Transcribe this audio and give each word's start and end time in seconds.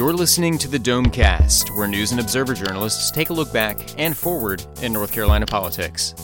You're 0.00 0.14
listening 0.14 0.56
to 0.60 0.68
the 0.68 0.78
Domecast, 0.78 1.76
where 1.76 1.86
news 1.86 2.10
and 2.10 2.22
observer 2.22 2.54
journalists 2.54 3.10
take 3.10 3.28
a 3.28 3.34
look 3.34 3.52
back 3.52 3.78
and 3.98 4.16
forward 4.16 4.64
in 4.80 4.94
North 4.94 5.12
Carolina 5.12 5.44
politics. 5.44 6.14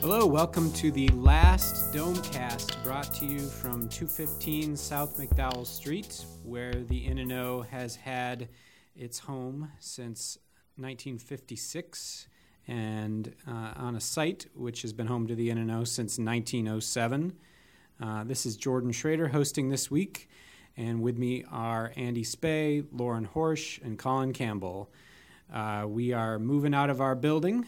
Hello, 0.00 0.26
welcome 0.26 0.72
to 0.72 0.90
the 0.90 1.06
last 1.10 1.94
Domecast 1.94 2.82
brought 2.82 3.14
to 3.14 3.26
you 3.26 3.38
from 3.38 3.88
215 3.90 4.76
South 4.76 5.18
McDowell 5.18 5.64
Street, 5.64 6.26
where 6.42 6.74
the 6.74 7.06
N&O 7.06 7.62
has 7.70 7.94
had 7.94 8.48
its 8.96 9.20
home 9.20 9.70
since 9.78 10.36
1956 10.74 12.26
and 12.66 13.36
uh, 13.46 13.74
on 13.76 13.94
a 13.94 14.00
site 14.00 14.46
which 14.52 14.82
has 14.82 14.92
been 14.92 15.06
home 15.06 15.28
to 15.28 15.36
the 15.36 15.52
N&O 15.52 15.84
since 15.84 16.18
1907. 16.18 17.34
Uh, 18.02 18.24
this 18.24 18.44
is 18.44 18.56
Jordan 18.56 18.90
Schrader 18.90 19.28
hosting 19.28 19.68
this 19.68 19.88
week, 19.88 20.28
and 20.76 21.00
with 21.00 21.16
me 21.16 21.44
are 21.50 21.92
Andy 21.96 22.24
Specht, 22.24 22.92
Lauren 22.92 23.28
Horsch, 23.34 23.80
and 23.84 23.96
Colin 23.96 24.32
Campbell. 24.32 24.90
Uh, 25.52 25.84
we 25.86 26.12
are 26.12 26.40
moving 26.40 26.74
out 26.74 26.90
of 26.90 27.00
our 27.00 27.14
building, 27.14 27.64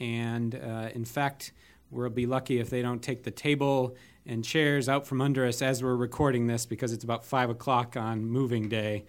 and 0.00 0.56
uh, 0.56 0.88
in 0.94 1.04
fact, 1.04 1.52
we'll 1.92 2.10
be 2.10 2.26
lucky 2.26 2.58
if 2.58 2.70
they 2.70 2.82
don't 2.82 3.02
take 3.02 3.22
the 3.22 3.30
table 3.30 3.94
and 4.26 4.44
chairs 4.44 4.88
out 4.88 5.06
from 5.06 5.20
under 5.20 5.46
us 5.46 5.62
as 5.62 5.80
we're 5.80 5.94
recording 5.94 6.48
this 6.48 6.66
because 6.66 6.92
it's 6.92 7.04
about 7.04 7.24
5 7.24 7.50
o'clock 7.50 7.96
on 7.96 8.24
moving 8.24 8.68
day. 8.68 9.04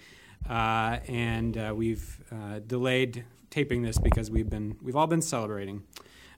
Uh, 0.48 1.00
and 1.08 1.58
uh, 1.58 1.74
we've 1.76 2.24
delayed 2.68 3.26
taping 3.50 3.82
this 3.82 3.98
because 3.98 4.30
we've 4.30 4.50
been 4.50 4.78
we've 4.84 4.96
all 4.96 5.08
been 5.08 5.22
celebrating, 5.22 5.82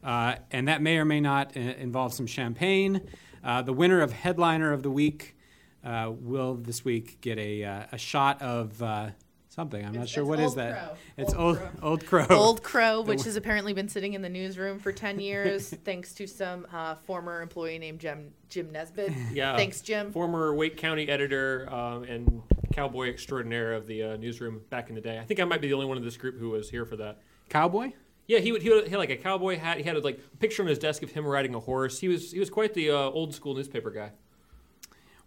and 0.01 0.69
that 0.69 0.81
may 0.81 0.97
or 0.97 1.05
may 1.05 1.19
not 1.19 1.57
involve 1.57 2.13
some 2.13 2.25
champagne. 2.25 3.01
Uh, 3.43 3.61
the 3.61 3.73
winner 3.73 4.01
of 4.01 4.11
headliner 4.13 4.71
of 4.71 4.83
the 4.83 4.91
week 4.91 5.35
uh, 5.83 6.11
will 6.11 6.55
this 6.55 6.85
week 6.85 7.21
get 7.21 7.37
a 7.37 7.63
uh, 7.63 7.83
a 7.91 7.97
shot 7.97 8.41
of. 8.41 8.81
Uh, 8.81 9.09
something 9.49 9.81
I'm 9.85 9.91
not 9.91 10.03
It's- 10.03 10.09
sure 10.11 10.23
it's 10.23 10.29
what 10.29 10.39
is 10.39 10.45
Old 10.51 10.57
that. 10.59 10.71
Crow. 10.85 10.97
It's 11.17 11.33
Old 11.33 11.57
old 11.57 11.59
Crow. 11.59 11.89
old 11.89 12.05
crow. 12.05 12.25
Old 12.37 12.63
Crow, 12.63 13.01
which 13.01 13.23
has 13.25 13.35
apparently 13.35 13.73
been 13.73 13.89
sitting 13.89 14.13
in 14.13 14.21
the 14.21 14.29
newsroom 14.29 14.79
for 14.79 14.93
10 14.93 15.19
years, 15.19 15.69
thanks 15.83 16.13
to 16.13 16.25
some 16.25 16.65
uh, 16.71 16.95
former 16.95 17.41
employee 17.41 17.77
named 17.77 17.99
Jim, 17.99 18.31
Jim 18.47 18.71
Nesbitt. 18.71 19.11
Yeah. 19.33 19.57
Thanks, 19.57 19.81
Jim. 19.81 20.13
Former 20.13 20.55
Wake 20.55 20.77
County 20.77 21.09
editor 21.09 21.67
um, 21.69 22.03
and 22.05 22.41
cowboy 22.71 23.09
extraordinaire 23.09 23.73
of 23.73 23.87
the 23.87 24.01
uh, 24.03 24.15
newsroom 24.15 24.61
back 24.69 24.87
in 24.87 24.95
the 24.95 25.01
day. 25.01 25.19
I 25.19 25.25
think 25.25 25.41
I 25.41 25.43
might 25.43 25.59
be 25.59 25.67
the 25.67 25.73
only 25.73 25.85
one 25.85 25.97
in 25.97 26.03
this 26.05 26.15
group 26.15 26.37
who 26.39 26.51
was 26.51 26.69
here 26.69 26.85
for 26.85 26.95
that. 26.95 27.19
Cowboy. 27.49 27.91
Yeah, 28.27 28.39
he 28.39 28.51
would. 28.51 28.61
He, 28.61 28.69
would, 28.69 28.85
he 28.85 28.91
had 28.91 28.99
like 28.99 29.09
a 29.09 29.17
cowboy 29.17 29.57
hat. 29.57 29.77
He 29.77 29.83
had 29.83 30.01
like 30.03 30.17
a 30.17 30.37
picture 30.37 30.63
on 30.63 30.69
his 30.69 30.79
desk 30.79 31.03
of 31.03 31.11
him 31.11 31.25
riding 31.25 31.55
a 31.55 31.59
horse. 31.59 31.99
He 31.99 32.07
was 32.07 32.31
he 32.31 32.39
was 32.39 32.49
quite 32.49 32.73
the 32.73 32.91
uh, 32.91 32.95
old 32.95 33.33
school 33.33 33.55
newspaper 33.55 33.89
guy. 33.89 34.11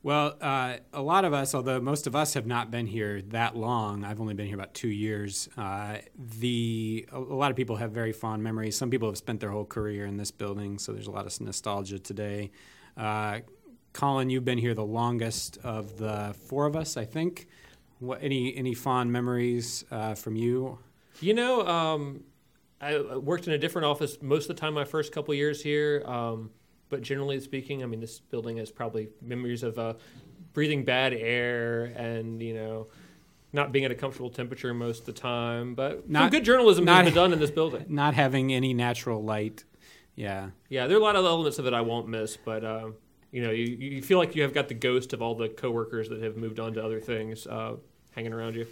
Well, 0.05 0.37
uh, 0.39 0.77
a 0.93 1.01
lot 1.01 1.25
of 1.25 1.33
us, 1.33 1.55
although 1.55 1.81
most 1.81 2.07
of 2.07 2.15
us 2.15 2.35
have 2.35 2.45
not 2.47 2.71
been 2.71 2.87
here 2.87 3.23
that 3.29 3.57
long, 3.57 4.05
I've 4.05 4.21
only 4.21 4.35
been 4.35 4.47
here 4.47 4.55
about 4.55 4.75
two 4.75 4.89
years. 4.89 5.49
Uh, 5.57 5.97
the 6.19 7.09
a, 7.11 7.19
a 7.19 7.21
lot 7.21 7.51
of 7.51 7.57
people 7.57 7.77
have 7.77 7.93
very 7.93 8.13
fond 8.13 8.43
memories. 8.43 8.77
Some 8.77 8.91
people 8.91 9.09
have 9.09 9.17
spent 9.17 9.41
their 9.41 9.51
whole 9.51 9.65
career 9.65 10.05
in 10.05 10.19
this 10.19 10.31
building, 10.31 10.79
so 10.79 10.93
there's 10.93 11.07
a 11.07 11.11
lot 11.11 11.27
of 11.27 11.41
nostalgia 11.41 11.99
today. 11.99 12.51
Uh, 12.99 13.41
Colin, 13.95 14.29
you've 14.29 14.45
been 14.45 14.59
here 14.59 14.75
the 14.75 14.85
longest 14.85 15.57
of 15.65 15.97
the 15.97 16.35
four 16.49 16.67
of 16.67 16.77
us, 16.77 16.99
I 16.99 17.07
think. 17.07 17.49
What, 17.99 18.23
any 18.23 18.55
any 18.55 18.75
fond 18.75 19.11
memories 19.11 19.87
uh, 19.91 20.15
from 20.15 20.37
you? 20.37 20.81
You 21.21 21.33
know, 21.33 21.67
um, 21.67 22.25
I 22.85 23.17
worked 23.17 23.47
in 23.47 23.53
a 23.53 23.59
different 23.59 23.87
office 23.87 24.19
most 24.21 24.49
of 24.51 24.57
the 24.57 24.61
time 24.61 24.75
my 24.75 24.85
first 24.85 25.13
couple 25.13 25.33
years 25.35 25.63
here. 25.63 26.03
Um, 26.07 26.51
but 26.91 27.03
generally 27.03 27.41
speaking, 27.41 27.83
I 27.83 27.87
mean, 27.87 28.01
this 28.01 28.21
building 28.21 28.59
has 28.59 28.71
probably 28.71 29.09
memories 29.23 29.63
of 29.63 29.79
uh, 29.79 29.95
breathing 30.53 30.85
bad 30.85 31.13
air 31.15 31.85
and 31.97 32.43
you 32.43 32.55
know. 32.55 32.89
Not 33.53 33.71
being 33.71 33.85
at 33.85 33.93
a 33.93 33.95
comfortable 33.95 34.31
temperature 34.31 34.75
most 34.75 35.01
of 35.01 35.07
the 35.07 35.13
time, 35.13 35.77
but 35.77 36.03
some 36.03 36.13
Not- 36.13 36.33
good 36.33 36.45
journalism 36.45 36.85
not- 36.85 37.05
has 37.05 37.13
been 37.13 37.15
done 37.15 37.33
in 37.33 37.39
this 37.39 37.53
building. 37.53 37.85
Not 37.89 38.15
having 38.15 38.53
any 38.53 38.75
natural 38.75 39.23
light. 39.23 39.63
Yeah. 40.17 40.51
Yeah, 40.69 40.89
there 40.89 40.97
are 40.97 41.01
a 41.01 41.03
lot 41.05 41.15
of 41.15 41.25
elements 41.25 41.61
of 41.61 41.67
it 41.67 41.73
I 41.73 41.81
won't 41.81 42.09
miss, 42.09 42.37
but 42.37 42.65
uh, 42.65 42.89
you 43.31 43.43
know, 43.43 43.53
you, 43.53 43.65
you 43.65 44.03
feel 44.03 44.19
like 44.19 44.35
you 44.35 44.43
have 44.43 44.55
got 44.55 44.67
the 44.67 44.75
ghost 44.75 45.13
of 45.13 45.23
all 45.23 45.37
the 45.37 45.49
coworkers 45.49 46.09
that 46.09 46.21
have 46.21 46.37
moved 46.37 46.59
on 46.59 46.73
to 46.75 46.85
other 46.85 46.99
things 47.01 47.47
uh, 47.47 47.77
hanging 48.11 48.33
around 48.33 48.57
you. 48.57 48.67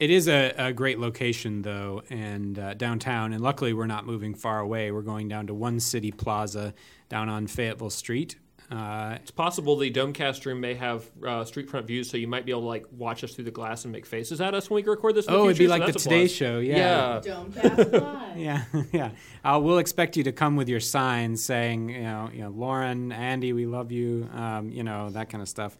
It 0.00 0.08
is 0.10 0.28
a, 0.28 0.54
a 0.56 0.72
great 0.72 0.98
location, 0.98 1.60
though, 1.60 2.02
and 2.08 2.58
uh, 2.58 2.72
downtown. 2.72 3.34
And 3.34 3.42
luckily, 3.42 3.74
we're 3.74 3.86
not 3.86 4.06
moving 4.06 4.34
far 4.34 4.58
away. 4.58 4.90
We're 4.90 5.02
going 5.02 5.28
down 5.28 5.46
to 5.48 5.54
One 5.54 5.78
City 5.78 6.10
Plaza 6.10 6.72
down 7.10 7.28
on 7.28 7.46
Fayetteville 7.46 7.90
Street. 7.90 8.36
Uh, 8.70 9.18
It's 9.20 9.30
possible 9.32 9.76
the 9.76 9.90
Domecast 9.90 10.46
room 10.46 10.60
may 10.60 10.74
have 10.74 11.04
uh, 11.26 11.44
street 11.44 11.68
front 11.68 11.86
views, 11.86 12.08
so 12.08 12.16
you 12.16 12.28
might 12.28 12.46
be 12.46 12.52
able 12.52 12.62
to 12.62 12.66
like 12.68 12.86
watch 12.96 13.22
us 13.24 13.34
through 13.34 13.44
the 13.44 13.50
glass 13.50 13.84
and 13.84 13.92
make 13.92 14.06
faces 14.06 14.40
at 14.40 14.54
us 14.54 14.70
when 14.70 14.82
we 14.82 14.88
record 14.88 15.16
this. 15.16 15.26
In 15.26 15.34
oh, 15.34 15.42
the 15.42 15.50
it'd 15.50 15.58
be 15.58 15.66
future, 15.66 15.74
so 15.74 15.78
like 15.84 15.92
the 15.92 15.98
Today 15.98 16.20
plus. 16.22 16.30
Show. 16.30 16.58
Yeah. 16.60 16.76
Yeah. 16.76 17.20
Domecast 17.34 17.92
Live. 18.00 18.36
Yeah, 18.38 18.64
yeah. 18.92 19.10
Uh, 19.44 19.60
we'll 19.62 19.78
expect 19.78 20.16
you 20.16 20.22
to 20.24 20.32
come 20.32 20.56
with 20.56 20.68
your 20.70 20.80
signs 20.80 21.44
saying, 21.44 21.90
you 21.90 22.02
know, 22.02 22.30
you 22.32 22.40
know, 22.42 22.50
Lauren, 22.50 23.12
Andy, 23.12 23.52
we 23.52 23.66
love 23.66 23.92
you, 23.92 24.30
um, 24.32 24.70
you 24.70 24.82
know, 24.84 25.10
that 25.10 25.28
kind 25.28 25.42
of 25.42 25.48
stuff. 25.48 25.76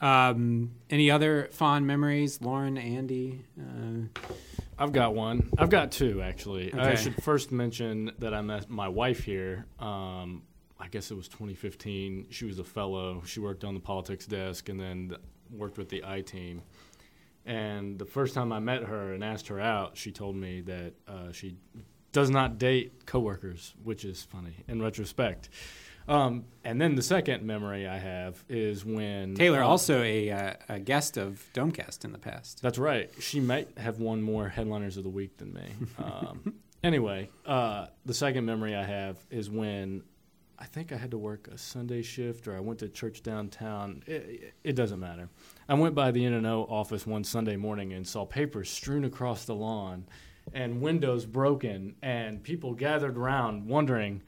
Um, 0.00 0.72
any 0.88 1.10
other 1.10 1.48
fond 1.52 1.86
memories, 1.86 2.40
Lauren, 2.40 2.78
Andy? 2.78 3.44
Uh, 3.58 4.20
I've 4.78 4.92
got 4.92 5.14
one. 5.14 5.50
I've 5.58 5.68
got 5.68 5.92
two 5.92 6.22
actually. 6.22 6.72
I 6.72 6.94
should 6.94 7.22
first 7.22 7.52
mention 7.52 8.12
that 8.18 8.32
I 8.32 8.40
met 8.40 8.70
my 8.70 8.88
wife 8.88 9.24
here. 9.24 9.66
Um, 9.78 10.42
I 10.78 10.88
guess 10.88 11.10
it 11.10 11.14
was 11.14 11.28
2015. 11.28 12.28
She 12.30 12.46
was 12.46 12.58
a 12.58 12.64
fellow. 12.64 13.22
She 13.26 13.40
worked 13.40 13.64
on 13.64 13.74
the 13.74 13.80
politics 13.80 14.24
desk 14.26 14.70
and 14.70 14.80
then 14.80 15.16
worked 15.50 15.76
with 15.76 15.90
the 15.90 16.02
I 16.06 16.22
team. 16.22 16.62
And 17.44 17.98
the 17.98 18.06
first 18.06 18.32
time 18.34 18.52
I 18.52 18.58
met 18.58 18.84
her 18.84 19.12
and 19.12 19.22
asked 19.22 19.48
her 19.48 19.60
out, 19.60 19.96
she 19.98 20.12
told 20.12 20.36
me 20.36 20.62
that 20.62 20.92
uh, 21.06 21.32
she 21.32 21.56
does 22.12 22.30
not 22.30 22.58
date 22.58 23.04
coworkers, 23.06 23.74
which 23.84 24.04
is 24.04 24.22
funny 24.22 24.64
in 24.66 24.80
retrospect. 24.80 25.50
Um, 26.10 26.46
and 26.64 26.80
then 26.80 26.96
the 26.96 27.02
second 27.02 27.44
memory 27.44 27.86
I 27.86 27.96
have 27.96 28.42
is 28.48 28.84
when 28.84 29.36
Taylor, 29.36 29.62
uh, 29.62 29.68
also 29.68 30.02
a, 30.02 30.30
uh, 30.30 30.54
a 30.68 30.80
guest 30.80 31.16
of 31.16 31.48
Domecast 31.54 32.04
in 32.04 32.10
the 32.10 32.18
past. 32.18 32.60
that's 32.60 32.78
right. 32.78 33.08
She 33.20 33.38
might 33.38 33.78
have 33.78 34.00
won 34.00 34.20
more 34.20 34.48
headliners 34.48 34.96
of 34.96 35.04
the 35.04 35.08
week 35.08 35.36
than 35.36 35.54
me. 35.54 35.72
Um, 35.98 36.54
anyway, 36.82 37.30
uh, 37.46 37.86
the 38.04 38.12
second 38.12 38.44
memory 38.44 38.74
I 38.74 38.82
have 38.82 39.18
is 39.30 39.48
when 39.48 40.02
I 40.58 40.64
think 40.64 40.90
I 40.92 40.96
had 40.96 41.12
to 41.12 41.18
work 41.18 41.46
a 41.46 41.56
Sunday 41.56 42.02
shift 42.02 42.48
or 42.48 42.56
I 42.56 42.60
went 42.60 42.80
to 42.80 42.88
church 42.88 43.22
downtown. 43.22 44.02
It, 44.08 44.52
it 44.64 44.72
doesn't 44.74 44.98
matter. 44.98 45.28
I 45.68 45.74
went 45.74 45.94
by 45.94 46.10
the 46.10 46.24
N&O 46.26 46.64
office 46.64 47.06
one 47.06 47.22
Sunday 47.22 47.56
morning 47.56 47.92
and 47.92 48.06
saw 48.06 48.26
papers 48.26 48.68
strewn 48.68 49.04
across 49.04 49.44
the 49.44 49.54
lawn 49.54 50.06
and 50.52 50.82
windows 50.82 51.24
broken 51.24 51.94
and 52.02 52.42
people 52.42 52.74
gathered 52.74 53.16
around 53.16 53.68
wondering 53.68 54.22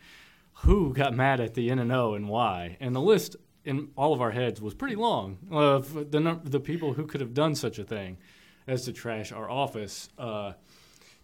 who 0.62 0.92
got 0.92 1.14
mad 1.14 1.40
at 1.40 1.54
the 1.54 1.70
N&O 1.70 2.14
and 2.14 2.28
why. 2.28 2.76
And 2.80 2.94
the 2.94 3.00
list 3.00 3.36
in 3.64 3.90
all 3.96 4.12
of 4.12 4.20
our 4.20 4.30
heads 4.30 4.60
was 4.60 4.74
pretty 4.74 4.96
long 4.96 5.38
of 5.50 6.10
the 6.10 6.40
the 6.42 6.60
people 6.60 6.94
who 6.94 7.06
could 7.06 7.20
have 7.20 7.34
done 7.34 7.54
such 7.54 7.78
a 7.78 7.84
thing 7.84 8.18
as 8.66 8.84
to 8.84 8.92
trash 8.92 9.32
our 9.32 9.48
office. 9.50 10.08
Uh, 10.18 10.52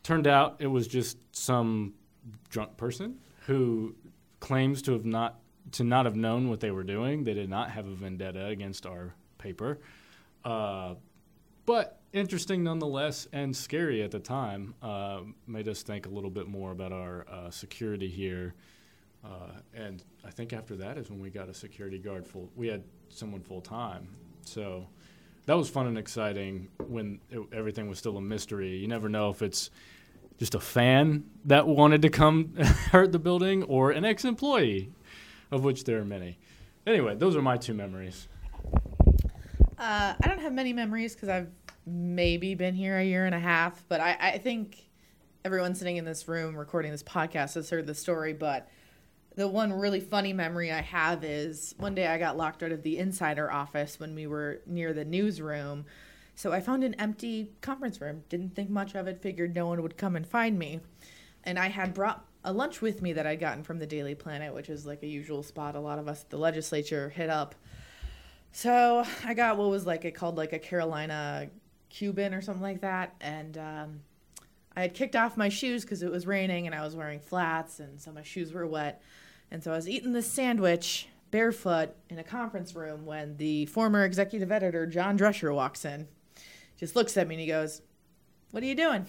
turned 0.03 0.26
out 0.26 0.56
it 0.60 0.66
was 0.66 0.87
just 0.87 1.19
some 1.32 1.94
drunk 2.49 2.76
person 2.76 3.19
who 3.47 3.94
claims 4.41 4.82
to 4.82 4.93
have 4.93 5.04
not 5.04 5.41
to 5.72 5.84
not 5.84 6.05
have 6.06 6.16
known 6.16 6.49
what 6.49 6.60
they 6.60 6.70
were 6.70 6.84
doing. 6.84 7.25
They 7.25 7.34
did 7.34 7.50
not 7.50 7.70
have 7.70 7.87
a 7.87 7.94
vendetta 7.94 8.47
against 8.47 8.87
our 8.87 9.15
paper. 9.38 9.78
Uh, 10.44 10.94
but 11.66 12.00
interesting 12.12 12.65
nonetheless 12.65 13.28
and 13.32 13.55
scary 13.55 14.03
at 14.03 14.10
the 14.10 14.19
time. 14.19 14.75
Uh, 14.81 15.20
made 15.47 15.69
us 15.69 15.82
think 15.82 16.06
a 16.06 16.08
little 16.08 16.31
bit 16.31 16.49
more 16.49 16.73
about 16.73 16.93
our 16.93 17.26
uh, 17.29 17.50
security 17.50 18.08
here. 18.08 18.55
Uh, 19.25 19.53
and 19.75 20.05
I 20.25 20.31
think 20.31 20.53
after 20.53 20.76
that 20.76 20.97
is 20.97 21.11
when 21.11 21.20
we 21.20 21.31
got 21.31 21.49
a 21.49 21.55
security 21.55 21.99
guard 21.99 22.26
full. 22.26 22.50
We 22.55 22.69
had 22.69 22.85
someone 23.09 23.41
full 23.41 23.61
time, 23.61 24.09
so 24.43 24.87
that 25.47 25.56
was 25.56 25.69
fun 25.69 25.87
and 25.87 25.99
exciting. 25.99 26.69
When 26.87 27.20
it, 27.31 27.41
everything 27.53 27.88
was 27.88 27.99
still 27.99 28.17
a 28.17 28.20
mystery, 28.20 28.76
you 28.76 28.88
never 28.88 29.09
know 29.09 29.31
if 29.31 29.43
it's 29.43 29.70
just 30.38 30.55
a 30.55 30.61
fan 30.61 31.25
that 31.47 31.67
wanted 31.67 32.03
to 32.03 32.11
come 32.11 32.55
hurt 32.93 33.12
the 33.12 33.19
building 33.19 33.65
or 33.65 33.91
an 33.91 34.05
ex-employee, 34.05 34.91
of 35.50 35.65
which 35.65 35.85
there 35.85 36.00
are 36.00 36.05
many. 36.05 36.38
Anyway, 36.87 37.15
those 37.17 37.35
are 37.37 37.43
my 37.43 37.56
two 37.56 37.75
memories. 37.75 38.29
Uh, 39.76 40.15
I 40.20 40.26
don't 40.26 40.41
have 40.41 40.53
many 40.53 40.73
memories 40.73 41.15
because 41.15 41.29
I've 41.29 41.49
maybe 41.87 42.55
been 42.55 42.75
here 42.75 42.99
a 42.99 43.05
year 43.05 43.26
and 43.26 43.35
a 43.35 43.38
half, 43.38 43.85
but 43.88 44.00
I, 44.00 44.17
I 44.20 44.38
think 44.38 44.88
everyone 45.44 45.75
sitting 45.75 45.97
in 45.97 46.05
this 46.05 46.29
room 46.29 46.56
recording 46.56 46.91
this 46.91 47.03
podcast 47.03 47.55
has 47.55 47.70
heard 47.70 47.87
the 47.87 47.94
story. 47.94 48.32
But 48.32 48.69
the 49.38 49.46
one 49.46 49.73
really 49.73 50.00
funny 50.00 50.32
memory 50.32 50.73
I 50.73 50.81
have 50.81 51.23
is 51.23 51.73
one 51.79 51.94
day 51.94 52.08
I 52.08 52.19
got 52.19 52.37
locked 52.37 52.64
out 52.64 52.73
of 52.73 52.82
the 52.82 52.99
insider 52.99 53.49
office 53.49 54.00
when 54.00 54.17
we 54.17 54.26
were 54.26 54.62
near 54.67 54.93
the 54.93 55.05
newsroom. 55.05 55.85
So 56.35 56.52
I 56.52 56.61
found 56.61 56.82
an 56.82 56.94
empty 56.94 57.52
conference 57.61 58.00
room, 58.00 58.25
didn't 58.29 58.56
think 58.56 58.69
much 58.69 58.96
of 58.96 59.06
it, 59.06 59.23
figured 59.23 59.55
no 59.55 59.69
one 59.69 59.81
would 59.81 59.96
come 59.96 60.17
and 60.17 60.26
find 60.26 60.58
me. 60.58 60.81
And 61.44 61.56
I 61.56 61.69
had 61.69 61.94
brought 61.94 62.26
a 62.43 62.52
lunch 62.52 62.82
with 62.82 63.00
me 63.00 63.12
that 63.12 63.29
I'd 63.29 63.38
gotten 63.38 63.62
from 63.62 63.79
the 63.79 63.87
Daily 63.87 64.17
Planet, 64.17 64.52
which 64.52 64.69
is 64.69 64.85
like 64.85 65.05
a 65.05 65.06
usual 65.06 65.44
spot 65.44 65.76
a 65.76 65.81
lot 65.81 66.00
of 66.00 66.08
us 66.08 66.23
at 66.23 66.31
the 66.31 66.37
legislature 66.37 67.08
hit 67.08 67.31
up. 67.31 67.55
So 68.50 69.05
I 69.25 69.34
got 69.34 69.56
what 69.56 69.70
was 69.70 69.87
like 69.87 70.05
it 70.05 70.17
called 70.17 70.37
like 70.37 70.52
a 70.52 70.58
Carolina 70.58 71.49
Cuban 71.91 72.34
or 72.34 72.43
something 72.43 72.62
like 72.62 72.81
that, 72.81 73.14
and 73.20 73.56
um, 73.56 74.00
I 74.75 74.81
had 74.82 74.94
kicked 74.94 75.14
off 75.14 75.37
my 75.37 75.49
shoes 75.49 75.82
because 75.82 76.02
it 76.02 76.11
was 76.11 76.26
raining 76.26 76.67
and 76.67 76.75
I 76.75 76.84
was 76.84 76.96
wearing 76.96 77.20
flats, 77.20 77.79
and 77.79 78.00
so 78.00 78.11
my 78.11 78.23
shoes 78.23 78.52
were 78.52 78.67
wet, 78.67 79.00
and 79.50 79.62
so 79.62 79.72
I 79.72 79.76
was 79.76 79.88
eating 79.88 80.12
this 80.12 80.30
sandwich 80.30 81.08
barefoot 81.30 81.90
in 82.08 82.18
a 82.18 82.24
conference 82.24 82.74
room 82.74 83.04
when 83.04 83.36
the 83.36 83.66
former 83.66 84.04
executive 84.04 84.50
editor 84.50 84.86
John 84.86 85.18
Drescher 85.18 85.54
walks 85.54 85.84
in, 85.84 86.08
just 86.78 86.96
looks 86.96 87.16
at 87.16 87.26
me 87.26 87.34
and 87.36 87.40
he 87.40 87.46
goes, 87.46 87.82
"What 88.50 88.62
are 88.62 88.66
you 88.66 88.74
doing?" 88.74 89.06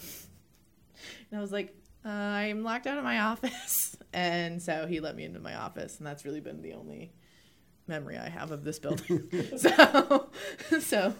And 1.31 1.37
I 1.37 1.41
was 1.41 1.51
like, 1.51 1.75
uh, 2.05 2.09
"I'm 2.09 2.63
locked 2.63 2.87
out 2.87 2.97
of 2.97 3.03
my 3.03 3.19
office," 3.31 3.95
and 4.13 4.61
so 4.61 4.87
he 4.87 4.99
let 4.99 5.15
me 5.15 5.23
into 5.23 5.39
my 5.39 5.55
office, 5.55 5.97
and 5.97 6.07
that's 6.07 6.25
really 6.25 6.41
been 6.41 6.61
the 6.61 6.73
only 6.73 7.13
memory 7.87 8.17
I 8.17 8.29
have 8.29 8.51
of 8.51 8.63
this 8.63 8.79
building. 8.79 9.29
so, 9.57 10.29
so 10.79 11.13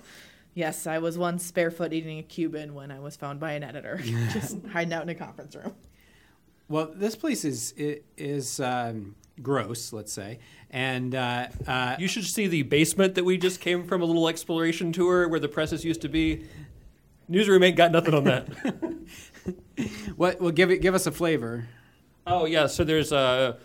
yes, 0.54 0.88
I 0.88 1.00
was 1.00 1.18
once 1.18 1.52
barefoot 1.52 1.92
eating 1.92 2.20
a 2.20 2.24
Cuban 2.24 2.74
when 2.74 2.92
I 2.92 3.00
was 3.00 3.16
found 3.18 3.40
by 3.40 3.54
an 3.54 3.64
editor, 3.64 4.00
just 4.32 4.58
hiding 4.72 4.94
out 4.94 5.04
in 5.04 5.10
a 5.10 5.16
conference 5.16 5.56
room. 5.56 5.76
Well, 6.70 6.92
this 6.94 7.16
place 7.16 7.44
is 7.46 7.74
is 8.16 8.60
um, 8.60 9.16
gross, 9.42 9.92
let's 9.92 10.14
say, 10.14 10.38
and 10.70 11.16
uh, 11.16 11.48
uh, 11.68 11.96
You 11.98 12.08
should 12.08 12.26
see 12.26 12.46
the 12.48 12.62
basement 12.62 13.16
that 13.16 13.24
we 13.26 13.40
just 13.40 13.60
came 13.60 13.86
from 13.86 14.04
a 14.04 14.06
little 14.06 14.30
exploration 14.30 14.92
tour 14.92 15.28
where 15.28 15.40
the 15.40 15.48
presses 15.48 15.84
used 15.84 16.02
to 16.02 16.10
be. 16.10 16.46
Newsroom 17.28 17.64
ain't 17.64 17.76
got 17.76 17.92
nothing 17.92 18.14
on 18.14 18.24
that. 18.26 18.48
what? 20.16 20.40
Well, 20.40 20.52
give 20.52 20.70
it 20.70 20.78
give 20.78 20.94
us 20.94 21.08
a 21.08 21.12
flavor. 21.12 21.68
oh 22.28 22.46
yeah, 22.46 22.68
so 22.68 22.84
there's 22.84 23.12
uh 23.12 23.58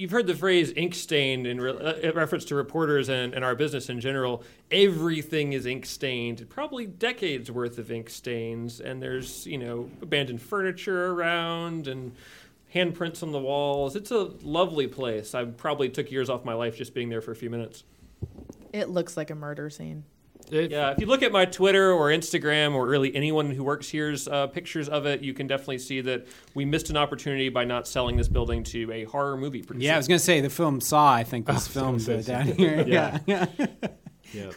You've 0.00 0.12
heard 0.12 0.26
the 0.26 0.34
phrase 0.34 0.72
ink 0.76 0.94
stained 0.94 1.46
in, 1.46 1.60
re- 1.60 1.76
uh, 1.76 1.92
in 1.96 2.14
reference 2.14 2.46
to 2.46 2.54
reporters 2.54 3.10
and, 3.10 3.34
and 3.34 3.44
our 3.44 3.54
business 3.54 3.90
in 3.90 4.00
general. 4.00 4.42
Everything 4.70 5.52
is 5.52 5.66
ink 5.66 5.84
stained, 5.84 6.48
probably 6.48 6.86
decades 6.86 7.50
worth 7.50 7.76
of 7.76 7.92
ink 7.92 8.08
stains. 8.08 8.80
And 8.80 9.02
there's, 9.02 9.46
you 9.46 9.58
know, 9.58 9.90
abandoned 10.00 10.40
furniture 10.40 11.12
around 11.12 11.86
and 11.86 12.16
handprints 12.74 13.22
on 13.22 13.30
the 13.32 13.38
walls. 13.38 13.94
It's 13.94 14.10
a 14.10 14.30
lovely 14.40 14.86
place. 14.86 15.34
I 15.34 15.44
probably 15.44 15.90
took 15.90 16.10
years 16.10 16.30
off 16.30 16.46
my 16.46 16.54
life 16.54 16.78
just 16.78 16.94
being 16.94 17.10
there 17.10 17.20
for 17.20 17.32
a 17.32 17.36
few 17.36 17.50
minutes. 17.50 17.84
It 18.72 18.88
looks 18.88 19.18
like 19.18 19.28
a 19.28 19.34
murder 19.34 19.68
scene. 19.68 20.04
Yeah, 20.50 20.90
if 20.90 21.00
you 21.00 21.06
look 21.06 21.22
at 21.22 21.32
my 21.32 21.44
Twitter 21.44 21.92
or 21.92 22.08
Instagram 22.08 22.74
or 22.74 22.86
really 22.86 23.14
anyone 23.14 23.50
who 23.50 23.62
works 23.64 23.88
here's 23.88 24.28
uh, 24.28 24.46
pictures 24.48 24.88
of 24.88 25.06
it, 25.06 25.20
you 25.22 25.34
can 25.34 25.46
definitely 25.46 25.78
see 25.78 26.00
that 26.02 26.26
we 26.54 26.64
missed 26.64 26.90
an 26.90 26.96
opportunity 26.96 27.48
by 27.48 27.64
not 27.64 27.86
selling 27.86 28.16
this 28.16 28.28
building 28.28 28.62
to 28.64 28.90
a 28.92 29.04
horror 29.04 29.36
movie 29.36 29.62
producer. 29.62 29.86
Yeah, 29.86 29.94
I 29.94 29.96
was 29.96 30.08
going 30.08 30.18
to 30.18 30.24
say 30.24 30.40
the 30.40 30.50
film 30.50 30.80
Saw. 30.80 31.12
I 31.12 31.24
think 31.24 31.48
was 31.48 31.66
filmed 31.68 32.08
uh, 32.08 32.22
down 32.22 32.46
here. 32.46 32.84
Yeah. 32.90 33.18
yeah. 33.26 33.46
Yep. 34.32 34.54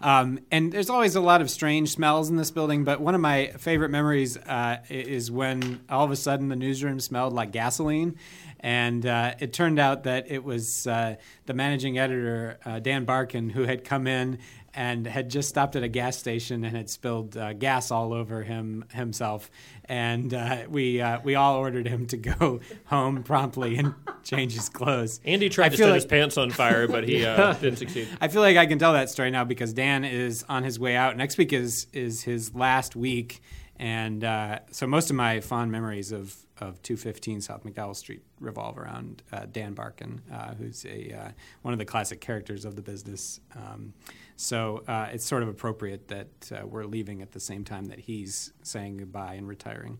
Um, 0.00 0.40
and 0.50 0.72
there's 0.72 0.90
always 0.90 1.14
a 1.14 1.20
lot 1.20 1.40
of 1.40 1.50
strange 1.50 1.90
smells 1.90 2.30
in 2.30 2.36
this 2.36 2.50
building, 2.50 2.84
but 2.84 3.00
one 3.00 3.14
of 3.14 3.20
my 3.20 3.48
favorite 3.58 3.90
memories 3.90 4.36
uh, 4.36 4.78
is 4.88 5.30
when 5.30 5.80
all 5.88 6.04
of 6.04 6.10
a 6.10 6.16
sudden 6.16 6.48
the 6.48 6.56
newsroom 6.56 7.00
smelled 7.00 7.32
like 7.32 7.52
gasoline. 7.52 8.16
And 8.60 9.04
uh, 9.04 9.34
it 9.40 9.52
turned 9.52 9.78
out 9.78 10.04
that 10.04 10.30
it 10.30 10.42
was 10.42 10.86
uh, 10.86 11.16
the 11.44 11.52
managing 11.52 11.98
editor, 11.98 12.58
uh, 12.64 12.78
Dan 12.78 13.04
Barkin, 13.04 13.50
who 13.50 13.64
had 13.64 13.84
come 13.84 14.06
in 14.06 14.38
and 14.76 15.06
had 15.06 15.30
just 15.30 15.48
stopped 15.48 15.76
at 15.76 15.82
a 15.82 15.88
gas 15.88 16.16
station 16.18 16.64
and 16.64 16.76
had 16.76 16.90
spilled 16.90 17.36
uh, 17.36 17.52
gas 17.52 17.90
all 17.90 18.12
over 18.12 18.42
him 18.42 18.84
himself. 18.92 19.50
And 19.86 20.32
uh, 20.34 20.64
we 20.68 21.00
uh, 21.00 21.20
we 21.22 21.34
all 21.34 21.56
ordered 21.56 21.86
him 21.86 22.06
to 22.06 22.16
go 22.16 22.60
home 22.86 23.22
promptly 23.22 23.76
and 23.76 23.94
change 24.22 24.54
his 24.54 24.68
clothes. 24.68 25.20
Andy 25.24 25.48
tried 25.48 25.66
I 25.66 25.68
to 25.70 25.76
set 25.76 25.86
like- 25.86 25.94
his 25.94 26.06
pants 26.06 26.36
on 26.38 26.50
fire, 26.50 26.88
but 26.88 27.06
he 27.08 27.24
uh, 27.24 27.52
didn't 27.60 27.78
succeed. 27.78 28.08
I 28.20 28.28
feel 28.28 28.42
like 28.42 28.56
I 28.56 28.66
can 28.66 28.78
tell 28.78 28.94
that 28.94 29.10
story 29.10 29.30
now 29.30 29.44
because 29.44 29.72
Dan 29.72 30.04
is 30.04 30.44
on 30.48 30.62
his 30.64 30.78
way 30.78 30.96
out. 30.96 31.16
Next 31.16 31.38
week 31.38 31.52
is 31.52 31.86
is 31.92 32.22
his 32.22 32.54
last 32.54 32.96
week, 32.96 33.42
and 33.76 34.24
uh, 34.24 34.60
so 34.70 34.86
most 34.86 35.10
of 35.10 35.16
my 35.16 35.40
fond 35.40 35.70
memories 35.70 36.12
of 36.12 36.34
of 36.60 36.80
215 36.82 37.40
South 37.40 37.64
McDowell 37.64 37.96
Street 37.96 38.22
revolve 38.40 38.78
around 38.78 39.22
uh, 39.32 39.44
Dan 39.50 39.74
Barkin, 39.74 40.22
uh, 40.32 40.54
who's 40.54 40.86
a 40.86 41.12
uh, 41.12 41.30
one 41.62 41.74
of 41.74 41.78
the 41.78 41.84
classic 41.84 42.20
characters 42.20 42.64
of 42.64 42.76
the 42.76 42.82
business. 42.82 43.40
Um, 43.54 43.92
so 44.36 44.82
uh, 44.88 45.08
it's 45.12 45.24
sort 45.24 45.42
of 45.42 45.48
appropriate 45.48 46.08
that 46.08 46.28
uh, 46.52 46.66
we're 46.66 46.84
leaving 46.84 47.22
at 47.22 47.32
the 47.32 47.40
same 47.40 47.64
time 47.64 47.86
that 47.86 48.00
he's 48.00 48.52
saying 48.62 48.96
goodbye 48.98 49.34
and 49.34 49.46
retiring. 49.48 49.98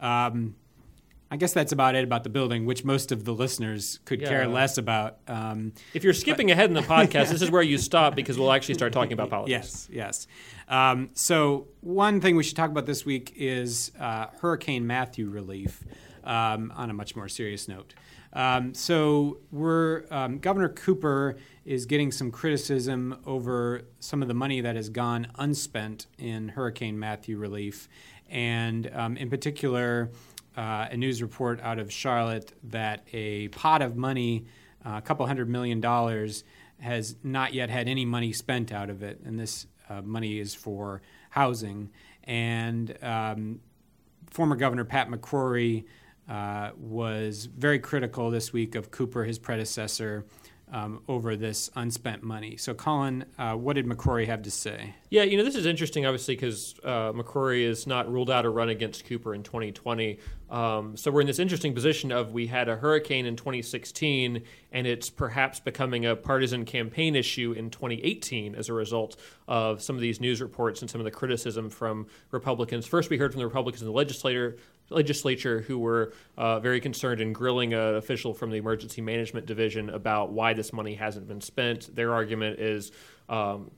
Um, 0.00 0.56
I 1.30 1.36
guess 1.36 1.52
that's 1.52 1.72
about 1.72 1.94
it 1.96 2.04
about 2.04 2.22
the 2.22 2.28
building, 2.30 2.64
which 2.66 2.84
most 2.84 3.10
of 3.10 3.24
the 3.24 3.32
listeners 3.34 3.98
could 4.04 4.20
care 4.24 4.42
Yeah. 4.42 4.48
less 4.54 4.78
about. 4.78 5.18
Um, 5.26 5.72
If 5.92 6.04
you're 6.04 6.12
skipping 6.12 6.50
ahead 6.52 6.68
in 6.70 6.74
the 6.74 6.82
podcast, 6.82 7.30
this 7.30 7.42
is 7.42 7.50
where 7.54 7.62
you 7.62 7.78
stop 7.78 8.14
because 8.14 8.38
we'll 8.38 8.52
actually 8.52 8.74
start 8.74 8.92
talking 8.92 9.14
about 9.14 9.30
politics. 9.30 9.88
Yes, 9.90 10.26
yes. 10.26 10.26
Um, 10.68 11.10
so 11.14 11.66
one 11.80 12.20
thing 12.20 12.36
we 12.36 12.44
should 12.44 12.56
talk 12.56 12.70
about 12.70 12.86
this 12.86 13.04
week 13.04 13.32
is 13.36 13.90
uh, 13.98 14.26
Hurricane 14.40 14.86
Matthew 14.86 15.28
relief. 15.28 15.82
Um, 16.26 16.72
on 16.74 16.88
a 16.88 16.94
much 16.94 17.14
more 17.14 17.28
serious 17.28 17.68
note, 17.68 17.92
um, 18.34 18.74
so 18.74 19.38
we're 19.52 20.04
um, 20.10 20.38
Governor 20.38 20.68
Cooper 20.68 21.36
is 21.64 21.86
getting 21.86 22.12
some 22.12 22.30
criticism 22.30 23.18
over 23.26 23.82
some 24.00 24.22
of 24.22 24.28
the 24.28 24.34
money 24.34 24.60
that 24.60 24.76
has 24.76 24.88
gone 24.88 25.28
unspent 25.38 26.06
in 26.18 26.48
Hurricane 26.48 26.98
Matthew 26.98 27.38
relief, 27.38 27.88
and 28.28 28.90
um, 28.92 29.16
in 29.16 29.30
particular, 29.30 30.10
uh, 30.56 30.88
a 30.90 30.96
news 30.96 31.22
report 31.22 31.60
out 31.62 31.78
of 31.78 31.92
Charlotte 31.92 32.52
that 32.64 33.06
a 33.12 33.48
pot 33.48 33.82
of 33.82 33.96
money, 33.96 34.46
uh, 34.84 34.94
a 34.96 35.02
couple 35.02 35.26
hundred 35.26 35.48
million 35.48 35.80
dollars, 35.80 36.44
has 36.80 37.16
not 37.22 37.54
yet 37.54 37.70
had 37.70 37.88
any 37.88 38.04
money 38.04 38.32
spent 38.32 38.72
out 38.72 38.90
of 38.90 39.02
it, 39.02 39.20
and 39.24 39.38
this 39.38 39.66
uh, 39.88 40.02
money 40.02 40.38
is 40.38 40.54
for 40.54 41.02
housing. 41.30 41.90
And 42.24 42.96
um, 43.02 43.60
former 44.30 44.56
Governor 44.56 44.84
Pat 44.84 45.08
McCrory 45.08 45.84
uh, 46.28 46.70
was 46.76 47.46
very 47.46 47.78
critical 47.78 48.30
this 48.30 48.52
week 48.52 48.74
of 48.74 48.90
Cooper, 48.90 49.24
his 49.24 49.38
predecessor, 49.38 50.24
um, 50.72 51.02
over 51.08 51.36
this 51.36 51.70
unspent 51.76 52.22
money. 52.22 52.56
So, 52.56 52.74
Colin, 52.74 53.24
uh, 53.38 53.54
what 53.54 53.74
did 53.74 53.86
McCrory 53.86 54.26
have 54.26 54.42
to 54.42 54.50
say? 54.50 54.94
Yeah, 55.10 55.22
you 55.22 55.36
know, 55.36 55.44
this 55.44 55.54
is 55.54 55.66
interesting, 55.66 56.06
obviously, 56.06 56.34
because 56.34 56.74
uh, 56.82 57.12
McCrory 57.12 57.62
is 57.62 57.86
not 57.86 58.10
ruled 58.10 58.30
out 58.30 58.44
a 58.44 58.48
run 58.48 58.70
against 58.70 59.04
Cooper 59.04 59.34
in 59.34 59.42
2020. 59.42 60.18
Um, 60.50 60.96
so 60.96 61.10
we're 61.10 61.20
in 61.20 61.26
this 61.26 61.38
interesting 61.38 61.74
position 61.74 62.10
of 62.10 62.32
we 62.32 62.46
had 62.46 62.68
a 62.68 62.76
hurricane 62.76 63.26
in 63.26 63.36
2016, 63.36 64.42
and 64.72 64.86
it's 64.86 65.10
perhaps 65.10 65.60
becoming 65.60 66.06
a 66.06 66.16
partisan 66.16 66.64
campaign 66.64 67.14
issue 67.14 67.52
in 67.52 67.70
2018 67.70 68.54
as 68.54 68.68
a 68.68 68.72
result 68.72 69.16
of 69.46 69.82
some 69.82 69.96
of 69.96 70.02
these 70.02 70.20
news 70.20 70.40
reports 70.40 70.80
and 70.80 70.90
some 70.90 71.00
of 71.00 71.04
the 71.04 71.10
criticism 71.10 71.70
from 71.70 72.06
Republicans. 72.30 72.86
First, 72.86 73.10
we 73.10 73.18
heard 73.18 73.32
from 73.32 73.38
the 73.38 73.46
Republicans 73.46 73.82
in 73.82 73.86
the 73.86 73.92
legislature 73.92 74.56
legislature 74.90 75.60
who 75.60 75.78
were 75.78 76.12
uh, 76.36 76.60
very 76.60 76.80
concerned 76.80 77.20
in 77.20 77.32
grilling 77.32 77.74
an 77.74 77.96
official 77.96 78.34
from 78.34 78.50
the 78.50 78.56
emergency 78.56 79.00
management 79.00 79.46
division 79.46 79.90
about 79.90 80.32
why 80.32 80.52
this 80.52 80.72
money 80.72 80.94
hasn't 80.94 81.26
been 81.26 81.40
spent. 81.40 81.94
Their 81.94 82.12
argument 82.12 82.60
is. 82.60 82.92
Um, 83.28 83.70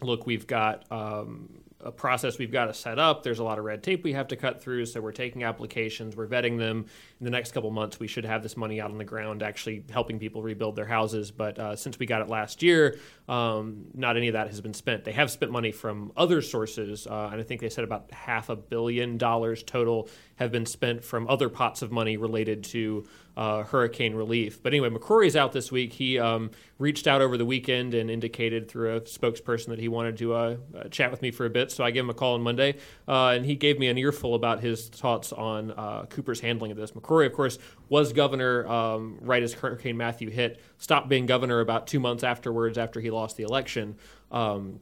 look, 0.00 0.26
we've 0.26 0.46
got 0.46 0.84
um, 0.90 1.63
a 1.80 1.92
process 1.92 2.38
we've 2.38 2.52
got 2.52 2.66
to 2.66 2.74
set 2.74 2.98
up. 2.98 3.22
There's 3.22 3.38
a 3.38 3.44
lot 3.44 3.58
of 3.58 3.64
red 3.64 3.82
tape 3.82 4.04
we 4.04 4.12
have 4.14 4.28
to 4.28 4.36
cut 4.36 4.62
through. 4.62 4.86
So 4.86 5.00
we're 5.00 5.12
taking 5.12 5.44
applications, 5.44 6.16
we're 6.16 6.26
vetting 6.26 6.58
them. 6.58 6.86
In 7.20 7.24
the 7.24 7.30
next 7.30 7.52
couple 7.52 7.70
months, 7.70 8.00
we 8.00 8.06
should 8.06 8.24
have 8.24 8.42
this 8.42 8.56
money 8.56 8.80
out 8.80 8.90
on 8.90 8.98
the 8.98 9.04
ground, 9.04 9.42
actually 9.42 9.84
helping 9.90 10.18
people 10.18 10.42
rebuild 10.42 10.76
their 10.76 10.86
houses. 10.86 11.30
But 11.30 11.58
uh, 11.58 11.76
since 11.76 11.98
we 11.98 12.06
got 12.06 12.22
it 12.22 12.28
last 12.28 12.62
year, 12.62 12.98
um, 13.28 13.86
not 13.94 14.16
any 14.16 14.28
of 14.28 14.32
that 14.32 14.48
has 14.48 14.60
been 14.60 14.74
spent. 14.74 15.04
They 15.04 15.12
have 15.12 15.30
spent 15.30 15.52
money 15.52 15.72
from 15.72 16.12
other 16.16 16.40
sources, 16.42 17.06
uh, 17.06 17.30
and 17.32 17.40
I 17.40 17.44
think 17.44 17.60
they 17.60 17.70
said 17.70 17.84
about 17.84 18.10
half 18.12 18.48
a 18.48 18.56
billion 18.56 19.18
dollars 19.18 19.62
total 19.62 20.08
have 20.36 20.50
been 20.50 20.66
spent 20.66 21.04
from 21.04 21.28
other 21.28 21.48
pots 21.48 21.82
of 21.82 21.92
money 21.92 22.16
related 22.16 22.64
to 22.64 23.06
uh, 23.36 23.64
hurricane 23.64 24.14
relief. 24.14 24.62
But 24.62 24.72
anyway, 24.72 24.90
McCrory's 24.90 25.36
out 25.36 25.52
this 25.52 25.72
week. 25.72 25.92
He 25.94 26.18
um, 26.18 26.50
reached 26.78 27.06
out 27.06 27.20
over 27.20 27.36
the 27.36 27.44
weekend 27.44 27.94
and 27.94 28.10
indicated 28.10 28.68
through 28.68 28.96
a 28.96 29.00
spokesperson 29.02 29.66
that 29.68 29.78
he 29.78 29.88
wanted 29.88 30.16
to 30.18 30.34
uh, 30.34 30.56
uh, 30.76 30.88
chat 30.88 31.10
with 31.10 31.22
me 31.22 31.30
for 31.30 31.46
a 31.46 31.50
bit. 31.50 31.70
So 31.70 31.84
I 31.84 31.90
gave 31.90 32.04
him 32.04 32.10
a 32.10 32.14
call 32.14 32.34
on 32.34 32.42
Monday, 32.42 32.76
uh, 33.08 33.28
and 33.28 33.44
he 33.44 33.56
gave 33.56 33.78
me 33.78 33.88
an 33.88 33.98
earful 33.98 34.34
about 34.34 34.60
his 34.60 34.88
thoughts 34.88 35.32
on 35.32 35.72
uh, 35.72 36.06
Cooper's 36.08 36.40
handling 36.40 36.70
of 36.70 36.76
this. 36.76 36.92
McCrory, 36.92 37.26
of 37.26 37.32
course, 37.32 37.58
was 37.88 38.12
governor 38.12 38.66
um, 38.68 39.18
right 39.20 39.42
as 39.42 39.52
Hurricane 39.52 39.96
Matthew 39.96 40.30
hit, 40.30 40.60
stopped 40.78 41.08
being 41.08 41.26
governor 41.26 41.60
about 41.60 41.86
two 41.86 42.00
months 42.00 42.22
afterwards 42.22 42.78
after 42.78 43.00
he 43.00 43.10
lost 43.10 43.36
the 43.36 43.42
election. 43.42 43.96
Um, 44.30 44.80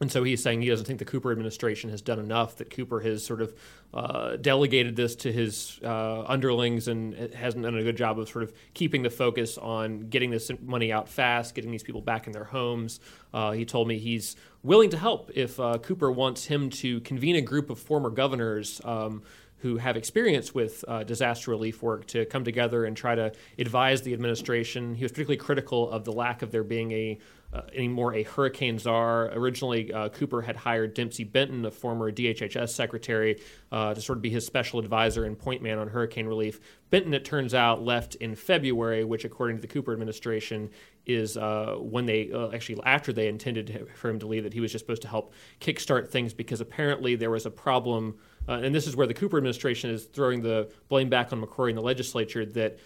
and 0.00 0.10
so 0.10 0.24
he's 0.24 0.42
saying 0.42 0.62
he 0.62 0.68
doesn't 0.68 0.86
think 0.86 0.98
the 0.98 1.04
Cooper 1.04 1.30
administration 1.30 1.90
has 1.90 2.00
done 2.00 2.18
enough, 2.18 2.56
that 2.56 2.70
Cooper 2.70 3.00
has 3.00 3.22
sort 3.22 3.42
of 3.42 3.54
uh, 3.92 4.36
delegated 4.36 4.96
this 4.96 5.14
to 5.16 5.32
his 5.32 5.78
uh, 5.84 6.24
underlings 6.26 6.88
and 6.88 7.14
hasn't 7.34 7.64
done 7.64 7.76
a 7.76 7.82
good 7.82 7.98
job 7.98 8.18
of 8.18 8.28
sort 8.28 8.44
of 8.44 8.52
keeping 8.72 9.02
the 9.02 9.10
focus 9.10 9.58
on 9.58 10.08
getting 10.08 10.30
this 10.30 10.50
money 10.62 10.90
out 10.90 11.06
fast, 11.06 11.54
getting 11.54 11.70
these 11.70 11.82
people 11.82 12.00
back 12.00 12.26
in 12.26 12.32
their 12.32 12.44
homes. 12.44 12.98
Uh, 13.34 13.50
he 13.50 13.66
told 13.66 13.86
me 13.86 13.98
he's 13.98 14.36
willing 14.62 14.88
to 14.88 14.96
help 14.96 15.30
if 15.34 15.60
uh, 15.60 15.76
Cooper 15.78 16.10
wants 16.10 16.46
him 16.46 16.70
to 16.70 17.00
convene 17.00 17.36
a 17.36 17.42
group 17.42 17.68
of 17.68 17.78
former 17.78 18.10
governors. 18.10 18.80
Um, 18.84 19.22
who 19.60 19.76
have 19.76 19.94
experience 19.94 20.54
with 20.54 20.82
uh, 20.88 21.04
disaster 21.04 21.50
relief 21.50 21.82
work 21.82 22.06
to 22.06 22.24
come 22.24 22.44
together 22.44 22.86
and 22.86 22.96
try 22.96 23.14
to 23.14 23.30
advise 23.58 24.00
the 24.00 24.14
administration. 24.14 24.94
He 24.94 25.04
was 25.04 25.12
particularly 25.12 25.36
critical 25.36 25.90
of 25.90 26.04
the 26.04 26.12
lack 26.12 26.40
of 26.40 26.50
there 26.50 26.64
being 26.64 26.92
a 26.92 27.18
uh, 27.52 27.62
anymore 27.74 28.14
a 28.14 28.22
hurricane 28.22 28.78
czar. 28.78 29.30
Originally, 29.32 29.92
uh, 29.92 30.08
Cooper 30.08 30.42
had 30.42 30.56
hired 30.56 30.94
Dempsey 30.94 31.24
Benton, 31.24 31.64
a 31.64 31.70
former 31.70 32.12
DHHS 32.12 32.70
secretary, 32.70 33.40
uh, 33.72 33.94
to 33.94 34.00
sort 34.00 34.18
of 34.18 34.22
be 34.22 34.30
his 34.30 34.46
special 34.46 34.78
advisor 34.78 35.24
and 35.24 35.38
point 35.38 35.62
man 35.62 35.78
on 35.78 35.88
hurricane 35.88 36.26
relief. 36.26 36.60
Benton, 36.90 37.14
it 37.14 37.24
turns 37.24 37.54
out, 37.54 37.82
left 37.82 38.14
in 38.16 38.34
February, 38.34 39.04
which, 39.04 39.24
according 39.24 39.56
to 39.56 39.62
the 39.62 39.68
Cooper 39.68 39.92
administration, 39.92 40.70
is 41.06 41.36
uh, 41.36 41.76
when 41.78 42.06
they 42.06 42.30
uh, 42.32 42.50
actually 42.52 42.78
after 42.84 43.12
they 43.12 43.26
intended 43.28 43.88
for 43.94 44.08
him 44.10 44.18
to 44.18 44.26
leave 44.26 44.44
that 44.44 44.52
he 44.52 44.60
was 44.60 44.70
just 44.70 44.84
supposed 44.84 45.02
to 45.02 45.08
help 45.08 45.32
kickstart 45.60 46.08
things 46.08 46.34
because 46.34 46.60
apparently 46.60 47.16
there 47.16 47.30
was 47.30 47.46
a 47.46 47.50
problem 47.50 48.16
uh, 48.48 48.60
and 48.62 48.74
this 48.74 48.86
is 48.86 48.96
where 48.96 49.06
the 49.06 49.14
Cooper 49.14 49.36
administration 49.36 49.90
is 49.90 50.04
throwing 50.04 50.42
the 50.42 50.70
blame 50.88 51.08
back 51.08 51.32
on 51.32 51.40
McCrory 51.40 51.70
in 51.70 51.76
the 51.76 51.82
legislature 51.82 52.44
that 52.44 52.78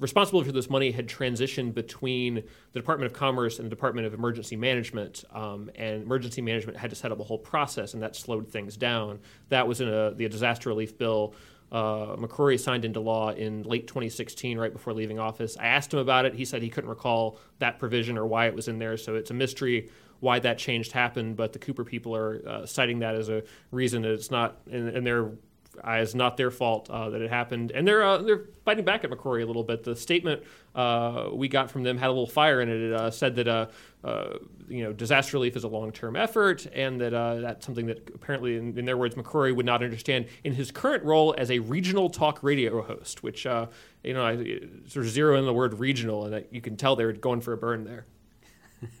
responsibility 0.00 0.48
for 0.48 0.52
this 0.52 0.70
money 0.70 0.90
had 0.90 1.06
transitioned 1.06 1.74
between 1.74 2.34
the 2.34 2.80
Department 2.80 3.12
of 3.12 3.16
Commerce 3.16 3.58
and 3.58 3.66
the 3.66 3.70
Department 3.70 4.06
of 4.06 4.14
Emergency 4.14 4.56
Management, 4.56 5.24
um, 5.32 5.70
and 5.76 6.02
emergency 6.02 6.42
management 6.42 6.78
had 6.78 6.90
to 6.90 6.96
set 6.96 7.12
up 7.12 7.20
a 7.20 7.24
whole 7.24 7.38
process, 7.38 7.94
and 7.94 8.02
that 8.02 8.16
slowed 8.16 8.48
things 8.48 8.76
down. 8.76 9.20
That 9.50 9.68
was 9.68 9.80
in 9.80 9.88
a, 9.88 10.12
the 10.12 10.28
disaster 10.28 10.70
relief 10.70 10.98
bill. 10.98 11.34
Uh, 11.70 12.16
McCrory 12.16 12.58
signed 12.58 12.84
into 12.84 12.98
law 12.98 13.30
in 13.30 13.62
late 13.62 13.86
2016, 13.86 14.58
right 14.58 14.72
before 14.72 14.92
leaving 14.92 15.20
office. 15.20 15.56
I 15.56 15.66
asked 15.66 15.92
him 15.92 16.00
about 16.00 16.24
it. 16.24 16.34
He 16.34 16.44
said 16.44 16.62
he 16.62 16.70
couldn't 16.70 16.90
recall 16.90 17.38
that 17.60 17.78
provision 17.78 18.18
or 18.18 18.26
why 18.26 18.46
it 18.46 18.54
was 18.54 18.66
in 18.66 18.78
there, 18.78 18.96
so 18.96 19.14
it's 19.14 19.30
a 19.30 19.34
mystery 19.34 19.90
why 20.18 20.38
that 20.40 20.58
change 20.58 20.90
happened. 20.90 21.36
But 21.36 21.52
the 21.52 21.58
Cooper 21.58 21.84
people 21.84 22.16
are 22.16 22.42
uh, 22.46 22.66
citing 22.66 22.98
that 23.00 23.14
as 23.14 23.28
a 23.28 23.44
reason 23.70 24.02
that 24.02 24.12
it's 24.12 24.30
not, 24.30 24.56
and, 24.70 25.06
they're 25.06 25.30
it's 25.84 26.14
not 26.14 26.36
their 26.36 26.50
fault 26.50 26.90
uh, 26.90 27.10
that 27.10 27.22
it 27.22 27.30
happened, 27.30 27.70
and 27.72 27.86
they're 27.86 28.02
uh, 28.02 28.18
they're 28.18 28.46
fighting 28.64 28.84
back 28.84 29.04
at 29.04 29.10
McCrory 29.10 29.42
a 29.42 29.46
little 29.46 29.62
bit. 29.62 29.84
The 29.84 29.94
statement 29.96 30.42
uh, 30.74 31.28
we 31.32 31.48
got 31.48 31.70
from 31.70 31.82
them 31.82 31.96
had 31.96 32.08
a 32.08 32.12
little 32.12 32.26
fire 32.26 32.60
in 32.60 32.68
it. 32.68 32.80
It 32.80 32.92
uh, 32.92 33.10
said 33.10 33.36
that 33.36 33.48
uh, 33.48 33.66
you 34.68 34.84
know 34.84 34.92
disaster 34.92 35.36
relief 35.36 35.56
is 35.56 35.64
a 35.64 35.68
long 35.68 35.92
term 35.92 36.16
effort, 36.16 36.66
and 36.74 37.00
that 37.00 37.10
that's 37.10 37.64
something 37.64 37.86
that 37.86 38.10
apparently, 38.14 38.56
in, 38.56 38.76
in, 38.78 38.84
their 38.84 38.96
words, 38.96 39.14
McCrory 39.14 39.54
would 39.54 39.66
not 39.66 39.82
understand 39.82 40.26
in 40.44 40.52
his 40.52 40.70
current 40.70 41.04
role 41.04 41.34
as 41.38 41.50
a 41.50 41.60
regional 41.60 42.10
talk 42.10 42.42
radio 42.42 42.82
host. 42.82 43.22
Which 43.22 43.44
you 43.44 44.14
know, 44.14 44.24
I 44.24 44.60
sort 44.88 45.06
of 45.06 45.12
zero 45.12 45.36
in 45.36 45.46
the 45.46 45.54
word 45.54 45.78
regional, 45.78 46.26
and 46.26 46.44
you 46.50 46.60
can 46.60 46.76
tell 46.76 46.96
they're 46.96 47.12
going 47.12 47.40
for 47.40 47.52
a 47.52 47.58
burn 47.58 47.84
there. 47.84 48.06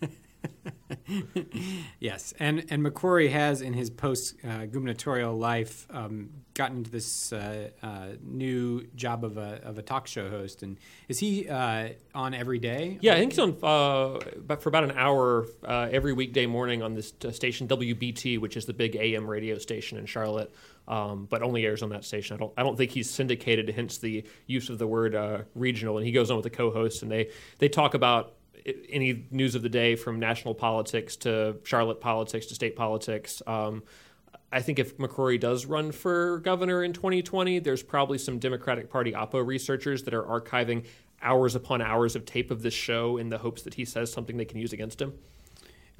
yes, 1.98 2.34
and 2.38 2.64
and 2.70 2.84
McCrory 2.84 3.30
has 3.30 3.62
in 3.62 3.72
his 3.72 3.90
post 3.90 4.34
uh, 4.44 4.66
gubernatorial 4.66 5.36
life 5.36 5.86
um, 5.90 6.30
gotten 6.54 6.78
into 6.78 6.90
this 6.90 7.32
uh, 7.32 7.70
uh, 7.82 8.06
new 8.22 8.86
job 8.94 9.24
of 9.24 9.36
a 9.36 9.60
of 9.64 9.78
a 9.78 9.82
talk 9.82 10.06
show 10.06 10.28
host. 10.28 10.62
And 10.62 10.78
is 11.08 11.18
he 11.18 11.48
uh, 11.48 11.90
on 12.14 12.34
every 12.34 12.58
day? 12.58 12.98
Yeah, 13.00 13.14
I 13.14 13.18
think 13.18 13.32
he's 13.32 13.38
on 13.38 13.56
uh, 13.62 14.56
for 14.56 14.68
about 14.68 14.84
an 14.84 14.92
hour 14.92 15.46
uh, 15.64 15.88
every 15.90 16.12
weekday 16.12 16.46
morning 16.46 16.82
on 16.82 16.94
this 16.94 17.12
station 17.32 17.68
WBT, 17.68 18.38
which 18.38 18.56
is 18.56 18.66
the 18.66 18.74
big 18.74 18.96
AM 18.96 19.28
radio 19.28 19.58
station 19.58 19.98
in 19.98 20.06
Charlotte. 20.06 20.54
Um, 20.88 21.26
but 21.30 21.42
only 21.42 21.64
airs 21.66 21.84
on 21.84 21.90
that 21.90 22.04
station. 22.04 22.34
I 22.34 22.38
don't. 22.38 22.52
I 22.56 22.62
don't 22.62 22.76
think 22.76 22.90
he's 22.90 23.08
syndicated. 23.08 23.68
Hence 23.68 23.98
the 23.98 24.24
use 24.46 24.70
of 24.70 24.78
the 24.78 24.86
word 24.86 25.16
regional. 25.54 25.98
And 25.98 26.06
he 26.06 26.12
goes 26.12 26.30
on 26.30 26.36
with 26.36 26.44
the 26.44 26.50
co-hosts, 26.50 27.02
and 27.02 27.10
they 27.10 27.30
they 27.58 27.68
talk 27.68 27.94
about 27.94 28.34
any 28.88 29.26
news 29.30 29.54
of 29.54 29.62
the 29.62 29.68
day 29.68 29.96
from 29.96 30.18
national 30.18 30.54
politics 30.54 31.16
to 31.16 31.56
Charlotte 31.64 32.00
politics 32.00 32.46
to 32.46 32.54
state 32.54 32.76
politics. 32.76 33.42
Um, 33.46 33.82
I 34.52 34.62
think 34.62 34.78
if 34.78 34.98
McCrory 34.98 35.38
does 35.38 35.66
run 35.66 35.92
for 35.92 36.38
governor 36.40 36.82
in 36.82 36.92
2020, 36.92 37.60
there's 37.60 37.82
probably 37.82 38.18
some 38.18 38.38
Democratic 38.38 38.90
Party 38.90 39.12
Oppo 39.12 39.46
researchers 39.46 40.02
that 40.04 40.14
are 40.14 40.24
archiving 40.24 40.86
hours 41.22 41.54
upon 41.54 41.80
hours 41.82 42.16
of 42.16 42.24
tape 42.24 42.50
of 42.50 42.62
this 42.62 42.74
show 42.74 43.16
in 43.16 43.28
the 43.28 43.38
hopes 43.38 43.62
that 43.62 43.74
he 43.74 43.84
says 43.84 44.12
something 44.12 44.36
they 44.36 44.44
can 44.44 44.58
use 44.58 44.72
against 44.72 45.00
him. 45.00 45.14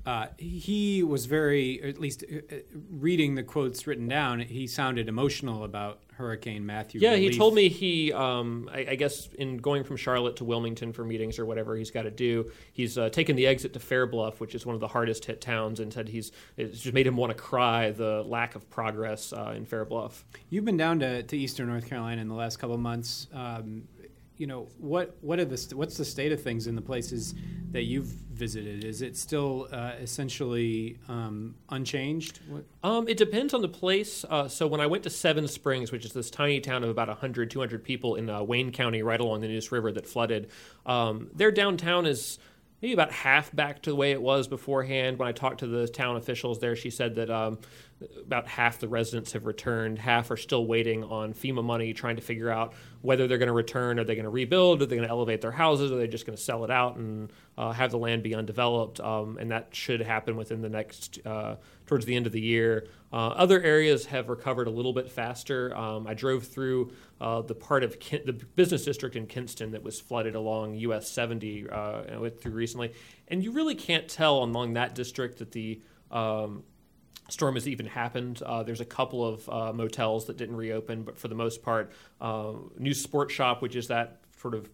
Uh, 0.07 0.27
he 0.39 1.03
was 1.03 1.27
very, 1.27 1.83
at 1.83 2.01
least 2.01 2.25
uh, 2.31 2.37
uh, 2.55 2.59
reading 2.91 3.35
the 3.35 3.43
quotes 3.43 3.87
written 3.87 4.09
down, 4.09 4.41
he 4.41 4.67
sounded 4.67 5.09
emotional 5.09 5.65
about 5.65 6.01
Hurricane 6.21 6.65
Matthew. 6.67 7.01
Yeah, 7.01 7.13
relief. 7.13 7.33
he 7.33 7.39
told 7.39 7.55
me 7.55 7.69
he, 7.69 8.13
um, 8.13 8.69
I, 8.73 8.87
I, 8.91 8.95
guess, 8.95 9.29
in 9.39 9.57
going 9.57 9.85
from 9.85 9.97
Charlotte 9.97 10.37
to 10.37 10.45
Wilmington 10.45 10.93
for 10.93 11.05
meetings 11.05 11.39
or 11.39 11.47
whatever 11.47 11.77
he's 11.77 11.91
got 11.91 12.03
to 12.03 12.11
do, 12.11 12.51
he's 12.73 12.99
uh, 12.99 13.09
taken 13.09 13.37
the 13.37 13.47
exit 13.47 13.73
to 13.73 13.81
Fair 13.81 14.07
Bluff, 14.07 14.41
which 14.41 14.55
is 14.55 14.67
one 14.67 14.75
of 14.75 14.81
the 14.81 14.89
hardest 14.89 15.25
hit 15.25 15.41
towns, 15.41 15.81
and 15.81 15.93
said 15.93 16.09
he's 16.09 16.33
it's 16.57 16.81
just 16.81 16.95
made 16.95 17.07
him 17.07 17.17
want 17.17 17.31
to 17.31 17.39
cry 17.39 17.91
the 17.91 18.23
lack 18.27 18.55
of 18.55 18.69
progress 18.71 19.33
uh, 19.33 19.55
in 19.57 19.65
Fair 19.65 19.85
Bluff. 19.85 20.25
You've 20.51 20.65
been 20.65 20.77
down 20.77 21.01
to, 21.01 21.23
to 21.23 21.37
Eastern 21.37 21.69
North 21.69 21.89
Carolina 21.89 22.21
in 22.21 22.29
the 22.29 22.35
last 22.35 22.59
couple 22.59 22.75
of 22.75 22.81
months. 22.81 23.27
Um, 23.33 23.85
you 24.41 24.47
know 24.47 24.69
what 24.79 25.17
what 25.21 25.39
are 25.39 25.45
the 25.45 25.77
what's 25.77 25.99
the 25.99 26.05
state 26.05 26.33
of 26.33 26.43
things 26.43 26.67
in 26.67 26.75
the 26.75 26.81
places 26.81 27.35
that 27.73 27.83
you've 27.83 28.07
visited? 28.07 28.85
Is 28.85 29.03
it 29.03 29.17
still 29.17 29.69
uh, 29.71 29.93
essentially 30.01 30.97
um, 31.09 31.55
unchanged? 31.69 32.41
Um, 32.83 33.07
it 33.07 33.19
depends 33.19 33.53
on 33.53 33.61
the 33.61 33.69
place. 33.69 34.25
Uh, 34.29 34.49
so 34.49 34.67
when 34.67 34.81
I 34.81 34.87
went 34.87 35.05
to 35.05 35.11
Seven 35.11 35.47
Springs, 35.47 35.93
which 35.93 36.07
is 36.07 36.15
this 36.15 36.31
tiny 36.31 36.59
town 36.59 36.83
of 36.83 36.89
about 36.89 37.09
100, 37.09 37.51
200 37.51 37.85
people 37.85 38.17
in 38.17 38.29
uh, 38.31 38.43
Wayne 38.43 38.73
County, 38.73 39.03
right 39.03 39.21
along 39.21 39.43
the 39.43 39.49
Neuse 39.49 39.71
River 39.71 39.93
that 39.93 40.07
flooded, 40.07 40.51
um, 40.87 41.29
their 41.35 41.53
downtown 41.53 42.07
is 42.07 42.39
maybe 42.83 42.93
about 42.93 43.13
half 43.13 43.55
back 43.55 43.83
to 43.83 43.91
the 43.91 43.97
way 43.97 44.13
it 44.13 44.23
was 44.23 44.49
beforehand. 44.49 45.19
When 45.19 45.29
I 45.29 45.33
talked 45.33 45.61
to 45.61 45.67
the 45.67 45.87
town 45.87 46.17
officials 46.17 46.59
there, 46.59 46.77
she 46.77 46.91
said 46.91 47.15
that 47.17 47.31
um, 47.31 47.59
about 48.23 48.47
half 48.49 48.79
the 48.79 48.89
residents 48.89 49.33
have 49.33 49.47
returned. 49.47 49.99
Half 49.99 50.31
are 50.31 50.37
still 50.37 50.67
waiting 50.67 51.05
on 51.05 51.35
FEMA 51.35 51.63
money, 51.63 51.93
trying 51.93 52.17
to 52.17 52.23
figure 52.23 52.51
out 52.51 52.73
whether 53.03 53.27
they're 53.27 53.39
going 53.39 53.49
to 53.49 53.53
return. 53.53 53.99
Are 53.99 54.05
they 54.05 54.15
going 54.15 54.25
to 54.25 54.31
rebuild? 54.31 54.83
Are 54.83 54.87
they 54.87 54.97
going 54.97 55.07
to 55.07 55.13
elevate 55.13 55.41
their 55.41 55.53
houses? 55.53 55.93
Are 55.93 55.97
they 55.97 56.09
just 56.09 56.27
going 56.27 56.37
to 56.37 56.43
sell 56.43 56.65
it 56.65 56.71
out 56.71 56.97
and 56.97 57.31
uh, 57.59 57.73
have 57.73 57.91
the 57.91 57.99
land 57.99 58.23
be 58.23 58.35
undeveloped? 58.35 59.01
Um, 59.01 59.37
and 59.39 59.51
that 59.51 59.69
should 59.73 60.01
happen 60.01 60.37
within 60.37 60.63
the 60.63 60.69
next, 60.71 61.19
uh, 61.27 61.57
towards 61.87 62.07
the 62.07 62.17
end 62.17 62.27
of 62.27 62.33
the 62.33 62.41
year. 62.41 62.87
Uh, 63.13 63.29
other 63.29 63.61
areas 63.61 64.07
have 64.07 64.29
recovered 64.29 64.69
a 64.69 64.71
little 64.71 64.93
bit 64.93 65.11
faster. 65.11 65.77
Um, 65.77 66.07
I 66.07 66.15
drove 66.15 66.45
through 66.47 66.93
uh, 67.21 67.43
the 67.43 67.55
part 67.55 67.85
of 67.85 68.01
Ken- 68.01 68.23
the 68.25 68.33
business 68.33 68.85
district 68.85 69.17
in 69.17 69.27
Kinston 69.27 69.73
that 69.73 69.83
was 69.83 70.01
flooded 70.01 70.35
along 70.35 70.75
US 70.77 71.09
70 71.09 71.69
uh, 71.69 72.31
through 72.41 72.53
recently. 72.53 72.93
And 73.29 73.45
you 73.45 73.53
really 73.53 73.75
can't 73.75 74.09
tell 74.09 74.43
along 74.43 74.75
that 74.75 74.95
district 74.95 75.39
that 75.39 75.53
the 75.53 75.81
um, 76.11 76.65
storm 77.29 77.55
has 77.55 77.69
even 77.69 77.87
happened. 77.87 78.43
Uh, 78.43 78.63
there's 78.63 78.81
a 78.81 78.87
couple 78.87 79.27
of 79.27 79.49
uh, 79.49 79.73
motels 79.73 80.27
that 80.27 80.37
didn't 80.37 80.57
reopen, 80.57 81.03
but 81.03 81.19
for 81.19 81.29
the 81.29 81.35
most 81.35 81.63
part, 81.63 81.93
uh, 82.21 82.53
Neuse 82.79 83.03
Sport 83.03 83.31
Shop, 83.31 83.63
which 83.63 83.77
is 83.77 83.89
that 83.89 84.21
sort 84.41 84.55
of 84.55 84.69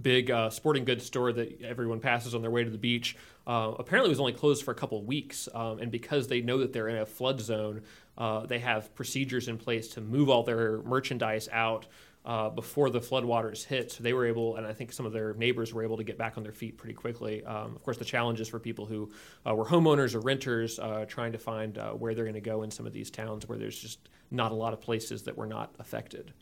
big 0.00 0.30
uh, 0.30 0.50
sporting 0.50 0.84
goods 0.84 1.04
store 1.04 1.32
that 1.32 1.62
everyone 1.62 2.00
passes 2.00 2.34
on 2.34 2.42
their 2.42 2.50
way 2.50 2.64
to 2.64 2.70
the 2.70 2.78
beach, 2.78 3.16
uh, 3.46 3.72
apparently 3.78 4.08
was 4.08 4.20
only 4.20 4.32
closed 4.32 4.64
for 4.64 4.70
a 4.70 4.74
couple 4.74 4.98
of 4.98 5.04
weeks. 5.04 5.48
Um, 5.54 5.78
and 5.78 5.90
because 5.90 6.28
they 6.28 6.40
know 6.40 6.58
that 6.58 6.72
they're 6.72 6.88
in 6.88 6.98
a 6.98 7.06
flood 7.06 7.40
zone, 7.40 7.82
uh, 8.16 8.46
they 8.46 8.58
have 8.58 8.94
procedures 8.94 9.48
in 9.48 9.58
place 9.58 9.88
to 9.88 10.00
move 10.00 10.28
all 10.28 10.42
their 10.42 10.82
merchandise 10.82 11.48
out 11.52 11.86
uh, 12.24 12.50
before 12.50 12.90
the 12.90 13.00
floodwaters 13.00 13.64
hit. 13.64 13.92
So 13.92 14.02
they 14.02 14.12
were 14.12 14.26
able, 14.26 14.56
and 14.56 14.66
I 14.66 14.72
think 14.72 14.92
some 14.92 15.06
of 15.06 15.12
their 15.12 15.34
neighbors 15.34 15.72
were 15.72 15.82
able 15.82 15.96
to 15.96 16.04
get 16.04 16.18
back 16.18 16.36
on 16.36 16.42
their 16.42 16.52
feet 16.52 16.76
pretty 16.76 16.94
quickly. 16.94 17.44
Um, 17.44 17.74
of 17.74 17.82
course, 17.82 17.96
the 17.96 18.04
challenge 18.04 18.40
is 18.40 18.48
for 18.48 18.58
people 18.58 18.86
who 18.86 19.10
uh, 19.46 19.54
were 19.54 19.64
homeowners 19.64 20.14
or 20.14 20.20
renters 20.20 20.78
uh, 20.78 21.06
trying 21.08 21.32
to 21.32 21.38
find 21.38 21.78
where 21.98 22.14
they're 22.14 22.24
going 22.24 22.34
to 22.34 22.40
go 22.40 22.62
in 22.62 22.70
some 22.70 22.86
of 22.86 22.92
these 22.92 23.10
towns 23.10 23.48
where 23.48 23.56
there's 23.56 23.78
just 23.78 24.08
not 24.30 24.52
a 24.52 24.54
lot 24.54 24.72
of 24.72 24.80
places 24.80 25.22
that 25.22 25.36
were 25.38 25.46
not 25.46 25.74
affected. 25.78 26.32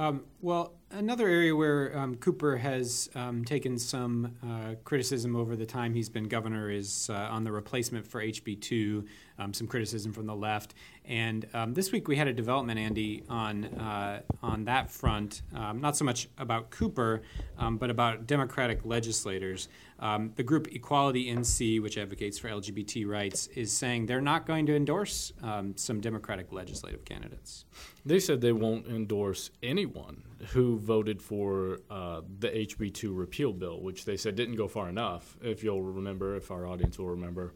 Um, 0.00 0.22
well, 0.40 0.72
another 0.92 1.28
area 1.28 1.54
where 1.54 1.94
um, 1.94 2.14
Cooper 2.14 2.56
has 2.56 3.10
um, 3.14 3.44
taken 3.44 3.78
some 3.78 4.34
uh, 4.42 4.76
criticism 4.82 5.36
over 5.36 5.56
the 5.56 5.66
time 5.66 5.92
he's 5.92 6.08
been 6.08 6.26
governor 6.26 6.70
is 6.70 7.10
uh, 7.10 7.28
on 7.30 7.44
the 7.44 7.52
replacement 7.52 8.06
for 8.06 8.24
HB2, 8.24 9.06
um, 9.38 9.52
some 9.52 9.66
criticism 9.66 10.10
from 10.14 10.24
the 10.24 10.34
left. 10.34 10.72
And 11.10 11.44
um, 11.54 11.74
this 11.74 11.90
week 11.90 12.06
we 12.06 12.14
had 12.14 12.28
a 12.28 12.32
development, 12.32 12.78
Andy, 12.78 13.24
on 13.28 13.64
uh, 13.64 14.20
on 14.44 14.64
that 14.66 14.92
front. 14.92 15.42
Um, 15.52 15.80
not 15.80 15.96
so 15.96 16.04
much 16.04 16.28
about 16.38 16.70
Cooper, 16.70 17.22
um, 17.58 17.78
but 17.78 17.90
about 17.90 18.28
Democratic 18.28 18.84
legislators. 18.84 19.68
Um, 19.98 20.32
the 20.36 20.44
group 20.44 20.68
Equality 20.68 21.34
NC, 21.34 21.82
which 21.82 21.98
advocates 21.98 22.38
for 22.38 22.48
LGBT 22.48 23.08
rights, 23.08 23.48
is 23.48 23.72
saying 23.72 24.06
they're 24.06 24.20
not 24.20 24.46
going 24.46 24.66
to 24.66 24.76
endorse 24.76 25.32
um, 25.42 25.76
some 25.76 26.00
Democratic 26.00 26.52
legislative 26.52 27.04
candidates. 27.04 27.64
They 28.06 28.20
said 28.20 28.40
they 28.40 28.52
won't 28.52 28.86
endorse 28.86 29.50
anyone 29.64 30.22
who 30.50 30.78
voted 30.78 31.20
for 31.20 31.80
uh, 31.90 32.20
the 32.38 32.50
HB2 32.50 33.18
repeal 33.18 33.52
bill, 33.52 33.82
which 33.82 34.04
they 34.04 34.16
said 34.16 34.36
didn't 34.36 34.54
go 34.54 34.68
far 34.68 34.88
enough. 34.88 35.36
If 35.42 35.64
you'll 35.64 35.82
remember, 35.82 36.36
if 36.36 36.52
our 36.52 36.68
audience 36.68 37.00
will 37.00 37.08
remember. 37.08 37.52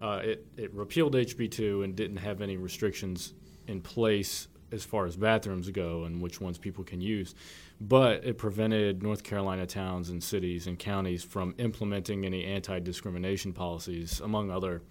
Uh, 0.00 0.20
it, 0.22 0.46
it 0.56 0.72
repealed 0.74 1.14
HB2 1.14 1.84
and 1.84 1.96
didn't 1.96 2.18
have 2.18 2.40
any 2.40 2.56
restrictions 2.56 3.34
in 3.66 3.80
place 3.80 4.48
as 4.72 4.84
far 4.84 5.06
as 5.06 5.16
bathrooms 5.16 5.70
go 5.70 6.04
and 6.04 6.20
which 6.20 6.40
ones 6.40 6.58
people 6.58 6.84
can 6.84 7.00
use. 7.00 7.34
But 7.80 8.24
it 8.24 8.38
prevented 8.38 9.02
North 9.02 9.22
Carolina 9.22 9.66
towns 9.66 10.10
and 10.10 10.22
cities 10.22 10.66
and 10.66 10.78
counties 10.78 11.22
from 11.22 11.54
implementing 11.58 12.24
any 12.24 12.44
anti 12.44 12.78
discrimination 12.80 13.52
policies, 13.52 14.20
among 14.20 14.50
other 14.50 14.82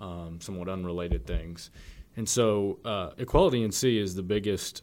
um, 0.00 0.38
somewhat 0.40 0.68
unrelated 0.68 1.26
things. 1.26 1.70
And 2.16 2.28
so, 2.28 2.78
uh, 2.84 3.10
Equality 3.18 3.66
NC 3.66 4.00
is 4.00 4.14
the 4.14 4.22
biggest 4.22 4.82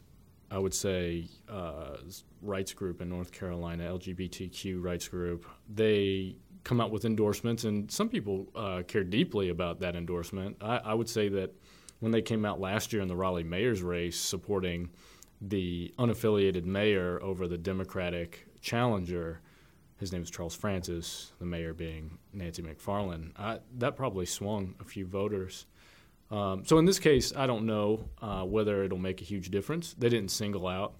I 0.49 0.57
would 0.57 0.73
say, 0.73 1.27
uh, 1.49 1.97
rights 2.41 2.73
group 2.73 3.01
in 3.01 3.09
North 3.09 3.31
Carolina, 3.31 3.83
LGBTQ 3.83 4.81
rights 4.81 5.07
group, 5.07 5.45
they 5.67 6.37
come 6.63 6.81
out 6.81 6.91
with 6.91 7.05
endorsements, 7.05 7.63
and 7.63 7.89
some 7.91 8.09
people 8.09 8.47
uh, 8.55 8.83
care 8.87 9.03
deeply 9.03 9.49
about 9.49 9.79
that 9.79 9.95
endorsement. 9.95 10.57
I, 10.61 10.77
I, 10.77 10.93
would 10.93 11.09
say 11.09 11.29
that 11.29 11.53
when 11.99 12.11
they 12.11 12.21
came 12.21 12.45
out 12.45 12.59
last 12.59 12.93
year 12.93 13.01
in 13.01 13.07
the 13.07 13.15
Raleigh 13.15 13.43
mayor's 13.43 13.81
race 13.81 14.19
supporting 14.19 14.89
the 15.41 15.93
unaffiliated 15.99 16.65
mayor 16.65 17.19
over 17.21 17.47
the 17.47 17.57
Democratic 17.57 18.47
challenger, 18.61 19.41
his 19.99 20.11
name 20.11 20.21
is 20.21 20.29
Charles 20.29 20.55
Francis, 20.55 21.31
the 21.39 21.45
mayor 21.45 21.73
being 21.73 22.17
Nancy 22.33 22.61
McFarlane, 22.61 23.31
I, 23.37 23.59
that 23.77 23.95
probably 23.95 24.25
swung 24.25 24.75
a 24.79 24.83
few 24.83 25.05
voters. 25.05 25.65
Um, 26.29 26.65
so 26.65 26.77
in 26.77 26.85
this 26.85 26.99
case, 26.99 27.33
I 27.35 27.47
don't 27.47 27.65
know 27.65 28.09
uh, 28.21 28.43
whether 28.43 28.83
it'll 28.83 28.97
make 28.97 29.21
a 29.21 29.23
huge 29.23 29.49
difference. 29.49 29.95
They 29.97 30.09
didn't 30.09 30.31
single 30.31 30.67
out 30.67 30.93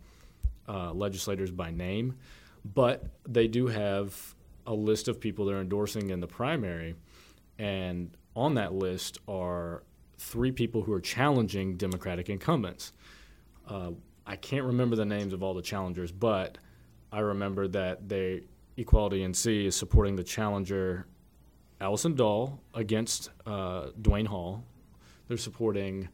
uh, 0.68 0.94
legislators 0.94 1.52
by 1.52 1.72
name, 1.72 2.16
but 2.64 3.04
they 3.28 3.48
do 3.48 3.68
have 3.68 4.36
a 4.68 4.74
list 4.74 5.08
of 5.08 5.20
people 5.20 5.46
they're 5.46 5.62
endorsing 5.62 6.12
in 6.12 6.20
the 6.20 6.28
primary, 6.28 6.96
and 7.58 8.16
on 8.36 8.54
that 8.56 8.74
list 8.74 9.18
are 9.28 9.84
three 10.20 10.52
people 10.52 10.84
who 10.84 10.94
are 10.94 11.02
challenging 11.02 11.76
Democratic 11.78 12.30
incumbents. 12.30 12.94
Uh, 13.68 13.92
I 14.26 14.36
can't 14.36 14.66
remember 14.66 14.96
the 14.96 15.06
names 15.06 15.34
of 15.34 15.42
all 15.42 15.56
the 15.56 15.62
challengers, 15.62 16.12
but 16.12 16.60
I 17.12 17.20
remember 17.20 17.68
that 17.70 18.08
they 18.08 18.44
Equality 18.76 19.26
NC 19.26 19.66
is 19.66 19.76
supporting 19.76 20.16
the 20.16 20.24
challenger 20.24 21.08
Allison 21.82 22.16
Dahl 22.16 22.60
against 22.74 23.32
uh, 23.46 23.88
Dwayne 24.02 24.28
Hall, 24.28 24.64
they're 25.28 25.38
supporting. 25.38 26.10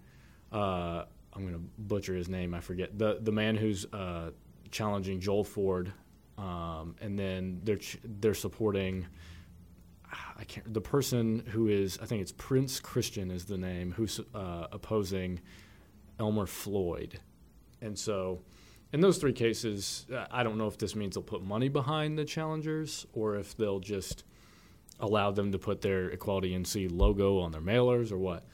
Uh, 0.51 1.05
I'm 1.33 1.41
going 1.41 1.53
to 1.53 1.63
butcher 1.77 2.13
his 2.13 2.29
name. 2.29 2.53
I 2.53 2.59
forget 2.59 2.97
the 2.97 3.17
the 3.21 3.31
man 3.31 3.55
who's 3.55 3.85
uh, 3.93 4.31
challenging 4.71 5.19
Joel 5.19 5.43
Ford, 5.43 5.91
um, 6.37 6.95
and 7.01 7.17
then 7.17 7.61
they're 7.63 7.79
they're 8.03 8.33
supporting. 8.33 9.07
I 10.37 10.43
can't. 10.43 10.71
The 10.73 10.81
person 10.81 11.43
who 11.49 11.67
is 11.67 11.97
I 12.01 12.05
think 12.05 12.21
it's 12.21 12.31
Prince 12.31 12.79
Christian 12.79 13.31
is 13.31 13.45
the 13.45 13.57
name 13.57 13.91
who's 13.91 14.19
uh, 14.33 14.67
opposing 14.71 15.39
Elmer 16.19 16.45
Floyd, 16.45 17.19
and 17.81 17.97
so 17.97 18.41
in 18.93 19.01
those 19.01 19.17
three 19.17 19.33
cases, 19.33 20.05
I 20.29 20.43
don't 20.43 20.57
know 20.57 20.67
if 20.67 20.77
this 20.77 20.95
means 20.95 21.15
they'll 21.15 21.23
put 21.23 21.43
money 21.43 21.67
behind 21.67 22.17
the 22.17 22.25
challengers 22.25 23.07
or 23.13 23.37
if 23.37 23.57
they'll 23.57 23.79
just 23.79 24.23
allow 24.99 25.31
them 25.31 25.51
to 25.51 25.57
put 25.57 25.81
their 25.81 26.09
Equality 26.09 26.51
NC 26.51 26.89
logo 26.91 27.39
on 27.39 27.51
their 27.51 27.61
mailers 27.61 28.11
or 28.11 28.19
what. 28.19 28.45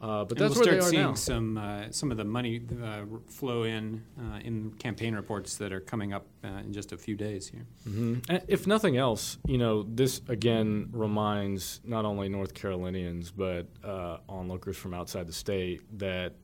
Uh, 0.00 0.24
but 0.24 0.32
and 0.32 0.38
that's 0.38 0.54
we'll 0.56 0.66
where 0.66 0.80
start 0.80 0.80
they 0.80 0.86
are 0.86 0.90
seeing 0.90 1.02
now. 1.02 1.14
some 1.14 1.58
uh, 1.58 1.90
some 1.90 2.10
of 2.10 2.18
the 2.18 2.24
money 2.24 2.60
uh, 2.82 3.02
flow 3.28 3.62
in 3.62 4.02
uh, 4.20 4.38
in 4.44 4.70
campaign 4.72 5.14
reports 5.14 5.56
that 5.56 5.72
are 5.72 5.80
coming 5.80 6.12
up 6.12 6.26
uh, 6.44 6.48
in 6.58 6.72
just 6.72 6.92
a 6.92 6.98
few 6.98 7.16
days 7.16 7.48
here. 7.48 7.66
Mm-hmm. 7.88 8.30
And 8.30 8.42
if 8.46 8.66
nothing 8.66 8.98
else, 8.98 9.38
you 9.46 9.56
know, 9.56 9.84
this 9.84 10.20
again 10.28 10.88
reminds 10.92 11.80
not 11.82 12.04
only 12.04 12.28
North 12.28 12.52
Carolinians 12.52 13.30
but 13.30 13.68
uh, 13.82 14.18
onlookers 14.28 14.76
from 14.76 14.92
outside 14.92 15.26
the 15.26 15.32
state 15.32 15.80
that 15.98 16.34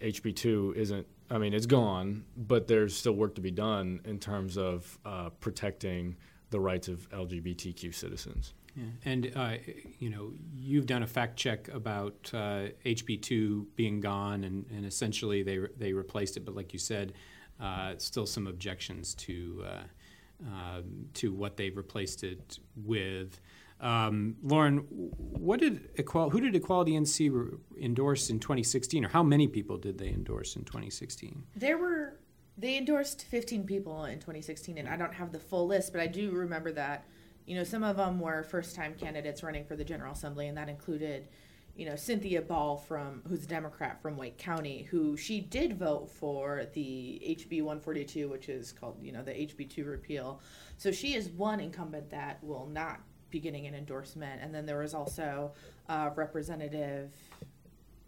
HB 0.00 0.34
two 0.34 0.74
isn't. 0.76 1.06
I 1.32 1.38
mean, 1.38 1.54
it's 1.54 1.66
gone, 1.66 2.24
but 2.36 2.66
there's 2.66 2.96
still 2.96 3.12
work 3.12 3.36
to 3.36 3.40
be 3.40 3.52
done 3.52 4.00
in 4.04 4.18
terms 4.18 4.58
of 4.58 4.98
uh, 5.04 5.30
protecting 5.38 6.16
the 6.50 6.58
rights 6.58 6.88
of 6.88 7.08
LGBTQ 7.10 7.94
citizens. 7.94 8.54
Yeah. 8.80 9.10
And 9.12 9.32
uh, 9.36 9.52
you 9.98 10.10
know, 10.10 10.32
you've 10.54 10.86
done 10.86 11.02
a 11.02 11.06
fact 11.06 11.36
check 11.36 11.68
about 11.68 12.30
uh, 12.32 12.68
HB 12.84 13.22
two 13.22 13.66
being 13.76 14.00
gone, 14.00 14.44
and, 14.44 14.64
and 14.70 14.86
essentially 14.86 15.42
they 15.42 15.58
re- 15.58 15.68
they 15.76 15.92
replaced 15.92 16.36
it. 16.36 16.44
But 16.44 16.54
like 16.56 16.72
you 16.72 16.78
said, 16.78 17.12
uh, 17.60 17.94
still 17.98 18.26
some 18.26 18.46
objections 18.46 19.14
to 19.16 19.64
uh, 19.66 20.46
um, 20.46 21.06
to 21.14 21.32
what 21.32 21.56
they've 21.56 21.76
replaced 21.76 22.24
it 22.24 22.58
with. 22.76 23.40
Um, 23.80 24.36
Lauren, 24.42 24.78
what 25.18 25.60
did 25.60 25.88
Equal- 25.98 26.28
who 26.30 26.40
did 26.40 26.54
Equality 26.54 26.92
NC 26.92 27.30
re- 27.32 27.58
endorse 27.82 28.28
in 28.28 28.38
2016, 28.38 29.06
or 29.06 29.08
how 29.08 29.22
many 29.22 29.48
people 29.48 29.78
did 29.78 29.96
they 29.96 30.08
endorse 30.08 30.54
in 30.56 30.64
2016? 30.64 31.44
There 31.56 31.78
were 31.78 32.18
they 32.58 32.76
endorsed 32.76 33.24
15 33.24 33.64
people 33.64 34.04
in 34.04 34.18
2016, 34.18 34.76
and 34.76 34.88
I 34.88 34.96
don't 34.96 35.14
have 35.14 35.32
the 35.32 35.38
full 35.38 35.66
list, 35.66 35.92
but 35.92 36.00
I 36.02 36.06
do 36.06 36.30
remember 36.30 36.72
that. 36.72 37.06
You 37.50 37.56
know, 37.56 37.64
some 37.64 37.82
of 37.82 37.96
them 37.96 38.20
were 38.20 38.44
first-time 38.44 38.94
candidates 38.94 39.42
running 39.42 39.64
for 39.64 39.74
the 39.74 39.82
General 39.82 40.12
Assembly, 40.12 40.46
and 40.46 40.56
that 40.56 40.68
included, 40.68 41.26
you 41.74 41.84
know, 41.84 41.96
Cynthia 41.96 42.42
Ball 42.42 42.76
from 42.76 43.22
who's 43.28 43.42
a 43.42 43.48
Democrat 43.48 44.00
from 44.00 44.16
Wake 44.16 44.38
County, 44.38 44.84
who 44.88 45.16
she 45.16 45.40
did 45.40 45.76
vote 45.76 46.08
for 46.08 46.66
the 46.74 47.20
HB 47.28 47.62
142, 47.62 48.28
which 48.28 48.48
is 48.48 48.70
called, 48.70 48.98
you 49.02 49.10
know, 49.10 49.24
the 49.24 49.32
HB 49.32 49.68
2 49.68 49.84
repeal. 49.84 50.40
So 50.76 50.92
she 50.92 51.14
is 51.14 51.28
one 51.30 51.58
incumbent 51.58 52.08
that 52.10 52.38
will 52.44 52.68
not 52.72 53.00
be 53.30 53.40
getting 53.40 53.66
an 53.66 53.74
endorsement. 53.74 54.40
And 54.40 54.54
then 54.54 54.64
there 54.64 54.78
was 54.78 54.94
also 54.94 55.50
uh, 55.88 56.10
Representative 56.14 57.10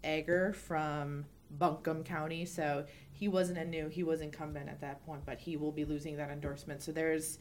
Ager 0.05 0.53
from 0.53 1.25
Buncombe 1.59 2.05
County. 2.05 2.45
So 2.45 2.85
he 3.11 3.27
wasn't 3.27 3.57
a 3.57 3.65
new, 3.65 3.89
he 3.89 4.03
was 4.03 4.21
incumbent 4.21 4.69
at 4.69 4.79
that 4.79 5.05
point, 5.05 5.23
but 5.25 5.37
he 5.37 5.57
will 5.57 5.73
be 5.73 5.83
losing 5.83 6.15
that 6.15 6.29
endorsement. 6.29 6.81
So 6.81 6.93
there's, 6.93 7.39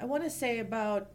I 0.00 0.04
want 0.04 0.24
to 0.24 0.30
say 0.30 0.58
about 0.58 1.10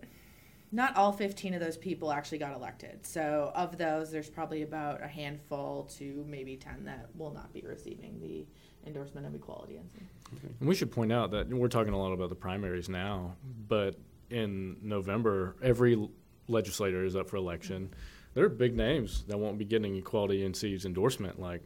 not 0.72 0.96
all 0.96 1.12
15 1.12 1.54
of 1.54 1.60
those 1.60 1.78
people 1.78 2.12
actually 2.12 2.40
got 2.40 2.56
elected. 2.56 3.06
So 3.06 3.52
of 3.56 3.78
those, 3.78 4.12
there's 4.12 4.30
probably 4.30 4.64
about 4.64 5.04
a 5.04 5.08
handful 5.08 5.84
to 5.98 6.26
maybe 6.28 6.58
10 6.58 6.86
that 6.86 7.10
will 7.16 7.32
not 7.32 7.54
be 7.54 7.62
receiving 7.62 8.20
the 8.20 8.46
endorsement 8.88 9.28
of 9.28 9.36
equality. 9.36 9.74
NC. 9.74 10.02
And 10.60 10.68
we 10.68 10.74
should 10.74 10.92
point 10.92 11.12
out 11.12 11.30
that 11.32 11.48
we're 11.48 11.68
talking 11.68 11.94
a 11.94 11.98
lot 11.98 12.12
about 12.12 12.30
the 12.30 12.36
primaries 12.36 12.90
now, 12.90 13.36
but 13.68 13.96
in 14.32 14.78
November, 14.82 15.56
every 15.62 16.10
legislator 16.48 17.06
is 17.06 17.16
up 17.16 17.30
for 17.30 17.38
election. 17.38 17.94
There 18.34 18.44
are 18.44 18.50
big 18.50 18.76
names 18.76 19.24
that 19.28 19.38
won't 19.38 19.60
be 19.60 19.66
getting 19.66 19.96
Equality 19.96 20.44
NC's 20.44 20.86
endorsement, 20.86 21.40
like 21.40 21.62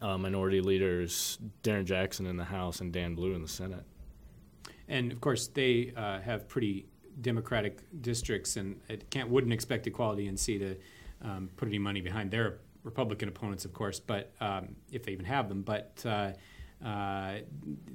uh, 0.00 0.16
minority 0.16 0.60
leaders 0.60 1.38
Darren 1.64 1.84
Jackson 1.84 2.26
in 2.26 2.36
the 2.36 2.44
House 2.44 2.80
and 2.80 2.92
Dan 2.92 3.16
Blue 3.16 3.34
in 3.34 3.42
the 3.42 3.48
Senate. 3.48 3.84
And 4.88 5.12
of 5.12 5.20
course, 5.20 5.46
they 5.48 5.92
uh, 5.96 6.20
have 6.20 6.48
pretty 6.48 6.86
democratic 7.20 7.80
districts, 8.00 8.56
and 8.56 8.80
it 8.88 9.10
can't 9.10 9.28
wouldn't 9.28 9.52
expect 9.52 9.86
Equality 9.86 10.30
NC 10.30 10.58
to 10.58 10.76
um, 11.22 11.50
put 11.56 11.68
any 11.68 11.78
money 11.78 12.00
behind 12.00 12.30
their 12.30 12.58
Republican 12.84 13.28
opponents, 13.28 13.64
of 13.64 13.72
course, 13.72 14.00
but 14.00 14.32
um, 14.40 14.76
if 14.90 15.04
they 15.04 15.12
even 15.12 15.24
have 15.24 15.48
them. 15.48 15.62
But 15.62 16.02
uh, 16.04 16.32
uh, 16.84 17.38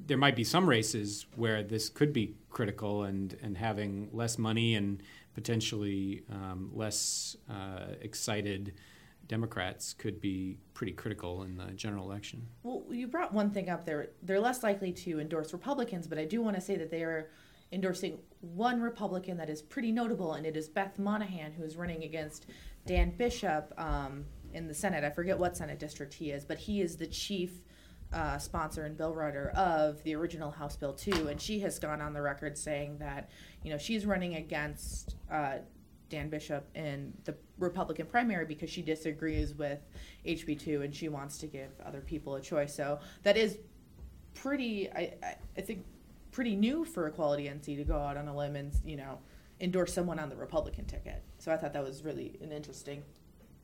there 0.06 0.18
might 0.18 0.36
be 0.36 0.44
some 0.44 0.68
races 0.68 1.26
where 1.36 1.62
this 1.64 1.90
could 1.90 2.14
be 2.14 2.36
critical, 2.50 3.04
and 3.04 3.38
and 3.42 3.58
having 3.58 4.10
less 4.14 4.38
money 4.38 4.76
and 4.76 5.02
potentially 5.34 6.24
um, 6.32 6.72
less 6.74 7.36
uh, 7.50 7.94
excited 8.02 8.74
Democrats 9.28 9.94
could 9.94 10.22
be 10.22 10.58
pretty 10.74 10.94
critical 10.94 11.44
in 11.44 11.58
the 11.58 11.72
general 11.74 12.10
election. 12.10 12.48
Well, 12.64 12.84
you 12.90 13.08
brought 13.08 13.34
one 13.34 13.52
thing 13.52 13.70
up 13.70 13.86
there. 13.86 14.10
They're 14.24 14.40
less 14.40 14.64
likely 14.64 14.92
to 14.94 15.20
endorse 15.20 15.54
Republicans, 15.54 16.08
but 16.08 16.18
I 16.18 16.26
do 16.26 16.42
want 16.42 16.56
to 16.56 16.62
say 16.62 16.78
that 16.78 16.90
they 16.90 17.04
are 17.04 17.30
endorsing 17.72 18.20
one 18.40 18.82
Republican 18.82 19.38
that 19.38 19.50
is 19.50 19.62
pretty 19.62 19.92
notable, 19.92 20.34
and 20.34 20.46
it 20.46 20.56
is 20.56 20.70
Beth 20.70 20.98
Monaghan, 20.98 21.52
who 21.52 21.64
is 21.64 21.76
running 21.76 22.04
against 22.04 22.46
Dan 22.86 23.12
Bishop 23.18 23.74
um, 23.78 24.26
in 24.54 24.68
the 24.68 24.74
Senate. 24.74 25.04
I 25.04 25.10
forget 25.10 25.38
what 25.38 25.58
Senate 25.58 25.80
district 25.80 26.14
he 26.14 26.32
is, 26.32 26.46
but 26.46 26.58
he 26.58 26.82
is 26.82 26.96
the 26.96 27.08
chief 27.08 27.62
uh, 28.14 28.38
sponsor 28.38 28.86
and 28.86 28.96
bill 28.98 29.14
writer 29.14 29.52
of 29.56 30.02
the 30.04 30.16
original 30.16 30.52
House 30.52 30.78
Bill 30.78 30.94
2, 30.94 31.28
and 31.28 31.42
she 31.42 31.60
has 31.60 31.78
gone 31.78 32.02
on 32.02 32.14
the 32.14 32.22
record 32.22 32.58
saying 32.58 33.00
that, 33.00 33.30
you 33.64 33.72
know, 33.72 33.78
she's 33.78 34.06
running 34.06 34.36
against 34.36 35.16
uh, 35.30 35.58
Dan 36.10 36.30
Bishop 36.30 36.68
in 36.76 37.14
the 37.26 37.36
Republican 37.58 38.06
primary 38.06 38.46
because 38.46 38.70
she 38.70 38.82
disagrees 38.82 39.54
with 39.54 39.80
HB2 40.26 40.84
and 40.84 40.96
she 40.96 41.10
wants 41.10 41.38
to 41.40 41.48
give 41.48 41.70
other 41.86 42.02
people 42.02 42.36
a 42.36 42.42
choice. 42.42 42.76
So 42.76 43.00
that 43.24 43.38
is 43.38 43.58
pretty, 44.34 44.90
I, 44.92 45.14
I, 45.58 45.62
think, 45.62 45.86
pretty 46.32 46.56
new 46.56 46.86
for 46.86 47.08
Equality 47.08 47.46
NC 47.46 47.78
to 47.78 47.84
go 47.84 47.98
out 47.98 48.18
on 48.18 48.28
a 48.28 48.36
limb 48.36 48.56
and, 48.56 48.74
you 48.86 48.98
know, 48.98 49.20
endorse 49.60 49.94
someone 49.94 50.20
on 50.20 50.30
the 50.30 50.36
Republican 50.36 50.86
ticket. 50.86 51.24
So 51.40 51.52
I 51.52 51.58
thought 51.58 51.74
that 51.74 51.84
was 51.84 52.04
really 52.04 52.38
an 52.42 52.52
interesting 52.52 53.04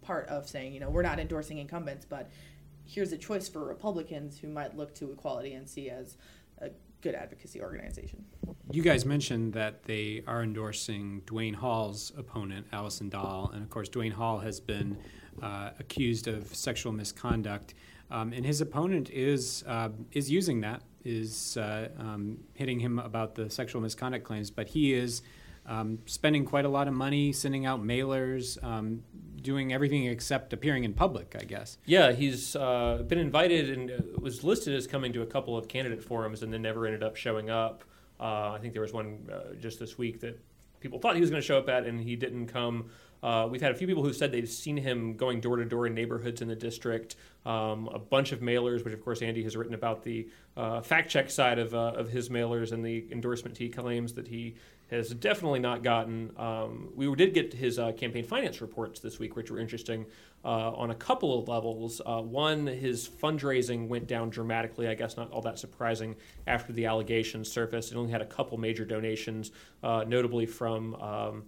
part 0.02 0.28
of 0.28 0.48
saying, 0.48 0.74
you 0.74 0.80
know, 0.80 0.90
we're 0.90 1.04
not 1.04 1.20
endorsing 1.20 1.60
incumbents, 1.60 2.06
but 2.06 2.30
here's 2.86 3.12
a 3.12 3.18
choice 3.18 3.48
for 3.48 3.64
Republicans 3.64 4.38
who 4.38 4.48
might 4.48 4.76
look 4.76 4.94
to 4.96 5.12
Equality 5.12 5.52
NC 5.52 5.90
as 5.90 6.18
a 6.60 6.70
good 7.04 7.14
advocacy 7.14 7.62
organization. 7.62 8.24
You 8.72 8.82
guys 8.82 9.06
mentioned 9.06 9.54
that 9.54 9.84
they 9.84 10.24
are 10.26 10.42
endorsing 10.42 11.22
Dwayne 11.26 11.54
Hall's 11.54 12.14
opponent, 12.18 12.66
Allison 12.72 13.10
Dahl, 13.10 13.52
and 13.54 13.62
of 13.62 13.70
course, 13.70 13.90
Dwayne 13.90 14.14
Hall 14.14 14.40
has 14.40 14.60
been 14.60 14.98
uh, 15.42 15.72
accused 15.80 16.28
of 16.28 16.48
sexual 16.56 16.94
misconduct, 16.94 17.74
um, 18.10 18.32
and 18.32 18.46
his 18.46 18.62
opponent 18.62 19.10
is 19.10 19.64
uh, 19.68 19.90
is 20.14 20.32
using 20.32 20.62
that, 20.62 20.82
is 21.04 21.58
uh, 21.58 21.90
um, 22.00 22.40
hitting 22.54 22.80
him 22.80 22.98
about 23.00 23.36
the 23.36 23.50
sexual 23.50 23.82
misconduct 23.82 24.24
claims, 24.24 24.50
but 24.50 24.68
he 24.68 24.94
is. 24.94 25.22
Um, 25.66 26.00
spending 26.06 26.44
quite 26.44 26.66
a 26.66 26.70
lot 26.70 26.88
of 26.90 26.94
money, 26.94 27.32
sending 27.32 27.66
out 27.66 27.82
mailers, 27.82 28.62
um, 28.64 29.04
doing 29.44 29.74
everything 29.74 30.06
except 30.06 30.54
appearing 30.54 30.84
in 30.84 30.94
public, 30.94 31.36
I 31.40 31.44
guess. 31.44 31.78
Yeah, 31.86 32.12
he's 32.12 32.56
uh, 32.56 33.04
been 33.08 33.20
invited 33.20 33.70
and 33.70 33.92
uh, 33.92 34.20
was 34.20 34.44
listed 34.44 34.74
as 34.74 34.88
coming 34.88 35.14
to 35.14 35.22
a 35.22 35.26
couple 35.26 35.58
of 35.58 35.68
candidate 35.68 36.04
forums 36.04 36.42
and 36.42 36.52
then 36.52 36.62
never 36.62 36.86
ended 36.86 37.04
up 37.04 37.16
showing 37.16 37.50
up. 37.50 37.84
Uh, 38.20 38.52
I 38.52 38.60
think 38.60 38.74
there 38.74 38.82
was 38.82 38.94
one 38.94 39.30
uh, 39.32 39.54
just 39.56 39.80
this 39.80 39.98
week 39.98 40.22
that 40.22 40.40
people 40.80 41.00
thought 41.00 41.16
he 41.16 41.22
was 41.22 41.30
going 41.30 41.42
to 41.42 41.46
show 41.46 41.58
up 41.58 41.70
at 41.70 41.86
and 41.86 42.00
he 42.00 42.16
didn't 42.16 42.48
come. 42.48 42.90
Uh, 43.22 43.48
we've 43.50 43.62
had 43.62 43.72
a 43.72 43.76
few 43.76 43.88
people 43.88 44.04
who 44.04 44.12
said 44.12 44.34
they've 44.34 44.50
seen 44.50 44.76
him 44.76 45.16
going 45.16 45.40
door 45.40 45.56
to 45.56 45.64
door 45.64 45.88
in 45.88 45.94
neighborhoods 45.94 46.42
in 46.42 46.48
the 46.50 46.56
district. 46.56 47.16
Um, 47.46 47.90
a 47.94 48.00
bunch 48.00 48.34
of 48.34 48.42
mailers, 48.42 48.84
which 48.84 48.94
of 48.94 49.04
course 49.04 49.22
Andy 49.22 49.44
has 49.44 49.56
written 49.56 49.74
about 49.74 50.04
the 50.04 50.28
uh, 50.58 50.82
fact 50.82 51.10
check 51.10 51.30
side 51.30 51.58
of, 51.58 51.74
of 51.74 52.10
his 52.10 52.28
mailers 52.28 52.74
and 52.74 52.84
the 52.84 53.06
endorsement 53.12 53.58
he 53.58 53.70
claims 53.70 54.14
that 54.14 54.28
he 54.28 54.56
has 54.94 55.10
definitely 55.10 55.60
not 55.60 55.84
gotten. 55.84 56.32
Um, 56.38 56.90
we 56.96 57.14
did 57.16 57.34
get 57.34 57.54
his 57.54 57.80
uh, 57.80 57.92
campaign 57.94 58.24
finance 58.24 58.62
reports 58.62 59.00
this 59.00 59.20
week, 59.20 59.36
which 59.36 59.52
were 59.52 59.60
interesting 59.60 60.06
uh, 60.46 60.72
on 60.72 60.92
a 60.92 60.96
couple 60.96 61.40
of 61.40 61.48
levels. 61.48 62.02
Uh, 62.06 62.22
one, 62.22 62.68
his 62.68 63.10
fundraising 63.10 63.88
went 63.88 64.08
down 64.08 64.30
dramatically. 64.30 64.88
I 64.88 64.94
guess 64.94 65.18
not 65.18 65.32
all 65.32 65.42
that 65.42 65.60
surprising 65.60 66.16
after 66.48 66.72
the 66.74 66.86
allegations 66.86 67.52
surfaced. 67.52 67.92
It 67.92 67.98
only 67.98 68.12
had 68.12 68.22
a 68.22 68.26
couple 68.26 68.58
major 68.58 68.86
donations, 68.86 69.52
notably 69.82 70.46
from. 70.46 70.96
Um, 70.96 71.44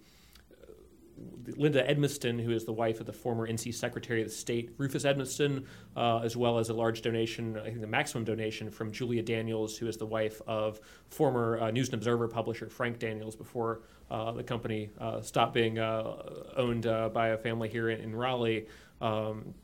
Linda 1.56 1.82
Edmisten, 1.88 2.42
who 2.42 2.50
is 2.50 2.64
the 2.64 2.72
wife 2.72 3.00
of 3.00 3.06
the 3.06 3.12
former 3.12 3.48
NC 3.48 3.74
Secretary 3.74 4.22
of 4.22 4.30
State 4.30 4.72
Rufus 4.78 5.04
Edmisten, 5.04 5.64
uh, 5.96 6.18
as 6.18 6.36
well 6.36 6.58
as 6.58 6.68
a 6.68 6.74
large 6.74 7.02
donation, 7.02 7.56
I 7.58 7.64
think 7.64 7.80
the 7.80 7.86
maximum 7.86 8.24
donation 8.24 8.70
from 8.70 8.92
Julia 8.92 9.22
Daniels, 9.22 9.76
who 9.78 9.86
is 9.86 9.96
the 9.96 10.06
wife 10.06 10.42
of 10.46 10.80
former 11.08 11.58
uh, 11.60 11.70
News 11.70 11.88
and 11.88 11.94
Observer 11.94 12.28
publisher 12.28 12.68
Frank 12.68 12.98
Daniels 12.98 13.36
before 13.36 13.82
uh, 14.10 14.32
the 14.32 14.42
company 14.42 14.90
uh, 15.00 15.20
stopped 15.20 15.54
being 15.54 15.78
uh, 15.78 16.16
owned 16.56 16.86
uh, 16.86 17.08
by 17.08 17.28
a 17.28 17.38
family 17.38 17.68
here 17.68 17.90
in, 17.90 18.00
in 18.00 18.14
Raleigh. 18.14 18.66
Um, 19.00 19.54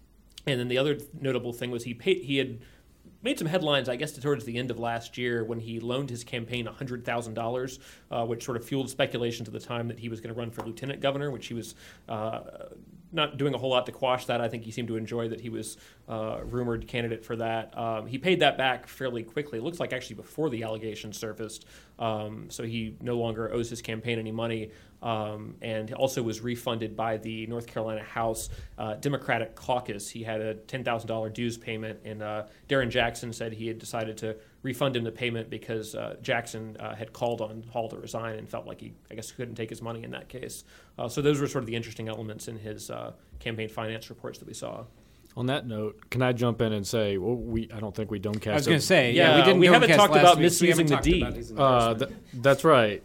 and 0.47 0.59
then 0.59 0.69
the 0.69 0.79
other 0.79 0.99
notable 1.21 1.53
thing 1.53 1.71
was 1.71 1.85
he 1.85 1.95
paid, 1.95 2.23
he 2.23 2.39
had 2.39 2.61
made 3.23 3.39
some 3.39 3.49
headlines, 3.49 3.89
I 3.89 3.97
guess, 3.97 4.13
towards 4.13 4.45
the 4.45 4.59
end 4.59 4.71
of 4.71 4.79
last 4.79 5.17
year 5.17 5.45
when 5.45 5.61
he 5.61 5.81
loaned 5.81 6.11
his 6.11 6.25
campaign 6.25 6.67
$100,000, 6.67 7.79
uh, 8.11 8.27
which 8.27 8.45
sort 8.45 8.57
of 8.57 8.65
fueled 8.65 8.91
speculation 8.91 9.45
to 9.45 9.51
the 9.51 9.61
time 9.61 9.89
that 9.89 9.99
he 9.99 10.09
was 10.09 10.21
going 10.21 10.35
to 10.35 10.39
run 10.39 10.51
for 10.51 10.63
lieutenant 10.63 11.01
governor, 11.01 11.31
which 11.31 11.47
he 11.47 11.55
was 11.55 11.75
uh, 12.09 12.41
not 13.13 13.37
doing 13.37 13.55
a 13.55 13.59
whole 13.59 13.71
lot 13.71 13.87
to 13.87 13.93
quash 13.93 14.27
that. 14.27 14.41
I 14.41 14.49
think 14.49 14.65
he 14.65 14.71
seemed 14.71 14.89
to 14.89 14.97
enjoy 14.97 15.29
that 15.29 15.41
he 15.41 15.51
was 15.51 15.77
uh, 16.13 16.41
rumored 16.45 16.87
candidate 16.87 17.25
for 17.25 17.37
that. 17.37 17.77
Um, 17.77 18.07
he 18.07 18.19
paid 18.19 18.41
that 18.41 18.59
back 18.59 18.87
fairly 18.87 19.23
quickly. 19.23 19.59
It 19.59 19.63
looks 19.63 19.81
like 19.81 19.95
actually 19.95 20.17
before 20.17 20.51
the 20.51 20.63
allegations 20.63 21.17
surfaced. 21.17 21.65
Um, 21.99 22.51
so 22.51 22.65
he 22.65 22.97
no 23.01 23.17
longer 23.17 23.51
owes 23.51 23.71
his 23.71 23.81
campaign 23.81 24.19
any 24.19 24.33
money, 24.33 24.73
um, 25.01 25.55
and 25.63 25.95
also 25.95 26.23
was 26.23 26.43
refunded 26.43 26.95
by 26.95 27.17
the 27.17 27.47
North 27.47 27.67
Carolina 27.67 28.03
House 28.03 28.51
uh, 28.77 28.95
Democratic 28.97 29.55
Caucus. 29.55 30.11
He 30.11 30.23
had 30.23 30.43
a 30.43 30.55
ten 30.55 30.85
thousand 30.85 31.09
dollar 31.09 31.31
dues 31.31 31.57
payment, 31.57 32.01
and 32.05 32.23
uh, 32.23 32.45
Darren 32.69 32.91
Jackson 32.91 33.33
said 33.33 33.55
he 33.55 33.67
had 33.67 33.79
decided 33.79 34.19
to 34.19 34.37
refund 34.63 34.95
him 34.95 35.05
the 35.05 35.13
payment 35.13 35.49
because 35.49 35.95
uh, 35.95 36.17
Jackson 36.21 36.77
uh, 36.79 36.95
had 36.95 37.15
called 37.15 37.41
on 37.41 37.65
Hall 37.73 37.89
to 37.89 37.97
resign 37.97 38.37
and 38.39 38.47
felt 38.47 38.67
like 38.67 38.83
he, 38.83 38.93
I 39.11 39.15
guess, 39.15 39.33
couldn't 39.33 39.55
take 39.55 39.71
his 39.71 39.81
money 39.81 40.03
in 40.03 40.11
that 40.11 40.29
case. 40.29 40.65
Uh, 40.99 41.09
so 41.09 41.23
those 41.23 41.41
were 41.41 41.47
sort 41.47 41.63
of 41.63 41.69
the 41.69 41.77
interesting 41.77 42.09
elements 42.09 42.49
in 42.49 42.59
his 42.59 42.91
campaign 43.39 43.71
finance 43.71 44.11
reports 44.11 44.39
that 44.41 44.47
we 44.47 44.55
saw. 44.55 44.85
On 45.37 45.47
that 45.47 45.67
note, 45.67 46.11
can 46.11 46.21
I 46.21 46.33
jump 46.33 46.61
in 46.61 46.73
and 46.73 46.87
say 46.87 47.17
well, 47.17 47.35
we? 47.35 47.71
I 47.73 47.81
don't 47.81 47.95
think 47.95 48.11
we 48.11 48.19
don't 48.19 48.39
cast. 48.39 48.53
I 48.53 48.55
was 48.55 48.67
going 48.67 48.81
to 48.81 48.87
say, 48.87 49.13
Yeah, 49.13 49.31
yeah, 49.31 49.37
we 49.37 49.43
didn't. 49.45 49.61
we 49.61 49.67
haven't 49.67 49.91
talked 49.91 50.15
about 50.15 50.39
week, 50.39 50.53
so 50.53 50.63
we 50.65 50.71
haven't 50.71 50.91
misusing 50.91 51.31
the 51.31 51.45
D. 51.45 51.55
Uh, 51.57 51.95
th- 51.95 52.11
that's 52.35 52.65
right. 52.65 53.03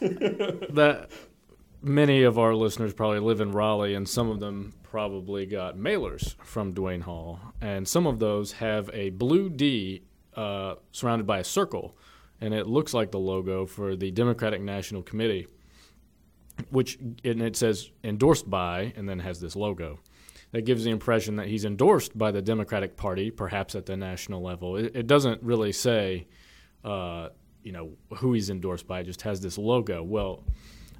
that 0.00 1.08
many 1.82 2.22
of 2.22 2.38
our 2.38 2.54
listeners 2.54 2.92
probably 2.92 3.20
live 3.20 3.40
in 3.40 3.52
Raleigh, 3.52 3.94
and 3.94 4.08
some 4.08 4.28
of 4.28 4.40
them 4.40 4.74
probably 4.82 5.46
got 5.46 5.76
mailers 5.76 6.34
from 6.44 6.74
Dwayne 6.74 7.02
Hall, 7.02 7.40
and 7.60 7.88
some 7.88 8.06
of 8.06 8.18
those 8.18 8.52
have 8.52 8.90
a 8.92 9.10
blue 9.10 9.48
D 9.48 10.02
uh, 10.36 10.74
surrounded 10.92 11.26
by 11.26 11.38
a 11.38 11.44
circle, 11.44 11.96
and 12.40 12.52
it 12.52 12.66
looks 12.66 12.92
like 12.94 13.10
the 13.10 13.18
logo 13.18 13.66
for 13.66 13.96
the 13.96 14.10
Democratic 14.10 14.60
National 14.60 15.02
Committee, 15.02 15.46
which 16.70 16.98
and 17.24 17.42
it 17.42 17.56
says 17.56 17.90
endorsed 18.02 18.48
by, 18.48 18.92
and 18.96 19.08
then 19.08 19.18
has 19.20 19.40
this 19.40 19.56
logo. 19.56 19.98
That 20.54 20.64
gives 20.64 20.84
the 20.84 20.90
impression 20.90 21.34
that 21.36 21.48
he's 21.48 21.64
endorsed 21.64 22.16
by 22.16 22.30
the 22.30 22.40
Democratic 22.40 22.96
Party, 22.96 23.32
perhaps 23.32 23.74
at 23.74 23.86
the 23.86 23.96
national 23.96 24.40
level. 24.40 24.76
It, 24.76 24.94
it 24.94 25.06
doesn't 25.08 25.42
really 25.42 25.72
say, 25.72 26.28
uh, 26.84 27.30
you 27.64 27.72
know, 27.72 27.90
who 28.18 28.34
he's 28.34 28.50
endorsed 28.50 28.86
by. 28.86 29.00
It 29.00 29.04
just 29.06 29.22
has 29.22 29.40
this 29.40 29.58
logo. 29.58 30.04
Well, 30.04 30.44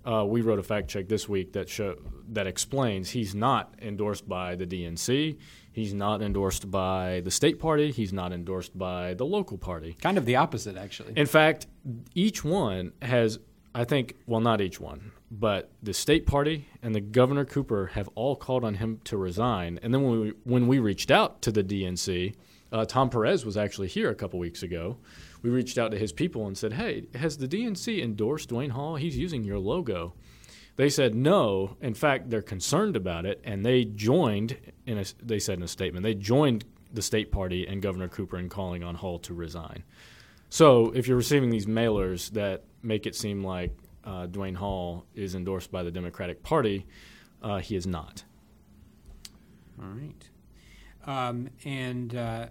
uh, 0.05 0.25
we 0.27 0.41
wrote 0.41 0.59
a 0.59 0.63
fact 0.65 0.89
check 0.89 1.09
this 1.09 1.29
week 1.29 1.53
that 1.53 1.69
show 1.69 1.95
that 2.31 2.49
explains 2.49 3.11
he's 3.11 3.33
not 3.33 3.77
endorsed 3.81 4.29
by 4.29 4.57
the 4.57 4.67
DNC. 4.67 5.39
He's 5.71 5.95
not 5.95 6.21
endorsed 6.21 6.69
by 6.69 7.23
the 7.25 7.31
state 7.31 7.61
party. 7.61 7.93
He's 7.93 8.13
not 8.13 8.33
endorsed 8.33 8.77
by 8.77 9.15
the 9.15 9.25
local 9.25 9.57
party. 9.57 9.97
kind 10.01 10.19
of 10.19 10.25
the 10.25 10.35
opposite, 10.35 10.77
actually. 10.77 11.13
In 11.15 11.27
fact, 11.27 11.69
each 12.13 12.43
one 12.43 12.93
has, 13.03 13.39
I 13.73 13.85
think, 13.85 14.17
well, 14.27 14.41
not 14.41 14.61
each 14.61 14.81
one, 14.81 15.13
but 15.41 15.71
the 15.83 15.93
state 15.93 16.27
party 16.27 16.69
and 16.81 16.95
the 16.95 17.01
Governor 17.01 17.45
Cooper 17.45 17.87
have 17.95 18.09
all 18.15 18.37
called 18.37 18.65
on 18.65 18.75
him 18.75 19.01
to 19.05 19.17
resign. 19.17 19.81
And 19.83 19.93
then 19.93 20.03
when 20.03 20.21
we 20.21 20.33
when 20.45 20.67
we 20.69 20.79
reached 20.79 21.11
out 21.11 21.43
to 21.43 21.51
the 21.51 21.65
DNC, 21.65 22.35
uh, 22.73 22.85
Tom 22.85 23.11
Perez 23.11 23.45
was 23.45 23.57
actually 23.57 23.89
here 23.89 24.11
a 24.11 24.15
couple 24.15 24.39
weeks 24.39 24.63
ago. 24.63 24.97
We 25.43 25.51
reached 25.51 25.77
out 25.77 25.91
to 25.91 25.99
his 25.99 26.13
people 26.13 26.47
and 26.47 26.57
said, 26.57 26.75
"Hey, 26.75 27.07
has 27.15 27.37
the 27.37 27.49
DNC 27.49 28.01
endorsed 28.03 28.49
Dwayne 28.49 28.71
Hall? 28.71 28.97
He's 28.97 29.19
using 29.19 29.43
your 29.43 29.59
logo." 29.59 30.15
They 30.77 30.89
said 30.89 31.15
no. 31.15 31.77
In 31.81 31.95
fact, 31.95 32.31
they're 32.31 32.43
concerned 32.43 32.97
about 32.97 33.27
it, 33.27 33.41
and 33.45 33.65
they 33.65 33.85
joined. 33.85 34.57
In 34.87 34.99
a, 34.99 35.05
they 35.23 35.39
said 35.39 35.59
in 35.59 35.65
a 35.65 35.69
statement, 35.69 36.05
they 36.05 36.15
joined 36.15 36.65
the 36.93 37.03
state 37.03 37.33
party 37.33 37.67
and 37.67 37.83
Governor 37.83 38.09
Cooper 38.09 38.39
in 38.39 38.49
calling 38.49 38.85
on 38.85 38.95
Hall 38.95 39.19
to 39.21 39.35
resign. 39.35 39.83
So, 40.49 40.93
if 40.93 41.09
you're 41.09 41.17
receiving 41.17 41.51
these 41.51 41.67
mailers 41.67 42.31
that 42.33 42.63
make 42.83 43.07
it 43.07 43.17
seem 43.17 43.43
like 43.43 43.77
uh, 44.05 44.27
Dwayne 44.27 44.57
Hall 44.57 45.07
is 45.15 45.35
endorsed 45.35 45.71
by 45.71 45.83
the 45.83 45.91
Democratic 45.91 46.43
Party, 46.43 46.87
uh, 47.43 47.59
he 47.59 47.77
is 47.77 47.87
not. 47.87 48.25
All 49.81 49.89
right. 49.89 50.29
Um, 51.07 51.51
and 51.65 52.15
uh, 52.15 52.47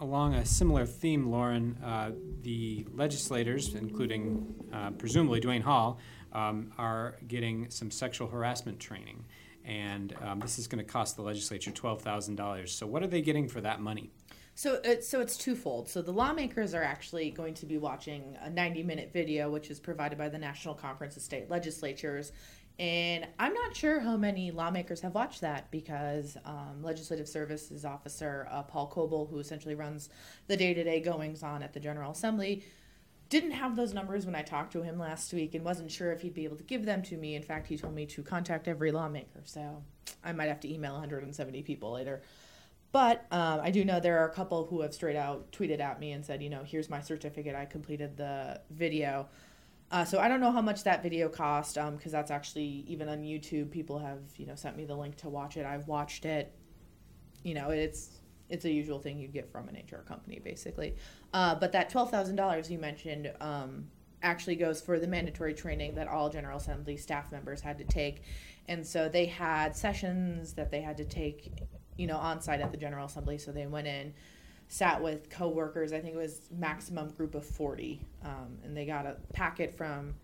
along 0.00 0.34
a 0.34 0.44
similar 0.44 0.86
theme, 0.86 1.30
Lauren, 1.30 1.78
uh, 1.84 2.12
the 2.42 2.86
legislators, 2.92 3.74
including 3.74 4.54
uh, 4.72 4.90
presumably 4.90 5.40
Dwayne 5.40 5.62
Hall, 5.62 5.98
um, 6.32 6.72
are 6.78 7.16
getting 7.28 7.70
some 7.70 7.90
sexual 7.90 8.28
harassment 8.28 8.80
training. 8.80 9.24
And 9.64 10.14
um, 10.20 10.40
this 10.40 10.58
is 10.58 10.66
going 10.66 10.84
to 10.84 10.90
cost 10.90 11.16
the 11.16 11.22
legislature 11.22 11.70
$12,000. 11.70 12.68
So, 12.68 12.86
what 12.86 13.02
are 13.02 13.06
they 13.06 13.22
getting 13.22 13.48
for 13.48 13.62
that 13.62 13.80
money? 13.80 14.10
So 14.54 14.80
it's 14.84 15.08
so 15.08 15.20
it's 15.20 15.36
twofold. 15.36 15.88
So 15.88 16.00
the 16.00 16.12
lawmakers 16.12 16.74
are 16.74 16.82
actually 16.82 17.30
going 17.30 17.54
to 17.54 17.66
be 17.66 17.76
watching 17.76 18.36
a 18.44 18.48
90-minute 18.48 19.10
video, 19.12 19.50
which 19.50 19.70
is 19.70 19.80
provided 19.80 20.16
by 20.16 20.28
the 20.28 20.38
National 20.38 20.74
Conference 20.74 21.16
of 21.16 21.22
State 21.22 21.50
Legislatures, 21.50 22.32
and 22.78 23.26
I'm 23.38 23.54
not 23.54 23.76
sure 23.76 24.00
how 24.00 24.16
many 24.16 24.50
lawmakers 24.50 25.00
have 25.02 25.14
watched 25.14 25.42
that 25.42 25.70
because 25.70 26.36
um, 26.44 26.82
Legislative 26.82 27.28
Services 27.28 27.84
Officer 27.84 28.48
uh, 28.50 28.62
Paul 28.62 28.88
Coble, 28.88 29.26
who 29.26 29.38
essentially 29.38 29.76
runs 29.76 30.08
the 30.48 30.56
day-to-day 30.56 31.00
goings-on 31.00 31.62
at 31.62 31.72
the 31.72 31.78
General 31.78 32.10
Assembly, 32.10 32.64
didn't 33.28 33.52
have 33.52 33.76
those 33.76 33.94
numbers 33.94 34.26
when 34.26 34.34
I 34.34 34.42
talked 34.42 34.72
to 34.72 34.82
him 34.82 34.98
last 34.98 35.32
week 35.32 35.54
and 35.54 35.64
wasn't 35.64 35.90
sure 35.90 36.10
if 36.12 36.20
he'd 36.22 36.34
be 36.34 36.44
able 36.44 36.56
to 36.56 36.64
give 36.64 36.84
them 36.84 37.02
to 37.02 37.16
me. 37.16 37.36
In 37.36 37.42
fact, 37.42 37.68
he 37.68 37.78
told 37.78 37.94
me 37.94 38.06
to 38.06 38.22
contact 38.22 38.66
every 38.66 38.90
lawmaker, 38.90 39.42
so 39.44 39.82
I 40.24 40.32
might 40.32 40.48
have 40.48 40.60
to 40.60 40.72
email 40.72 40.94
170 40.94 41.62
people 41.62 41.92
later. 41.92 42.22
But 42.94 43.26
um, 43.32 43.58
I 43.60 43.72
do 43.72 43.84
know 43.84 43.98
there 43.98 44.20
are 44.20 44.28
a 44.28 44.32
couple 44.32 44.66
who 44.66 44.82
have 44.82 44.94
straight 44.94 45.16
out 45.16 45.50
tweeted 45.50 45.80
at 45.80 45.98
me 45.98 46.12
and 46.12 46.24
said, 46.24 46.40
you 46.40 46.48
know, 46.48 46.62
here's 46.64 46.88
my 46.88 47.00
certificate. 47.00 47.56
I 47.56 47.64
completed 47.64 48.16
the 48.16 48.60
video. 48.70 49.26
Uh, 49.90 50.04
so 50.04 50.20
I 50.20 50.28
don't 50.28 50.40
know 50.40 50.52
how 50.52 50.60
much 50.60 50.84
that 50.84 51.02
video 51.02 51.28
cost 51.28 51.74
because 51.74 51.88
um, 51.88 52.12
that's 52.12 52.30
actually 52.30 52.84
even 52.86 53.08
on 53.08 53.22
YouTube. 53.22 53.72
People 53.72 53.98
have 53.98 54.20
you 54.36 54.46
know 54.46 54.54
sent 54.54 54.76
me 54.76 54.84
the 54.84 54.94
link 54.94 55.16
to 55.16 55.28
watch 55.28 55.56
it. 55.56 55.66
I've 55.66 55.88
watched 55.88 56.24
it. 56.24 56.54
You 57.42 57.54
know, 57.54 57.70
it's 57.70 58.20
it's 58.48 58.64
a 58.64 58.70
usual 58.70 59.00
thing 59.00 59.18
you'd 59.18 59.32
get 59.32 59.50
from 59.50 59.68
an 59.68 59.74
HR 59.74 60.02
company, 60.02 60.38
basically. 60.38 60.94
Uh, 61.32 61.56
but 61.56 61.72
that 61.72 61.90
twelve 61.90 62.12
thousand 62.12 62.36
dollars 62.36 62.70
you 62.70 62.78
mentioned 62.78 63.32
um, 63.40 63.88
actually 64.22 64.54
goes 64.54 64.80
for 64.80 65.00
the 65.00 65.08
mandatory 65.08 65.52
training 65.52 65.96
that 65.96 66.06
all 66.06 66.30
General 66.30 66.58
Assembly 66.58 66.96
staff 66.96 67.32
members 67.32 67.60
had 67.60 67.76
to 67.78 67.84
take, 67.84 68.22
and 68.68 68.86
so 68.86 69.08
they 69.08 69.26
had 69.26 69.74
sessions 69.74 70.52
that 70.52 70.70
they 70.70 70.80
had 70.80 70.96
to 70.98 71.04
take 71.04 71.50
you 71.96 72.06
know, 72.06 72.16
on 72.16 72.40
site 72.40 72.60
at 72.60 72.70
the 72.70 72.76
General 72.76 73.06
Assembly. 73.06 73.38
So 73.38 73.52
they 73.52 73.66
went 73.66 73.86
in, 73.86 74.14
sat 74.68 75.02
with 75.02 75.30
coworkers. 75.30 75.92
I 75.92 76.00
think 76.00 76.14
it 76.14 76.18
was 76.18 76.48
maximum 76.50 77.10
group 77.10 77.34
of 77.34 77.44
40. 77.44 78.00
Um, 78.24 78.58
and 78.64 78.76
they 78.76 78.86
got 78.86 79.06
a 79.06 79.16
packet 79.32 79.76
from 79.76 80.14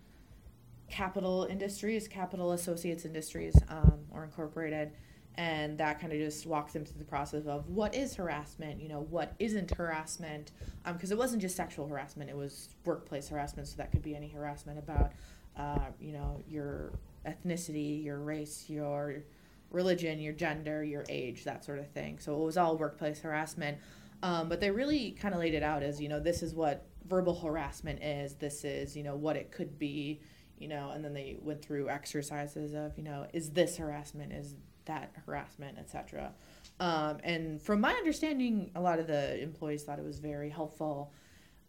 Capital 0.89 1.47
Industries, 1.49 2.07
Capital 2.07 2.51
Associates 2.51 3.05
Industries, 3.05 3.55
um, 3.69 3.99
or 4.11 4.23
Incorporated. 4.23 4.91
And 5.35 5.77
that 5.77 6.01
kind 6.01 6.11
of 6.11 6.19
just 6.19 6.45
walked 6.45 6.73
them 6.73 6.83
through 6.83 6.99
the 6.99 7.05
process 7.05 7.45
of 7.45 7.69
what 7.69 7.95
is 7.95 8.15
harassment, 8.15 8.81
you 8.81 8.89
know, 8.89 9.07
what 9.09 9.33
isn't 9.39 9.71
harassment. 9.71 10.51
Because 10.85 11.11
it 11.11 11.17
wasn't 11.17 11.41
just 11.41 11.55
sexual 11.55 11.87
harassment, 11.87 12.29
it 12.29 12.35
was 12.35 12.69
workplace 12.83 13.29
harassment. 13.29 13.69
So 13.69 13.77
that 13.77 13.91
could 13.93 14.01
be 14.01 14.13
any 14.13 14.27
harassment 14.27 14.77
about, 14.77 15.13
uh, 15.57 15.91
you 16.01 16.11
know, 16.11 16.41
your 16.49 16.91
ethnicity, 17.25 18.03
your 18.03 18.19
race, 18.19 18.65
your 18.67 19.23
religion, 19.71 20.19
your 20.19 20.33
gender, 20.33 20.83
your 20.83 21.05
age, 21.09 21.43
that 21.45 21.63
sort 21.63 21.79
of 21.79 21.89
thing. 21.91 22.19
So 22.19 22.41
it 22.41 22.45
was 22.45 22.57
all 22.57 22.77
workplace 22.77 23.19
harassment. 23.19 23.77
Um, 24.23 24.49
but 24.49 24.59
they 24.59 24.69
really 24.69 25.11
kind 25.11 25.33
of 25.33 25.39
laid 25.39 25.55
it 25.55 25.63
out 25.63 25.81
as, 25.81 25.99
you 25.99 26.07
know, 26.07 26.19
this 26.19 26.43
is 26.43 26.53
what 26.53 26.85
verbal 27.07 27.33
harassment 27.33 28.03
is, 28.03 28.35
this 28.35 28.63
is, 28.63 28.95
you 28.95 29.03
know, 29.03 29.15
what 29.15 29.35
it 29.35 29.51
could 29.51 29.79
be, 29.79 30.21
you 30.59 30.67
know, 30.67 30.91
and 30.91 31.03
then 31.03 31.13
they 31.13 31.37
went 31.41 31.63
through 31.63 31.89
exercises 31.89 32.73
of, 32.73 32.95
you 32.97 33.03
know, 33.03 33.25
is 33.33 33.49
this 33.49 33.77
harassment, 33.77 34.31
is 34.31 34.55
that 34.85 35.11
harassment, 35.25 35.77
etc. 35.79 36.33
Um, 36.79 37.17
and 37.23 37.61
from 37.61 37.81
my 37.81 37.93
understanding, 37.93 38.71
a 38.75 38.81
lot 38.81 38.99
of 38.99 39.07
the 39.07 39.41
employees 39.41 39.83
thought 39.83 39.99
it 39.99 40.05
was 40.05 40.19
very 40.19 40.49
helpful, 40.49 41.13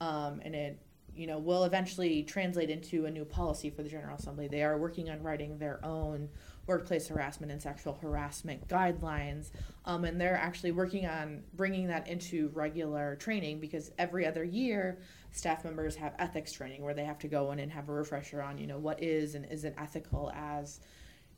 um, 0.00 0.40
and 0.44 0.54
it 0.54 0.78
you 1.14 1.26
know 1.26 1.38
will 1.38 1.64
eventually 1.64 2.22
translate 2.22 2.70
into 2.70 3.04
a 3.04 3.10
new 3.10 3.24
policy 3.24 3.70
for 3.70 3.82
the 3.82 3.88
General 3.88 4.16
Assembly. 4.16 4.48
They 4.48 4.62
are 4.62 4.78
working 4.78 5.10
on 5.10 5.22
writing 5.22 5.58
their 5.58 5.84
own 5.84 6.28
workplace 6.66 7.08
harassment 7.08 7.50
and 7.50 7.60
sexual 7.60 7.98
harassment 8.00 8.66
guidelines, 8.68 9.50
um, 9.84 10.04
and 10.04 10.20
they're 10.20 10.36
actually 10.36 10.72
working 10.72 11.06
on 11.06 11.42
bringing 11.54 11.88
that 11.88 12.06
into 12.08 12.50
regular 12.54 13.16
training 13.16 13.58
because 13.58 13.90
every 13.98 14.26
other 14.26 14.44
year 14.44 14.98
staff 15.32 15.64
members 15.64 15.96
have 15.96 16.14
ethics 16.18 16.52
training 16.52 16.82
where 16.82 16.94
they 16.94 17.04
have 17.04 17.18
to 17.18 17.28
go 17.28 17.50
in 17.52 17.58
and 17.58 17.72
have 17.72 17.88
a 17.88 17.92
refresher 17.92 18.42
on 18.42 18.58
you 18.58 18.66
know 18.66 18.78
what 18.78 19.02
is 19.02 19.34
and 19.34 19.46
isn't 19.50 19.74
ethical 19.78 20.30
as 20.34 20.80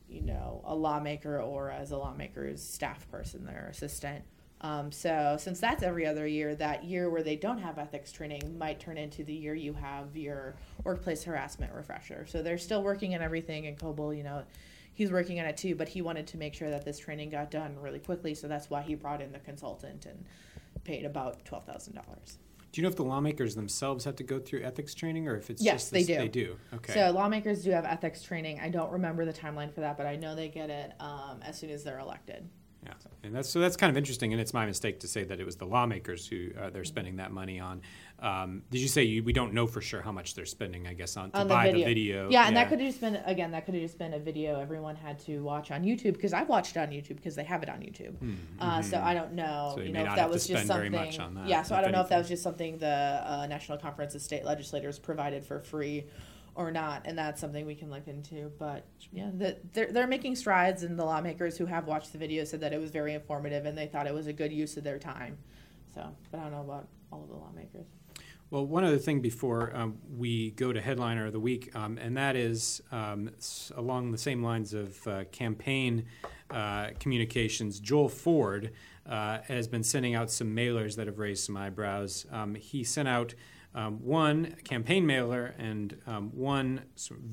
you 0.09 0.21
know 0.21 0.61
a 0.67 0.75
lawmaker 0.75 1.41
or 1.41 1.71
as 1.71 1.91
a 1.91 1.97
lawmaker's 1.97 2.63
staff 2.63 3.09
person, 3.11 3.45
their 3.45 3.69
assistant. 3.71 4.25
Um, 4.61 4.91
so 4.93 5.37
since 5.39 5.61
that's 5.61 5.83
every 5.83 6.07
other 6.07 6.27
year, 6.27 6.55
that 6.55 6.85
year 6.85 7.11
where 7.11 7.23
they 7.23 7.37
don't 7.37 7.59
have 7.59 7.79
ethics 7.79 8.11
training 8.11 8.57
might 8.57 8.81
turn 8.81 8.97
into 8.97 9.23
the 9.23 9.35
year 9.35 9.55
you 9.55 9.75
have 9.75 10.17
your 10.17 10.57
workplace 10.85 11.23
harassment 11.23 11.73
refresher. 11.75 12.25
So 12.27 12.43
they're 12.43 12.57
still 12.57 12.83
working 12.83 13.15
on 13.15 13.21
everything, 13.21 13.67
and 13.67 13.79
Coble, 13.79 14.15
you 14.15 14.23
know, 14.23 14.43
he's 14.95 15.11
working 15.13 15.39
on 15.41 15.47
it 15.47 15.57
too. 15.57 15.75
But 15.75 15.89
he 15.89 16.01
wanted 16.03 16.27
to 16.29 16.37
make 16.39 16.55
sure 16.55 16.71
that 16.71 16.85
this 16.85 16.99
training 16.99 17.31
got 17.31 17.51
done 17.51 17.77
really 17.81 17.99
quickly, 18.01 18.35
so 18.35 18.49
that's 18.49 18.71
why 18.71 18.83
he 18.83 18.95
brought 18.95 19.21
in 19.21 19.33
the 19.33 19.39
consultant 19.41 20.07
and 20.07 20.25
paid 20.85 21.05
about 21.05 21.45
twelve 21.45 21.65
thousand 21.65 21.95
dollars. 21.95 22.39
Do 22.73 22.81
you 22.81 22.83
know 22.83 22.89
if 22.89 22.97
the 22.97 23.05
lawmakers 23.05 23.55
themselves 23.55 24.05
have 24.05 24.17
to 24.17 24.25
go 24.25 24.41
through 24.41 24.63
ethics 24.65 24.95
training, 24.95 25.29
or 25.29 25.37
if 25.37 25.49
it's 25.49 25.63
Yes, 25.63 25.83
just 25.83 25.93
they 25.93 25.99
this- 26.03 26.07
do. 26.09 26.15
They 26.19 26.29
do. 26.29 26.57
Okay. 26.75 26.93
So 26.95 27.11
lawmakers 27.13 27.63
do 27.63 27.71
have 27.71 27.85
ethics 27.85 28.23
training. 28.23 28.59
I 28.61 28.69
don't 28.69 28.91
remember 28.91 29.25
the 29.25 29.33
timeline 29.33 29.73
for 29.73 29.81
that, 29.83 29.97
but 29.97 30.07
I 30.07 30.17
know 30.17 30.35
they 30.35 30.49
get 30.49 30.71
it 30.71 30.93
um, 30.99 31.39
as 31.43 31.57
soon 31.59 31.71
as 31.71 31.85
they're 31.85 32.01
elected. 32.01 32.49
Yeah, 32.85 32.93
and 33.23 33.35
that's 33.35 33.49
so 33.49 33.61
that's 33.61 33.77
kind 33.77 33.91
of 33.91 33.97
interesting, 33.97 34.33
and 34.33 34.41
it's 34.41 34.53
my 34.53 34.67
mistake 34.67 35.01
to 35.01 35.09
say 35.09 35.25
that 35.25 35.41
it 35.41 35.47
was 35.47 35.57
the 35.57 35.65
lawmakers 35.65 36.27
who 36.27 36.51
uh, 36.61 36.69
they're 36.71 36.85
spending 36.85 37.17
that 37.17 37.33
money 37.33 37.59
on. 37.59 37.81
Um, 38.21 38.63
did 38.71 38.81
you 38.81 38.89
say 38.89 39.03
you, 39.05 39.23
we 39.25 39.33
don't 39.33 39.55
know 39.55 39.67
for 39.67 39.81
sure 39.81 40.03
how 40.03 40.13
much 40.13 40.35
they're 40.35 40.45
spending? 40.45 40.87
I 40.87 40.93
guess 40.95 41.17
on 41.17 41.31
to 41.31 41.39
on 41.39 41.49
buy 41.49 41.67
the 41.67 41.73
video. 41.73 41.85
the 41.87 41.95
video. 41.95 42.31
Yeah, 42.31 42.47
and 42.47 42.57
that 42.57 42.69
could 42.69 42.81
have 42.81 42.89
just 42.89 43.01
been 43.01 43.17
again 43.25 43.51
that 43.53 43.65
could 43.65 43.75
have 43.75 43.83
just 43.83 43.99
been 43.99 44.13
a 44.15 44.19
video 44.19 44.61
everyone 44.61 44.97
had 44.97 45.19
to 45.21 45.43
watch 45.43 45.71
on 45.71 45.83
YouTube 45.83 46.13
because 46.15 46.33
I've 46.35 46.49
watched 46.49 46.77
it 46.77 46.81
on 46.81 46.89
YouTube 46.89 47.17
because 47.17 47.35
they 47.35 47.45
have 47.45 47.63
it 47.63 47.69
on 47.71 47.81
YouTube. 47.81 48.15
Uh, 48.61 48.83
so 48.83 49.01
I 49.01 49.15
don't 49.15 49.33
know, 49.33 49.71
Hmm, 49.73 49.75
So 49.77 49.81
you 49.81 49.87
you 49.89 49.93
know, 49.95 50.05
not 50.05 50.11
if 50.13 50.17
that 50.17 50.31
was 50.31 50.47
just 50.47 50.65
spend 50.65 50.69
very 50.79 50.91
something. 50.91 51.07
much 51.07 51.19
on 51.19 51.35
that, 51.37 51.49
yeah, 51.49 51.63
so 51.63 51.75
I 51.75 51.81
don't 51.81 51.93
know 51.93 52.03
if 52.03 52.09
that 52.11 52.19
was 52.19 52.29
just 52.29 52.43
something 52.43 52.79
the 52.79 53.23
uh, 53.25 53.47
National 53.49 53.79
Conference 53.79 54.15
of 54.15 54.21
State 54.23 54.45
Legislators 54.45 54.99
provided 54.99 55.45
for 55.45 55.61
free 55.61 56.05
or 56.55 56.71
not, 56.71 57.03
and 57.05 57.19
that's 57.19 57.41
something 57.41 57.67
we 57.67 57.75
can 57.75 57.91
look 57.91 58.07
into. 58.07 58.51
But 58.59 58.85
yeah, 59.13 59.31
the, 59.37 59.57
they're 59.73 59.93
they're 59.93 60.07
making 60.07 60.37
strides, 60.37 60.83
and 60.83 60.99
the 60.99 61.05
lawmakers 61.05 61.57
who 61.57 61.67
have 61.67 61.87
watched 61.87 62.13
the 62.13 62.19
video 62.19 62.45
said 62.45 62.61
that 62.61 62.73
it 62.73 62.81
was 62.81 62.91
very 62.91 63.15
informative 63.15 63.67
and 63.67 63.77
they 63.77 63.87
thought 63.87 64.07
it 64.07 64.15
was 64.15 64.27
a 64.27 64.33
good 64.33 64.53
use 64.53 64.77
of 64.77 64.85
their 64.85 64.99
time. 64.99 65.39
So, 65.95 66.15
but 66.31 66.41
I 66.41 66.43
don't 66.45 66.53
know 66.53 66.61
about 66.61 66.89
all 67.13 67.23
of 67.23 67.29
the 67.29 67.35
lawmakers. 67.35 67.87
Well, 68.51 68.67
one 68.67 68.85
other 68.85 68.99
thing 68.99 69.21
before 69.21 69.75
um, 69.75 69.99
we 70.17 70.51
go 70.53 70.73
to 70.73 70.81
headliner 70.81 71.27
of 71.27 71.33
the 71.33 71.41
week, 71.41 71.75
um, 71.75 71.99
and 71.99 72.17
that 72.17 72.37
is 72.37 72.83
um, 72.93 73.31
along 73.75 74.13
the 74.13 74.19
same 74.19 74.43
lines 74.45 74.75
of 74.75 75.07
uh, 75.09 75.25
campaign 75.33 76.05
uh, 76.51 76.91
communications. 77.01 77.81
Joel 77.81 78.09
Ford 78.09 78.71
uh, 79.09 79.39
has 79.49 79.67
been 79.67 79.83
sending 79.83 80.15
out 80.15 80.31
some 80.31 80.55
mailers 80.55 80.95
that 80.97 81.07
have 81.07 81.19
raised 81.19 81.45
some 81.45 81.57
eyebrows. 81.57 82.27
Um, 82.31 82.55
he 82.55 82.85
sent 82.85 83.09
out 83.09 83.35
um, 83.75 84.05
one 84.05 84.55
campaign 84.65 85.05
mailer 85.07 85.55
and 85.59 85.97
um, 86.07 86.31
one 86.31 86.83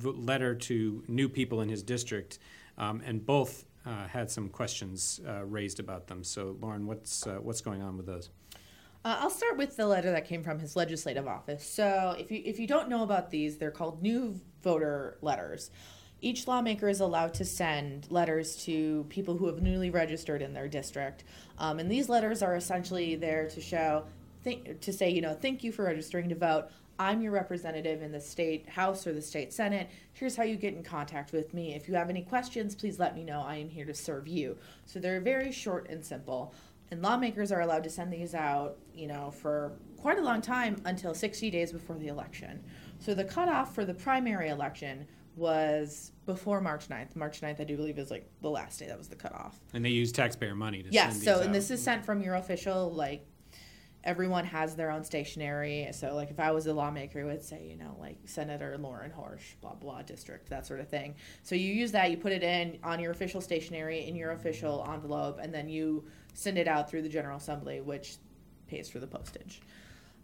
letter 0.04 0.56
to 0.56 1.04
new 1.08 1.30
people 1.30 1.62
in 1.62 1.70
his 1.70 1.84
district, 1.84 2.40
um, 2.78 3.02
and 3.06 3.26
both 3.26 3.66
uh, 3.86 4.08
had 4.08 4.30
some 4.30 4.50
questions 4.50 5.22
uh, 5.28 5.44
raised 5.46 5.80
about 5.80 6.08
them. 6.08 6.24
So, 6.24 6.58
Lauren, 6.62 6.86
what's 6.88 7.26
uh, 7.26 7.36
what's 7.42 7.62
going 7.62 7.82
on 7.82 7.98
with 7.98 8.06
those? 8.06 8.30
Uh, 9.04 9.18
I'll 9.20 9.32
start 9.32 9.58
with 9.58 9.78
the 9.78 9.88
letter 9.88 10.12
that 10.12 10.28
came 10.28 10.44
from 10.44 10.60
his 10.60 10.76
legislative 10.76 11.28
office. 11.28 11.68
So, 11.68 12.16
if 12.20 12.32
you 12.32 12.42
if 12.46 12.60
you 12.60 12.68
don't 12.68 12.90
know 12.90 13.04
about 13.04 13.30
these, 13.30 13.58
they're 13.58 13.72
called 13.72 14.02
new 14.02 14.40
voter 14.64 15.18
letters. 15.22 15.72
Each 16.24 16.48
lawmaker 16.48 16.88
is 16.88 17.00
allowed 17.00 17.34
to 17.36 17.46
send 17.46 18.06
letters 18.12 18.56
to 18.66 19.08
people 19.10 19.38
who 19.38 19.48
have 19.48 19.60
newly 19.60 19.90
registered 19.90 20.44
in 20.44 20.54
their 20.54 20.68
district, 20.68 21.24
um, 21.58 21.80
and 21.80 21.90
these 21.90 22.10
letters 22.10 22.44
are 22.44 22.56
essentially 22.56 23.16
there 23.16 23.48
to 23.50 23.60
show, 23.60 24.06
th- 24.44 24.80
to 24.82 24.94
say, 24.94 25.10
you 25.10 25.22
know, 25.22 25.34
thank 25.34 25.64
you 25.64 25.72
for 25.72 25.86
registering 25.86 26.30
to 26.30 26.36
vote. 26.36 26.68
I'm 27.00 27.22
your 27.22 27.32
representative 27.32 28.02
in 28.04 28.12
the 28.12 28.20
state 28.22 28.70
house 28.70 29.08
or 29.08 29.14
the 29.14 29.22
state 29.22 29.52
senate. 29.52 29.90
Here's 30.14 30.36
how 30.36 30.44
you 30.44 30.56
get 30.56 30.76
in 30.76 30.84
contact 30.84 31.32
with 31.32 31.54
me. 31.54 31.74
If 31.74 31.88
you 31.88 31.96
have 31.96 32.10
any 32.10 32.22
questions, 32.22 32.76
please 32.76 33.00
let 33.00 33.16
me 33.16 33.24
know. 33.24 33.42
I 33.42 33.56
am 33.56 33.70
here 33.70 33.86
to 33.86 33.94
serve 33.94 34.28
you. 34.28 34.58
So 34.86 35.00
they're 35.00 35.20
very 35.22 35.52
short 35.52 35.90
and 35.90 36.06
simple. 36.06 36.54
And 36.92 37.02
lawmakers 37.02 37.52
are 37.52 37.62
allowed 37.62 37.84
to 37.86 37.90
send 37.90 38.12
these 38.14 38.36
out, 38.36 38.78
you 38.94 39.08
know, 39.08 39.32
for 39.32 39.72
quite 39.98 40.20
a 40.20 40.22
long 40.22 40.42
time 40.42 40.76
until 40.86 41.14
60 41.16 41.50
days 41.50 41.72
before 41.72 41.96
the 41.98 42.08
election. 42.10 42.62
So 43.00 43.14
the 43.16 43.24
cutoff 43.24 43.74
for 43.74 43.86
the 43.86 43.94
primary 43.94 44.50
election 44.50 45.08
was 45.38 46.12
before 46.26 46.62
March 46.62 46.88
9th. 46.90 47.16
March 47.16 47.42
9th, 47.42 47.62
I 47.62 47.64
do 47.64 47.78
believe, 47.78 47.98
is 47.98 48.12
like 48.12 48.30
the 48.42 48.50
last 48.50 48.78
day 48.80 48.88
that 48.88 48.98
was 48.98 49.08
the 49.08 49.16
cutoff. 49.16 49.60
And 49.74 49.84
they 49.84 49.90
use 49.90 50.12
taxpayer 50.12 50.54
money 50.54 50.84
to 50.84 50.90
Yes, 50.92 51.14
send 51.14 51.24
so 51.24 51.40
and 51.40 51.48
out. 51.50 51.54
this 51.54 51.72
is 51.72 51.82
sent 51.82 52.06
from 52.06 52.22
your 52.22 52.36
official 52.36 52.92
like 52.94 53.26
everyone 54.04 54.46
has 54.46 54.76
their 54.76 54.92
own 54.92 55.04
stationery. 55.04 55.88
So 55.94 56.16
like 56.16 56.32
if 56.32 56.40
I 56.40 56.52
was 56.52 56.68
a 56.68 56.74
lawmaker, 56.74 57.22
it 57.22 57.26
would 57.26 57.44
say, 57.44 57.68
you 57.68 57.78
know, 57.78 57.96
like 58.00 58.18
Senator 58.26 58.78
Lauren 58.78 59.12
Horsch, 59.12 59.56
blah 59.62 59.76
blah 59.76 60.02
district, 60.02 60.50
that 60.50 60.66
sort 60.66 60.80
of 60.80 60.90
thing. 60.90 61.16
So 61.44 61.56
you 61.56 61.74
use 61.74 61.92
that, 61.92 62.12
you 62.12 62.18
put 62.18 62.32
it 62.32 62.44
in 62.44 62.80
on 62.84 63.00
your 63.00 63.12
official 63.12 63.42
stationery 63.42 64.08
in 64.08 64.16
your 64.16 64.32
official 64.32 64.86
envelope, 64.92 65.40
and 65.42 65.54
then 65.54 65.70
you 65.70 66.06
send 66.34 66.58
it 66.58 66.68
out 66.68 66.90
through 66.90 67.04
the 67.04 67.10
General 67.10 67.38
Assembly, 67.38 67.82
which 67.82 68.18
pays 68.68 68.90
for 68.90 69.00
the 69.00 69.08
postage. 69.08 69.62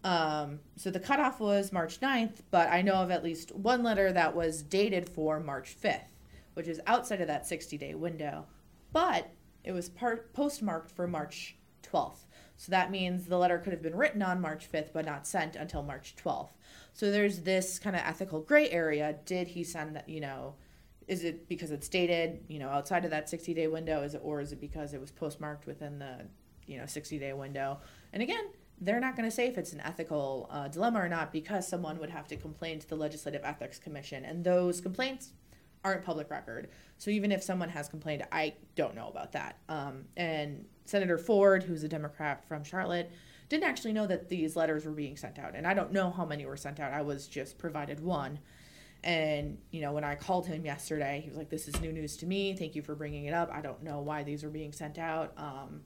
Um, 0.04 0.60
so 0.78 0.90
the 0.90 1.00
cutoff 1.00 1.40
was 1.40 1.74
March 1.74 2.00
9th, 2.00 2.42
but 2.50 2.70
I 2.70 2.82
know 2.82 2.96
of 2.96 3.12
at 3.12 3.24
least 3.24 3.54
one 3.54 3.84
letter 3.84 4.12
that 4.12 4.36
was 4.36 4.62
dated 4.62 5.10
for 5.10 5.40
March 5.40 5.76
5th, 5.82 6.12
which 6.54 6.68
is 6.68 6.80
outside 6.88 7.20
of 7.20 7.28
that 7.28 7.46
60 7.46 7.78
day 7.78 7.94
window. 7.94 8.46
But 8.94 9.30
it 9.64 9.74
was 9.74 9.90
part 9.90 10.34
postmarked 10.34 10.92
for 10.92 11.08
March 11.08 11.58
12th. 11.84 12.27
So 12.58 12.72
that 12.72 12.92
means 12.92 13.26
the 13.26 13.38
letter 13.38 13.60
could 13.60 13.72
have 13.72 13.84
been 13.84 13.96
written 13.96 14.22
on 14.22 14.42
March 14.42 14.70
5th, 14.70 14.92
but 14.92 15.06
not 15.06 15.28
sent 15.28 15.56
until 15.56 15.84
March 15.84 16.16
12th. 16.22 16.50
So 16.94 17.12
there's 17.12 17.42
this 17.42 17.78
kind 17.78 17.96
of 17.96 18.02
ethical 18.04 18.42
gray 18.42 18.70
area. 18.72 19.16
Did 19.26 19.48
he 19.48 19.64
send 19.64 19.96
that, 19.96 20.10
you 20.10 20.20
know, 20.20 20.56
is 21.08 21.24
it 21.24 21.48
because 21.48 21.72
it's 21.72 21.88
dated, 21.88 22.44
you 22.48 22.60
know, 22.60 22.70
outside 22.70 23.06
of 23.06 23.12
that 23.12 23.30
60 23.30 23.54
day 23.54 23.68
window? 23.68 24.02
Is 24.02 24.16
it, 24.16 24.22
or 24.24 24.42
is 24.42 24.52
it 24.52 24.60
because 24.60 24.94
it 24.94 25.00
was 25.00 25.12
postmarked 25.12 25.68
within 25.68 26.00
the, 26.00 26.26
you 26.66 26.78
know, 26.78 26.88
60 26.88 27.20
day 27.20 27.32
window? 27.34 27.80
And 28.12 28.24
again, 28.24 28.46
they're 28.82 29.00
not 29.00 29.16
going 29.16 29.30
to 29.30 29.36
say 29.36 29.48
if 29.48 29.58
it's 29.58 29.74
an 29.74 29.82
ethical 29.82 30.50
uh, 30.52 30.68
dilemma 30.68 31.00
or 31.00 31.10
not 31.10 31.32
because 31.32 31.68
someone 31.68 32.00
would 32.00 32.10
have 32.10 32.28
to 32.28 32.36
complain 32.36 32.80
to 32.80 32.90
the 32.90 32.96
Legislative 32.96 33.42
Ethics 33.44 33.78
Commission. 33.78 34.26
And 34.26 34.44
those 34.44 34.82
complaints 34.82 35.32
aren't 35.88 36.04
public 36.04 36.30
record. 36.30 36.70
So 36.98 37.10
even 37.12 37.32
if 37.32 37.42
someone 37.42 37.70
has 37.70 37.88
complained, 37.88 38.26
I 38.32 38.54
don't 38.76 38.96
know 38.96 39.08
about 39.08 39.32
that. 39.32 39.58
Um, 39.70 40.06
and 40.18 40.66
Senator 40.86 41.18
Ford, 41.18 41.64
who's 41.64 41.84
a 41.84 41.88
Democrat 41.88 42.46
from 42.46 42.64
Charlotte, 42.64 43.10
didn't 43.50 43.64
actually 43.64 43.94
know 43.94 44.06
that 44.08 44.28
these 44.28 44.56
letters 44.56 44.86
were 44.86 44.92
being 44.92 45.16
sent 45.16 45.40
out. 45.40 45.56
And 45.56 45.66
I 45.66 45.74
don't 45.74 45.94
know 45.94 46.12
how 46.12 46.26
many 46.26 46.46
were 46.46 46.58
sent 46.58 46.80
out. 46.80 46.92
I 46.92 47.02
was 47.02 47.28
just 47.28 47.58
provided 47.58 48.02
one. 48.02 48.40
And, 49.04 49.58
you 49.72 49.82
know, 49.82 49.94
when 49.94 50.04
I 50.04 50.16
called 50.16 50.48
him 50.48 50.66
yesterday, 50.66 51.22
he 51.24 51.30
was 51.30 51.38
like, 51.38 51.50
This 51.50 51.68
is 51.68 51.80
new 51.80 51.94
news 51.94 52.18
to 52.18 52.26
me. 52.26 52.54
Thank 52.54 52.76
you 52.76 52.82
for 52.82 52.96
bringing 52.96 53.26
it 53.26 53.34
up. 53.34 53.50
I 53.54 53.62
don't 53.62 53.82
know 53.84 54.02
why 54.02 54.24
these 54.24 54.44
are 54.44 54.50
being 54.50 54.74
sent 54.74 54.98
out. 54.98 55.34
Um, 55.38 55.82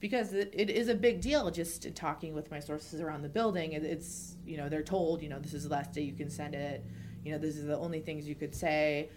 because 0.00 0.32
it, 0.32 0.50
it 0.52 0.68
is 0.68 0.88
a 0.88 0.94
big 0.94 1.20
deal 1.20 1.50
just 1.50 1.94
talking 1.94 2.34
with 2.34 2.50
my 2.50 2.60
sources 2.60 3.00
around 3.00 3.22
the 3.22 3.28
building. 3.28 3.72
It, 3.72 3.84
it's, 3.84 4.36
you 4.44 4.56
know, 4.56 4.68
they're 4.68 4.82
told, 4.82 5.22
you 5.22 5.28
know, 5.28 5.38
this 5.38 5.54
is 5.54 5.64
the 5.64 5.70
last 5.70 5.92
day 5.92 6.02
you 6.02 6.12
can 6.12 6.30
send 6.30 6.54
it. 6.54 6.84
You 7.24 7.32
know, 7.32 7.38
this 7.38 7.56
is 7.56 7.66
the 7.66 7.76
only 7.76 8.00
things 8.00 8.28
you 8.28 8.34
could 8.34 8.54
say. 8.54 9.08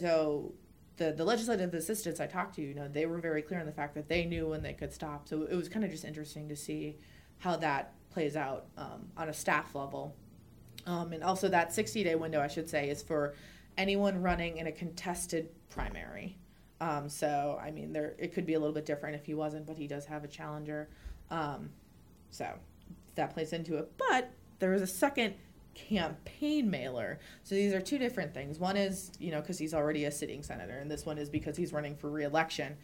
So 0.00 0.52
the, 0.96 1.12
the 1.12 1.24
legislative 1.24 1.74
assistants 1.74 2.20
I 2.20 2.26
talked 2.26 2.54
to, 2.56 2.62
you 2.62 2.74
know, 2.74 2.88
they 2.88 3.06
were 3.06 3.18
very 3.18 3.42
clear 3.42 3.60
on 3.60 3.66
the 3.66 3.72
fact 3.72 3.94
that 3.94 4.08
they 4.08 4.24
knew 4.24 4.48
when 4.48 4.62
they 4.62 4.72
could 4.72 4.92
stop. 4.92 5.28
So 5.28 5.42
it 5.42 5.54
was 5.54 5.68
kind 5.68 5.84
of 5.84 5.90
just 5.90 6.04
interesting 6.04 6.48
to 6.48 6.56
see 6.56 6.96
how 7.38 7.56
that 7.56 7.94
plays 8.10 8.36
out 8.36 8.66
um, 8.76 9.08
on 9.16 9.28
a 9.28 9.32
staff 9.32 9.74
level. 9.74 10.14
Um, 10.86 11.12
and 11.12 11.22
also 11.22 11.48
that 11.48 11.72
60 11.72 12.04
day 12.04 12.14
window, 12.14 12.40
I 12.40 12.48
should 12.48 12.68
say, 12.68 12.90
is 12.90 13.02
for 13.02 13.34
anyone 13.76 14.22
running 14.22 14.58
in 14.58 14.66
a 14.66 14.72
contested 14.72 15.48
primary. 15.68 16.38
Um, 16.80 17.08
so 17.08 17.58
I 17.62 17.70
mean, 17.70 17.92
there 17.92 18.14
it 18.18 18.34
could 18.34 18.46
be 18.46 18.54
a 18.54 18.58
little 18.58 18.74
bit 18.74 18.86
different 18.86 19.16
if 19.16 19.24
he 19.24 19.34
wasn't, 19.34 19.66
but 19.66 19.76
he 19.76 19.86
does 19.86 20.04
have 20.06 20.24
a 20.24 20.28
challenger. 20.28 20.88
Um, 21.30 21.70
so 22.30 22.48
that 23.14 23.32
plays 23.32 23.52
into 23.52 23.76
it. 23.76 23.90
But 23.96 24.30
there 24.58 24.70
was 24.70 24.82
a 24.82 24.86
second 24.86 25.34
campaign 25.74 26.70
mailer. 26.70 27.18
So 27.42 27.54
these 27.54 27.72
are 27.72 27.80
two 27.80 27.98
different 27.98 28.32
things. 28.32 28.58
One 28.58 28.76
is, 28.76 29.12
you 29.18 29.30
know, 29.30 29.40
because 29.40 29.58
he's 29.58 29.74
already 29.74 30.04
a 30.04 30.10
sitting 30.10 30.42
senator, 30.42 30.78
and 30.78 30.90
this 30.90 31.04
one 31.04 31.18
is 31.18 31.28
because 31.28 31.56
he's 31.56 31.72
running 31.72 31.96
for 31.96 32.10
reelection. 32.10 32.76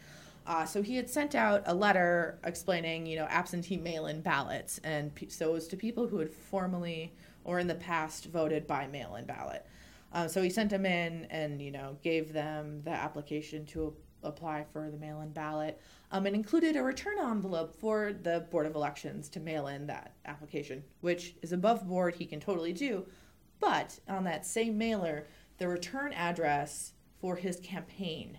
Uh, 0.47 0.65
so 0.65 0.81
he 0.81 0.95
had 0.95 1.09
sent 1.09 1.35
out 1.35 1.61
a 1.67 1.73
letter 1.73 2.39
explaining, 2.43 3.05
you 3.05 3.15
know, 3.15 3.25
absentee 3.29 3.77
mail-in 3.77 4.21
ballots, 4.21 4.79
and 4.83 5.13
pe- 5.13 5.27
so 5.27 5.49
it 5.49 5.53
was 5.53 5.67
to 5.67 5.77
people 5.77 6.07
who 6.07 6.17
had 6.17 6.29
formally 6.29 7.13
or 7.43 7.59
in 7.59 7.67
the 7.67 7.75
past 7.75 8.25
voted 8.25 8.67
by 8.67 8.87
mail-in 8.87 9.25
ballot. 9.25 9.65
Um, 10.13 10.27
so 10.27 10.41
he 10.41 10.49
sent 10.49 10.69
them 10.69 10.85
in 10.85 11.25
and 11.29 11.61
you 11.61 11.71
know 11.71 11.97
gave 12.03 12.33
them 12.33 12.81
the 12.83 12.91
application 12.91 13.65
to 13.67 13.93
apply 14.23 14.65
for 14.71 14.89
the 14.91 14.97
mail-in 14.97 15.31
ballot, 15.31 15.79
um, 16.11 16.25
and 16.25 16.35
included 16.35 16.75
a 16.75 16.83
return 16.83 17.17
envelope 17.19 17.73
for 17.79 18.13
the 18.13 18.45
board 18.51 18.65
of 18.65 18.75
elections 18.75 19.29
to 19.29 19.39
mail 19.39 19.67
in 19.67 19.87
that 19.87 20.13
application, 20.25 20.83
which 20.99 21.35
is 21.41 21.53
above 21.53 21.87
board. 21.87 22.15
He 22.15 22.25
can 22.25 22.39
totally 22.39 22.73
do, 22.73 23.05
but 23.59 23.99
on 24.07 24.25
that 24.25 24.45
same 24.45 24.77
mailer, 24.77 25.27
the 25.57 25.67
return 25.67 26.11
address 26.13 26.93
for 27.19 27.35
his 27.35 27.59
campaign 27.59 28.37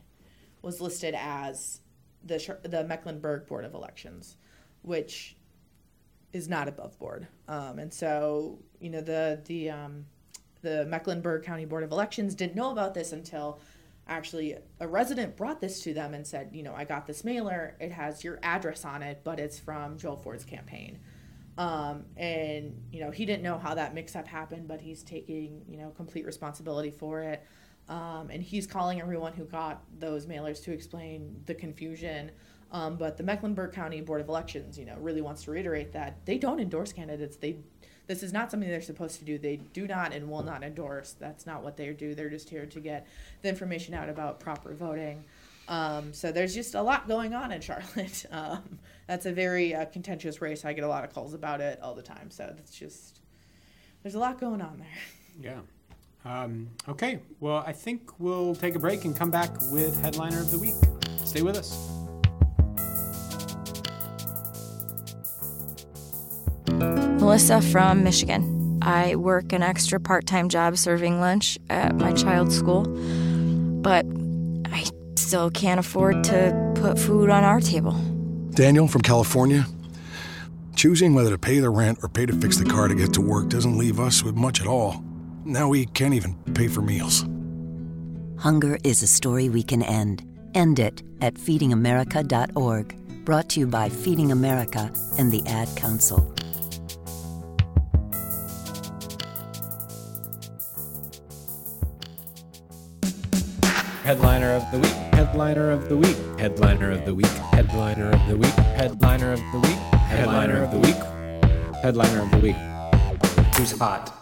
was 0.60 0.80
listed 0.80 1.14
as 1.16 1.80
the 2.24 2.58
the 2.62 2.84
Mecklenburg 2.84 3.46
Board 3.46 3.64
of 3.64 3.74
Elections, 3.74 4.36
which 4.82 5.36
is 6.32 6.48
not 6.48 6.68
above 6.68 6.98
board. 6.98 7.26
Um, 7.48 7.78
and 7.78 7.92
so 7.92 8.58
you 8.80 8.90
know 8.90 9.00
the 9.00 9.40
the 9.46 9.70
um, 9.70 10.06
the 10.62 10.84
Mecklenburg 10.86 11.44
County 11.44 11.64
Board 11.64 11.84
of 11.84 11.90
Elections 11.90 12.34
didn't 12.34 12.54
know 12.54 12.70
about 12.70 12.94
this 12.94 13.12
until 13.12 13.60
actually 14.08 14.56
a 14.80 14.86
resident 14.88 15.36
brought 15.36 15.60
this 15.60 15.80
to 15.82 15.94
them 15.94 16.14
and 16.14 16.26
said, 16.26 16.50
you 16.52 16.62
know, 16.62 16.74
I 16.74 16.84
got 16.84 17.06
this 17.06 17.24
mailer. 17.24 17.76
It 17.80 17.92
has 17.92 18.24
your 18.24 18.38
address 18.42 18.84
on 18.84 19.02
it, 19.02 19.20
but 19.24 19.38
it's 19.38 19.58
from 19.58 19.96
Joel 19.96 20.16
Ford's 20.16 20.44
campaign. 20.44 20.98
Um, 21.58 22.04
and 22.16 22.82
you 22.90 23.00
know 23.00 23.10
he 23.10 23.26
didn't 23.26 23.42
know 23.42 23.58
how 23.58 23.74
that 23.74 23.94
mix-up 23.94 24.26
happened, 24.26 24.66
but 24.68 24.80
he's 24.80 25.02
taking 25.02 25.62
you 25.68 25.76
know 25.76 25.90
complete 25.90 26.24
responsibility 26.24 26.90
for 26.90 27.22
it. 27.22 27.46
Um, 27.88 28.30
and 28.30 28.42
he's 28.42 28.66
calling 28.66 29.00
everyone 29.00 29.32
who 29.32 29.44
got 29.44 29.82
those 29.98 30.26
mailers 30.26 30.62
to 30.64 30.72
explain 30.72 31.42
the 31.46 31.54
confusion. 31.54 32.30
Um, 32.70 32.96
but 32.96 33.18
the 33.18 33.22
Mecklenburg 33.22 33.72
County 33.72 34.00
Board 34.00 34.22
of 34.22 34.28
Elections, 34.28 34.78
you 34.78 34.86
know, 34.86 34.96
really 34.98 35.20
wants 35.20 35.42
to 35.44 35.50
reiterate 35.50 35.92
that 35.92 36.24
they 36.24 36.38
don't 36.38 36.58
endorse 36.58 36.90
candidates. 36.90 37.36
They 37.36 37.58
this 38.06 38.22
is 38.22 38.32
not 38.32 38.50
something 38.50 38.68
they're 38.68 38.82
supposed 38.82 39.18
to 39.18 39.24
do. 39.24 39.38
They 39.38 39.56
do 39.56 39.86
not 39.86 40.12
and 40.12 40.30
will 40.30 40.42
not 40.42 40.62
endorse. 40.62 41.12
That's 41.18 41.46
not 41.46 41.62
what 41.62 41.76
they 41.76 41.92
do. 41.92 42.14
They're 42.14 42.30
just 42.30 42.48
here 42.50 42.66
to 42.66 42.80
get 42.80 43.06
the 43.42 43.48
information 43.48 43.94
out 43.94 44.08
about 44.08 44.40
proper 44.40 44.74
voting. 44.74 45.24
Um, 45.68 46.12
so 46.12 46.32
there's 46.32 46.54
just 46.54 46.74
a 46.74 46.82
lot 46.82 47.06
going 47.06 47.34
on 47.34 47.52
in 47.52 47.60
Charlotte. 47.60 48.26
Um, 48.32 48.78
that's 49.06 49.26
a 49.26 49.32
very 49.32 49.74
uh, 49.74 49.84
contentious 49.86 50.40
race. 50.40 50.64
I 50.64 50.72
get 50.72 50.84
a 50.84 50.88
lot 50.88 51.04
of 51.04 51.12
calls 51.12 51.34
about 51.34 51.60
it 51.60 51.78
all 51.82 51.94
the 51.94 52.02
time. 52.02 52.30
So 52.30 52.52
that's 52.56 52.74
just 52.74 53.20
there's 54.02 54.14
a 54.14 54.18
lot 54.18 54.40
going 54.40 54.62
on 54.62 54.78
there. 54.78 54.88
Yeah. 55.40 55.60
Um, 56.24 56.70
okay. 56.88 57.20
Well, 57.40 57.62
I 57.66 57.72
think 57.72 58.18
we'll 58.18 58.54
take 58.54 58.74
a 58.74 58.78
break 58.78 59.04
and 59.04 59.16
come 59.16 59.30
back 59.30 59.50
with 59.70 60.00
headliner 60.00 60.40
of 60.40 60.50
the 60.50 60.58
week. 60.58 60.74
Stay 61.24 61.42
with 61.42 61.56
us. 61.56 62.01
Melissa 67.32 67.62
from 67.62 68.04
Michigan. 68.04 68.78
I 68.82 69.16
work 69.16 69.54
an 69.54 69.62
extra 69.62 69.98
part 69.98 70.26
time 70.26 70.50
job 70.50 70.76
serving 70.76 71.18
lunch 71.18 71.58
at 71.70 71.94
my 71.94 72.12
child's 72.12 72.54
school, 72.54 72.84
but 73.80 74.04
I 74.66 74.84
still 75.16 75.50
can't 75.50 75.80
afford 75.80 76.24
to 76.24 76.74
put 76.74 76.98
food 76.98 77.30
on 77.30 77.42
our 77.42 77.58
table. 77.58 77.92
Daniel 78.50 78.86
from 78.86 79.00
California. 79.00 79.64
Choosing 80.76 81.14
whether 81.14 81.30
to 81.30 81.38
pay 81.38 81.58
the 81.58 81.70
rent 81.70 82.00
or 82.02 82.10
pay 82.10 82.26
to 82.26 82.34
fix 82.34 82.58
the 82.58 82.66
car 82.66 82.86
to 82.86 82.94
get 82.94 83.14
to 83.14 83.22
work 83.22 83.48
doesn't 83.48 83.78
leave 83.78 83.98
us 83.98 84.22
with 84.22 84.36
much 84.36 84.60
at 84.60 84.66
all. 84.66 85.02
Now 85.46 85.70
we 85.70 85.86
can't 85.86 86.12
even 86.12 86.34
pay 86.52 86.68
for 86.68 86.82
meals. 86.82 87.24
Hunger 88.40 88.76
is 88.84 89.02
a 89.02 89.06
story 89.06 89.48
we 89.48 89.62
can 89.62 89.82
end. 89.82 90.22
End 90.54 90.78
it 90.78 91.02
at 91.22 91.36
feedingamerica.org. 91.36 93.24
Brought 93.24 93.48
to 93.48 93.60
you 93.60 93.66
by 93.68 93.88
Feeding 93.88 94.32
America 94.32 94.92
and 95.16 95.32
the 95.32 95.42
Ad 95.46 95.74
Council. 95.76 96.30
Headliner 104.12 104.52
of 104.52 104.70
the 104.70 104.78
week. 104.78 104.92
Headliner 105.14 105.70
of 105.70 105.88
the 105.88 105.96
week. 105.96 106.16
Headliner 106.38 106.90
of 106.90 107.06
the 107.06 107.14
week. 107.14 107.26
Headliner 107.26 108.10
of 108.10 108.28
the 108.28 108.36
week. 108.36 108.52
Headliner 108.52 109.32
of 109.32 109.40
the 109.52 109.58
week. 109.58 109.78
Headliner 109.94 110.62
of 110.62 110.70
the 110.70 110.78
week. 110.80 110.96
Headliner 111.82 112.20
of 112.20 112.30
the 112.30 112.38
week. 112.40 112.56
Who's 113.56 113.72
hot? 113.78 114.14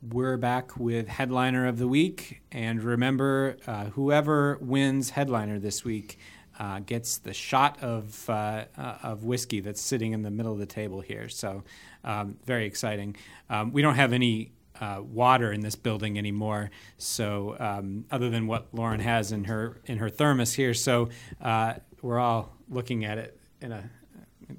We're 0.00 0.38
back 0.38 0.78
with 0.78 1.08
headliner 1.08 1.66
of 1.66 1.76
the 1.76 1.86
week, 1.86 2.40
and 2.50 2.82
remember, 2.82 3.58
uh, 3.66 3.84
whoever 3.90 4.56
wins 4.62 5.10
headliner 5.10 5.58
this 5.58 5.84
week 5.84 6.18
uh, 6.58 6.80
gets 6.80 7.18
the 7.18 7.34
shot 7.34 7.82
of 7.82 8.30
uh, 8.30 8.64
uh, 8.78 8.96
of 9.02 9.24
whiskey 9.24 9.60
that's 9.60 9.82
sitting 9.82 10.12
in 10.12 10.22
the 10.22 10.30
middle 10.30 10.54
of 10.54 10.58
the 10.58 10.64
table 10.64 11.02
here. 11.02 11.28
So, 11.28 11.64
um, 12.02 12.38
very 12.46 12.64
exciting. 12.64 13.16
Um, 13.50 13.72
we 13.72 13.82
don't 13.82 13.96
have 13.96 14.14
any 14.14 14.52
uh, 14.80 15.00
water 15.02 15.52
in 15.52 15.60
this 15.60 15.76
building 15.76 16.18
anymore. 16.18 16.70
So 16.98 17.56
um, 17.58 18.04
other 18.10 18.30
than 18.30 18.46
what 18.46 18.68
Lauren 18.72 19.00
has 19.00 19.32
in 19.32 19.44
her 19.44 19.80
in 19.86 19.98
her 19.98 20.08
thermos 20.08 20.54
here, 20.54 20.74
so 20.74 21.08
uh, 21.40 21.74
we're 22.00 22.18
all 22.18 22.56
looking 22.68 23.04
at 23.04 23.18
it 23.18 23.38
in 23.60 23.72
a 23.72 23.90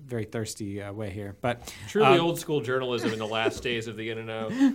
very 0.05 0.25
thirsty 0.25 0.81
uh, 0.81 0.91
way 0.93 1.09
here. 1.09 1.35
But 1.41 1.73
Truly 1.87 2.19
um, 2.19 2.21
old 2.21 2.39
school 2.39 2.61
journalism 2.61 3.11
in 3.11 3.19
the 3.19 3.27
last 3.27 3.63
days 3.63 3.87
of 3.87 3.97
the 3.97 4.11
N&O. 4.11 4.73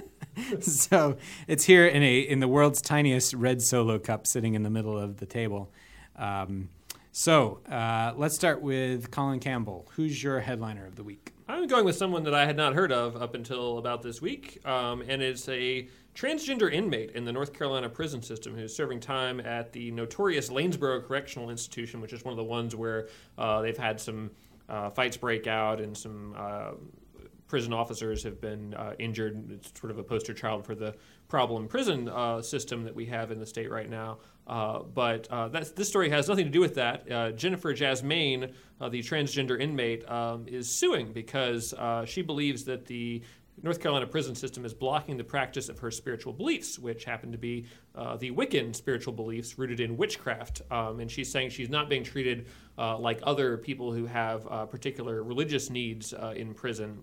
so 0.60 1.16
it's 1.46 1.64
here 1.64 1.86
in 1.86 2.02
a 2.02 2.18
in 2.18 2.40
the 2.40 2.48
world's 2.48 2.80
tiniest 2.80 3.34
red 3.34 3.62
solo 3.62 3.98
cup, 3.98 4.26
sitting 4.26 4.54
in 4.54 4.62
the 4.62 4.70
middle 4.70 4.98
of 4.98 5.18
the 5.18 5.26
table. 5.26 5.72
Um, 6.16 6.68
so 7.16 7.60
uh, 7.70 8.12
let's 8.18 8.34
start 8.34 8.60
with 8.60 9.10
Colin 9.10 9.40
Campbell. 9.40 9.88
Who's 9.96 10.22
your 10.22 10.38
headliner 10.40 10.84
of 10.84 10.96
the 10.96 11.02
week? 11.02 11.32
I'm 11.48 11.66
going 11.66 11.86
with 11.86 11.96
someone 11.96 12.24
that 12.24 12.34
I 12.34 12.44
had 12.44 12.58
not 12.58 12.74
heard 12.74 12.92
of 12.92 13.16
up 13.16 13.34
until 13.34 13.78
about 13.78 14.02
this 14.02 14.20
week, 14.20 14.60
um, 14.66 15.02
and 15.08 15.22
it's 15.22 15.48
a 15.48 15.88
transgender 16.14 16.70
inmate 16.70 17.12
in 17.12 17.24
the 17.24 17.32
North 17.32 17.54
Carolina 17.54 17.88
prison 17.88 18.20
system 18.20 18.54
who's 18.54 18.76
serving 18.76 19.00
time 19.00 19.40
at 19.40 19.72
the 19.72 19.90
notorious 19.92 20.50
Lanesboro 20.50 21.06
Correctional 21.06 21.48
Institution, 21.48 22.02
which 22.02 22.12
is 22.12 22.22
one 22.22 22.32
of 22.32 22.36
the 22.36 22.44
ones 22.44 22.76
where 22.76 23.08
uh, 23.38 23.62
they've 23.62 23.78
had 23.78 23.98
some 23.98 24.30
uh, 24.68 24.90
fights 24.90 25.16
break 25.16 25.46
out 25.46 25.80
and 25.80 25.96
some 25.96 26.34
uh, 26.36 26.72
prison 27.48 27.72
officers 27.72 28.22
have 28.24 28.42
been 28.42 28.74
uh, 28.74 28.92
injured. 28.98 29.50
It's 29.52 29.72
sort 29.80 29.90
of 29.90 29.98
a 29.98 30.02
poster 30.02 30.34
child 30.34 30.66
for 30.66 30.74
the 30.74 30.94
problem 31.28 31.66
prison 31.66 32.08
uh, 32.08 32.42
system 32.42 32.84
that 32.84 32.94
we 32.94 33.06
have 33.06 33.30
in 33.30 33.38
the 33.38 33.46
state 33.46 33.70
right 33.70 33.88
now. 33.88 34.18
Uh, 34.46 34.82
but 34.82 35.26
uh, 35.30 35.48
this 35.48 35.88
story 35.88 36.08
has 36.08 36.28
nothing 36.28 36.44
to 36.44 36.50
do 36.50 36.60
with 36.60 36.74
that. 36.76 37.10
Uh, 37.10 37.32
Jennifer 37.32 37.72
Jasmine, 37.72 38.52
uh, 38.80 38.88
the 38.88 39.00
transgender 39.00 39.60
inmate, 39.60 40.08
um, 40.08 40.46
is 40.46 40.68
suing 40.68 41.12
because 41.12 41.74
uh, 41.74 42.04
she 42.04 42.22
believes 42.22 42.64
that 42.64 42.86
the 42.86 43.22
North 43.62 43.80
Carolina 43.80 44.06
prison 44.06 44.34
system 44.34 44.64
is 44.64 44.72
blocking 44.72 45.16
the 45.16 45.24
practice 45.24 45.68
of 45.68 45.78
her 45.78 45.90
spiritual 45.90 46.32
beliefs, 46.32 46.78
which 46.78 47.04
happen 47.04 47.32
to 47.32 47.38
be 47.38 47.66
the 48.18 48.30
Wiccan 48.30 48.76
spiritual 48.76 49.14
beliefs 49.14 49.58
rooted 49.58 49.80
in 49.80 49.96
witchcraft. 49.96 50.60
Um, 50.70 51.00
and 51.00 51.10
she's 51.10 51.32
saying 51.32 51.50
she's 51.50 51.70
not 51.70 51.88
being 51.88 52.04
treated 52.04 52.48
like 52.76 53.18
other 53.22 53.56
people 53.56 53.90
who 53.90 54.04
have 54.04 54.44
particular 54.70 55.22
religious 55.22 55.70
needs 55.70 56.12
in 56.34 56.52
prison, 56.52 57.02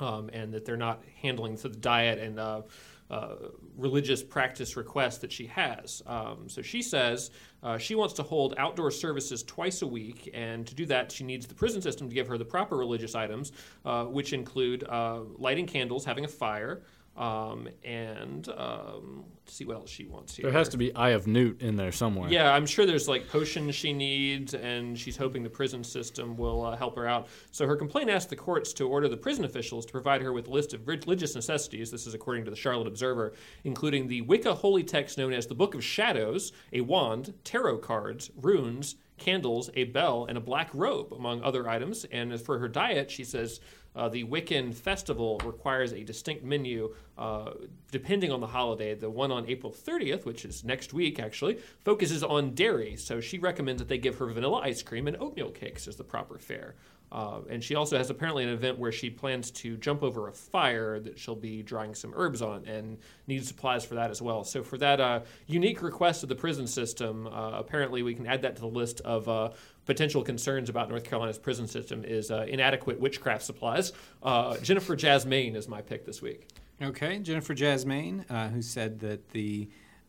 um, 0.00 0.30
and 0.32 0.50
that 0.54 0.64
they're 0.64 0.78
not 0.78 1.04
handling 1.20 1.56
the 1.56 1.68
diet 1.68 2.18
and 2.18 2.64
uh, 3.12 3.34
religious 3.76 4.22
practice 4.22 4.76
request 4.76 5.20
that 5.20 5.30
she 5.30 5.46
has. 5.46 6.02
Um, 6.06 6.48
so 6.48 6.62
she 6.62 6.80
says 6.80 7.30
uh, 7.62 7.76
she 7.76 7.94
wants 7.94 8.14
to 8.14 8.22
hold 8.22 8.54
outdoor 8.56 8.90
services 8.90 9.42
twice 9.42 9.82
a 9.82 9.86
week, 9.86 10.30
and 10.32 10.66
to 10.66 10.74
do 10.74 10.86
that, 10.86 11.12
she 11.12 11.22
needs 11.22 11.46
the 11.46 11.54
prison 11.54 11.82
system 11.82 12.08
to 12.08 12.14
give 12.14 12.26
her 12.26 12.38
the 12.38 12.44
proper 12.44 12.76
religious 12.76 13.14
items, 13.14 13.52
uh, 13.84 14.04
which 14.04 14.32
include 14.32 14.84
uh, 14.88 15.20
lighting 15.36 15.66
candles, 15.66 16.04
having 16.06 16.24
a 16.24 16.28
fire. 16.28 16.82
Um, 17.16 17.68
and 17.84 18.48
um, 18.56 19.24
let's 19.44 19.52
see 19.52 19.66
what 19.66 19.76
else 19.76 19.90
she 19.90 20.06
wants 20.06 20.34
here. 20.34 20.44
There 20.44 20.58
has 20.58 20.70
to 20.70 20.78
be 20.78 20.94
Eye 20.94 21.10
of 21.10 21.26
Newt 21.26 21.60
in 21.60 21.76
there 21.76 21.92
somewhere. 21.92 22.30
Yeah, 22.30 22.52
I'm 22.52 22.64
sure 22.64 22.86
there's 22.86 23.06
like 23.06 23.28
potions 23.28 23.74
she 23.74 23.92
needs, 23.92 24.54
and 24.54 24.98
she's 24.98 25.16
hoping 25.16 25.42
the 25.42 25.50
prison 25.50 25.84
system 25.84 26.38
will 26.38 26.64
uh, 26.64 26.76
help 26.76 26.96
her 26.96 27.06
out. 27.06 27.28
So 27.50 27.66
her 27.66 27.76
complaint 27.76 28.08
asked 28.08 28.30
the 28.30 28.36
courts 28.36 28.72
to 28.74 28.88
order 28.88 29.08
the 29.08 29.16
prison 29.16 29.44
officials 29.44 29.84
to 29.86 29.92
provide 29.92 30.22
her 30.22 30.32
with 30.32 30.48
a 30.48 30.50
list 30.50 30.72
of 30.72 30.88
religious 30.88 31.34
necessities. 31.34 31.90
This 31.90 32.06
is 32.06 32.14
according 32.14 32.46
to 32.46 32.50
the 32.50 32.56
Charlotte 32.56 32.88
Observer, 32.88 33.34
including 33.64 34.08
the 34.08 34.22
Wicca 34.22 34.54
holy 34.54 34.82
text 34.82 35.18
known 35.18 35.34
as 35.34 35.46
the 35.46 35.54
Book 35.54 35.74
of 35.74 35.84
Shadows, 35.84 36.52
a 36.72 36.80
wand, 36.80 37.34
tarot 37.44 37.78
cards, 37.78 38.30
runes, 38.40 38.96
candles, 39.18 39.70
a 39.74 39.84
bell, 39.84 40.26
and 40.28 40.36
a 40.36 40.40
black 40.40 40.70
robe, 40.72 41.12
among 41.12 41.42
other 41.42 41.68
items. 41.68 42.04
And 42.06 42.32
as 42.32 42.42
for 42.42 42.58
her 42.58 42.68
diet, 42.68 43.10
she 43.10 43.22
says 43.22 43.60
uh, 43.94 44.08
the 44.08 44.24
Wiccan 44.24 44.74
festival 44.74 45.40
requires 45.44 45.92
a 45.92 46.02
distinct 46.02 46.44
menu 46.44 46.94
uh, 47.18 47.52
depending 47.90 48.32
on 48.32 48.40
the 48.40 48.46
holiday. 48.46 48.94
The 48.94 49.10
one 49.10 49.30
on 49.30 49.48
April 49.48 49.72
30th, 49.72 50.24
which 50.24 50.44
is 50.44 50.64
next 50.64 50.92
week 50.92 51.20
actually, 51.20 51.58
focuses 51.84 52.22
on 52.22 52.54
dairy. 52.54 52.96
So 52.96 53.20
she 53.20 53.38
recommends 53.38 53.80
that 53.80 53.88
they 53.88 53.98
give 53.98 54.18
her 54.18 54.26
vanilla 54.26 54.60
ice 54.60 54.82
cream 54.82 55.06
and 55.08 55.16
oatmeal 55.18 55.50
cakes 55.50 55.86
as 55.88 55.96
the 55.96 56.04
proper 56.04 56.38
fare. 56.38 56.74
Uh, 57.12 57.40
and 57.50 57.62
she 57.62 57.74
also 57.74 57.98
has 57.98 58.08
apparently 58.08 58.42
an 58.42 58.48
event 58.48 58.78
where 58.78 58.90
she 58.90 59.10
plans 59.10 59.50
to 59.50 59.76
jump 59.76 60.02
over 60.02 60.28
a 60.28 60.32
fire 60.32 60.98
that 60.98 61.18
she'll 61.18 61.36
be 61.36 61.62
drying 61.62 61.94
some 61.94 62.14
herbs 62.16 62.40
on 62.40 62.64
and 62.64 62.96
needs 63.26 63.46
supplies 63.46 63.84
for 63.84 63.96
that 63.96 64.10
as 64.10 64.22
well. 64.22 64.44
So, 64.44 64.62
for 64.62 64.78
that 64.78 64.98
uh, 64.98 65.20
unique 65.46 65.82
request 65.82 66.22
of 66.22 66.30
the 66.30 66.34
prison 66.34 66.66
system, 66.66 67.26
uh, 67.26 67.50
apparently 67.50 68.02
we 68.02 68.14
can 68.14 68.26
add 68.26 68.40
that 68.42 68.56
to 68.56 68.62
the 68.62 68.66
list 68.66 69.02
of 69.02 69.28
uh, 69.28 69.50
potential 69.84 70.22
concerns 70.22 70.68
about 70.68 70.88
North 70.88 71.04
Carolina's 71.04 71.38
prison 71.38 71.66
system 71.66 72.04
is 72.04 72.30
uh, 72.30 72.46
inadequate 72.48 73.00
witchcraft 73.00 73.42
supplies. 73.42 73.92
Uh, 74.22 74.56
Jennifer 74.58 74.96
Jasmine 74.96 75.56
is 75.56 75.68
my 75.68 75.82
pick 75.82 76.04
this 76.04 76.22
week. 76.22 76.48
Okay, 76.80 77.18
Jennifer 77.18 77.54
Jasmine, 77.54 78.24
uh, 78.28 78.48
who 78.48 78.62
said 78.62 79.00
that 79.00 79.30
the 79.30 79.68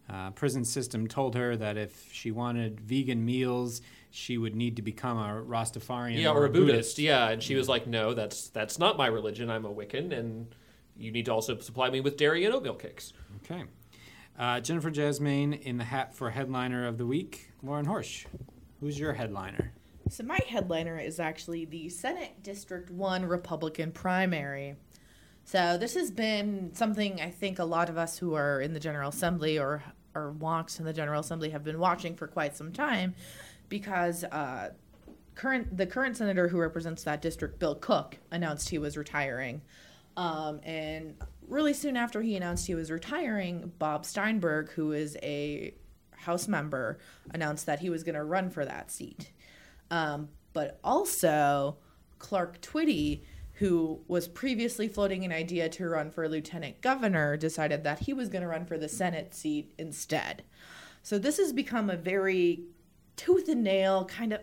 uh, 0.10 0.32
prison 0.32 0.66
system 0.66 1.08
told 1.08 1.36
her 1.36 1.56
that 1.56 1.78
if 1.78 2.12
she 2.12 2.32
wanted 2.32 2.80
vegan 2.82 3.24
meals, 3.24 3.82
she 4.10 4.38
would 4.38 4.56
need 4.56 4.76
to 4.76 4.82
become 4.82 5.18
a 5.18 5.44
Rastafarian 5.44 6.22
yeah, 6.22 6.30
or, 6.30 6.46
a 6.46 6.50
Buddhist. 6.50 7.00
Yeah, 7.00 7.30
and 7.30 7.42
she 7.42 7.56
was 7.56 7.70
like, 7.70 7.88
"No, 7.88 8.14
that's 8.14 8.50
that's 8.50 8.78
not 8.78 8.98
my 8.98 9.08
religion. 9.08 9.50
I'm 9.50 9.66
a 9.66 9.74
Wiccan, 9.74 10.12
and 10.18 10.54
you 10.98 11.12
need 11.12 11.26
to 11.26 11.32
also 11.32 11.58
supply 11.60 11.90
me 11.90 12.00
with 12.02 12.18
dairy 12.18 12.46
and 12.46 12.54
oatmeal 12.54 12.76
cakes." 12.76 13.14
Okay. 13.44 13.64
Uh, 14.38 14.60
Jennifer 14.60 14.90
Jasmine 14.90 15.54
in 15.54 15.78
the 15.78 15.84
hat 15.84 16.14
for 16.14 16.30
headliner 16.32 16.88
of 16.88 16.98
the 16.98 17.06
week. 17.06 17.52
Lauren 17.62 17.86
Horsch, 17.86 18.26
who's 18.84 19.00
your 19.00 19.14
headliner? 19.14 19.72
So 20.10 20.26
my 20.26 20.40
headliner 20.46 21.00
is 21.00 21.18
actually 21.18 21.64
the 21.64 21.88
Senate 21.88 22.44
District 22.44 22.92
1 22.92 23.26
Republican 23.26 23.94
primary. 23.94 24.76
So 25.46 25.78
this 25.78 25.94
has 25.96 26.12
been 26.12 26.72
something 26.74 27.22
I 27.22 27.30
think 27.30 27.60
a 27.60 27.64
lot 27.64 27.90
of 27.90 27.98
us 27.98 28.18
who 28.18 28.34
are 28.34 28.60
in 28.60 28.74
the 28.74 28.82
General 28.82 29.10
Assembly 29.10 29.58
or 29.58 29.84
or 30.14 30.32
walks 30.32 30.80
in 30.80 30.86
the 30.86 30.94
General 30.94 31.22
Assembly 31.22 31.50
have 31.52 31.64
been 31.64 31.80
watching 31.80 32.14
for 32.16 32.28
quite 32.28 32.58
some 32.58 32.74
time 32.74 33.16
because 33.70 34.26
uh, 34.26 34.72
current 35.34 35.78
the 35.78 35.88
current 35.88 36.18
senator 36.18 36.50
who 36.50 36.58
represents 36.58 37.04
that 37.04 37.22
district, 37.22 37.60
Bill 37.60 37.76
Cook, 37.76 38.18
announced 38.32 38.70
he 38.70 38.78
was 38.78 38.98
retiring. 38.98 39.62
Um, 40.18 40.60
and 40.64 41.16
really 41.48 41.74
soon 41.74 41.96
after 41.96 42.22
he 42.22 42.36
announced 42.36 42.68
he 42.68 42.76
was 42.76 42.92
retiring, 42.92 43.72
Bob 43.80 44.06
Steinberg, 44.06 44.72
who 44.72 44.92
is 44.92 45.18
a 45.24 45.74
House 46.24 46.48
member, 46.48 47.00
announced 47.34 47.66
that 47.66 47.80
he 47.80 47.90
was 47.90 48.04
going 48.04 48.16
to 48.16 48.24
run 48.24 48.50
for 48.50 48.66
that 48.66 48.92
seat. 48.92 49.32
Um, 49.92 50.30
but 50.54 50.80
also, 50.84 51.78
Clark 52.20 52.62
Twitty, 52.62 53.22
who 53.54 54.02
was 54.08 54.28
previously 54.28 54.88
floating 54.88 55.24
an 55.24 55.32
idea 55.32 55.70
to 55.70 55.88
run 55.88 56.12
for 56.12 56.28
lieutenant 56.28 56.82
governor, 56.82 57.38
decided 57.38 57.84
that 57.84 58.00
he 58.00 58.14
was 58.14 58.30
going 58.30 58.42
to 58.42 58.48
run 58.48 58.66
for 58.66 58.78
the 58.78 58.90
Senate 58.90 59.34
seat 59.34 59.74
instead. 59.78 60.44
So 61.04 61.20
this 61.20 61.38
has 61.38 61.54
become 61.54 61.90
a 61.90 61.98
very 61.98 62.64
tooth 63.16 63.50
and 63.50 63.64
nail 63.64 64.06
kind 64.06 64.34
of 64.34 64.40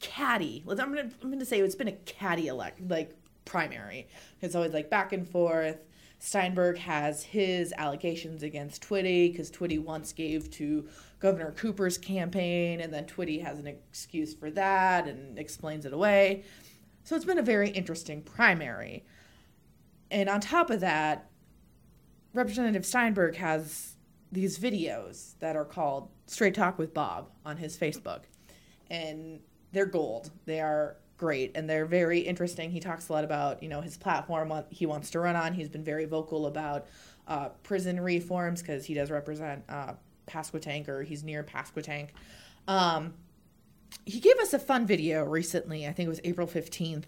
catty. 0.00 0.64
I'm 0.68 1.10
gonna 1.22 1.44
say 1.44 1.60
it's 1.60 1.74
been 1.74 1.88
a 1.88 1.92
catty 1.92 2.48
elect 2.48 2.80
like 2.88 3.16
primary. 3.44 4.06
It's 4.40 4.54
always 4.54 4.72
like 4.72 4.90
back 4.90 5.12
and 5.12 5.28
forth. 5.28 5.78
Steinberg 6.18 6.78
has 6.78 7.22
his 7.22 7.72
allegations 7.78 8.42
against 8.42 8.86
Twitty 8.86 9.30
because 9.30 9.50
Twitty 9.50 9.82
once 9.82 10.12
gave 10.12 10.50
to 10.52 10.88
Governor 11.20 11.52
Cooper's 11.52 11.96
campaign, 11.96 12.80
and 12.80 12.92
then 12.92 13.04
Twitty 13.04 13.42
has 13.42 13.58
an 13.58 13.66
excuse 13.66 14.34
for 14.34 14.50
that 14.50 15.06
and 15.06 15.38
explains 15.38 15.86
it 15.86 15.92
away. 15.92 16.42
So 17.04 17.14
it's 17.16 17.24
been 17.24 17.38
a 17.38 17.42
very 17.42 17.70
interesting 17.70 18.22
primary. 18.22 19.04
And 20.10 20.28
on 20.28 20.40
top 20.40 20.70
of 20.70 20.80
that, 20.80 21.30
Representative 22.34 22.84
Steinberg 22.84 23.36
has 23.36 23.94
these 24.30 24.58
videos 24.58 25.38
that 25.38 25.56
are 25.56 25.64
called 25.64 26.10
Straight 26.26 26.54
Talk 26.54 26.78
with 26.78 26.92
Bob 26.92 27.30
on 27.44 27.56
his 27.56 27.76
Facebook. 27.76 28.22
And 28.90 29.40
they're 29.72 29.86
gold. 29.86 30.30
They 30.44 30.60
are 30.60 30.96
great 31.18 31.52
and 31.54 31.68
they're 31.68 31.84
very 31.84 32.20
interesting. 32.20 32.70
He 32.70 32.80
talks 32.80 33.08
a 33.08 33.12
lot 33.12 33.24
about, 33.24 33.62
you 33.62 33.68
know, 33.68 33.80
his 33.80 33.96
platform 33.96 34.52
he 34.70 34.86
wants 34.86 35.10
to 35.10 35.20
run 35.20 35.36
on. 35.36 35.52
He's 35.52 35.68
been 35.68 35.84
very 35.84 36.06
vocal 36.06 36.46
about 36.46 36.86
uh, 37.26 37.50
prison 37.62 38.00
reforms 38.00 38.62
because 38.62 38.86
he 38.86 38.94
does 38.94 39.10
represent 39.10 39.64
uh, 39.68 39.92
Pasquotank 40.26 40.88
or 40.88 41.02
he's 41.02 41.22
near 41.22 41.42
Pasquotank. 41.42 42.10
Um, 42.66 43.14
he 44.06 44.20
gave 44.20 44.38
us 44.38 44.54
a 44.54 44.58
fun 44.58 44.86
video 44.86 45.24
recently. 45.24 45.86
I 45.86 45.92
think 45.92 46.06
it 46.06 46.10
was 46.10 46.20
April 46.24 46.46
15th. 46.46 47.04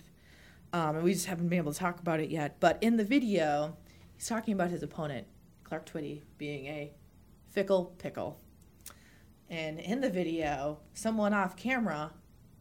Um, 0.72 0.96
and 0.96 1.04
we 1.04 1.12
just 1.12 1.26
haven't 1.26 1.48
been 1.48 1.58
able 1.58 1.72
to 1.72 1.78
talk 1.78 1.98
about 2.00 2.20
it 2.20 2.30
yet. 2.30 2.60
But 2.60 2.78
in 2.80 2.96
the 2.96 3.04
video, 3.04 3.76
he's 4.14 4.28
talking 4.28 4.54
about 4.54 4.70
his 4.70 4.82
opponent, 4.82 5.26
Clark 5.64 5.86
Twitty, 5.86 6.22
being 6.38 6.66
a 6.66 6.92
fickle 7.50 7.94
pickle. 7.98 8.40
And 9.48 9.80
in 9.80 10.00
the 10.00 10.10
video, 10.10 10.78
someone 10.94 11.34
off 11.34 11.56
camera 11.56 12.12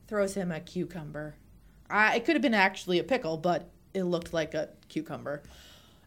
throws 0.08 0.34
him 0.34 0.52
a 0.52 0.60
cucumber. 0.60 1.36
I, 1.90 2.16
it 2.16 2.26
could 2.26 2.36
have 2.36 2.42
been 2.42 2.54
actually 2.54 3.00
a 3.00 3.04
pickle, 3.04 3.38
but 3.38 3.70
it 3.94 4.04
looked 4.04 4.34
like 4.34 4.54
a 4.54 4.70
cucumber. 4.88 5.44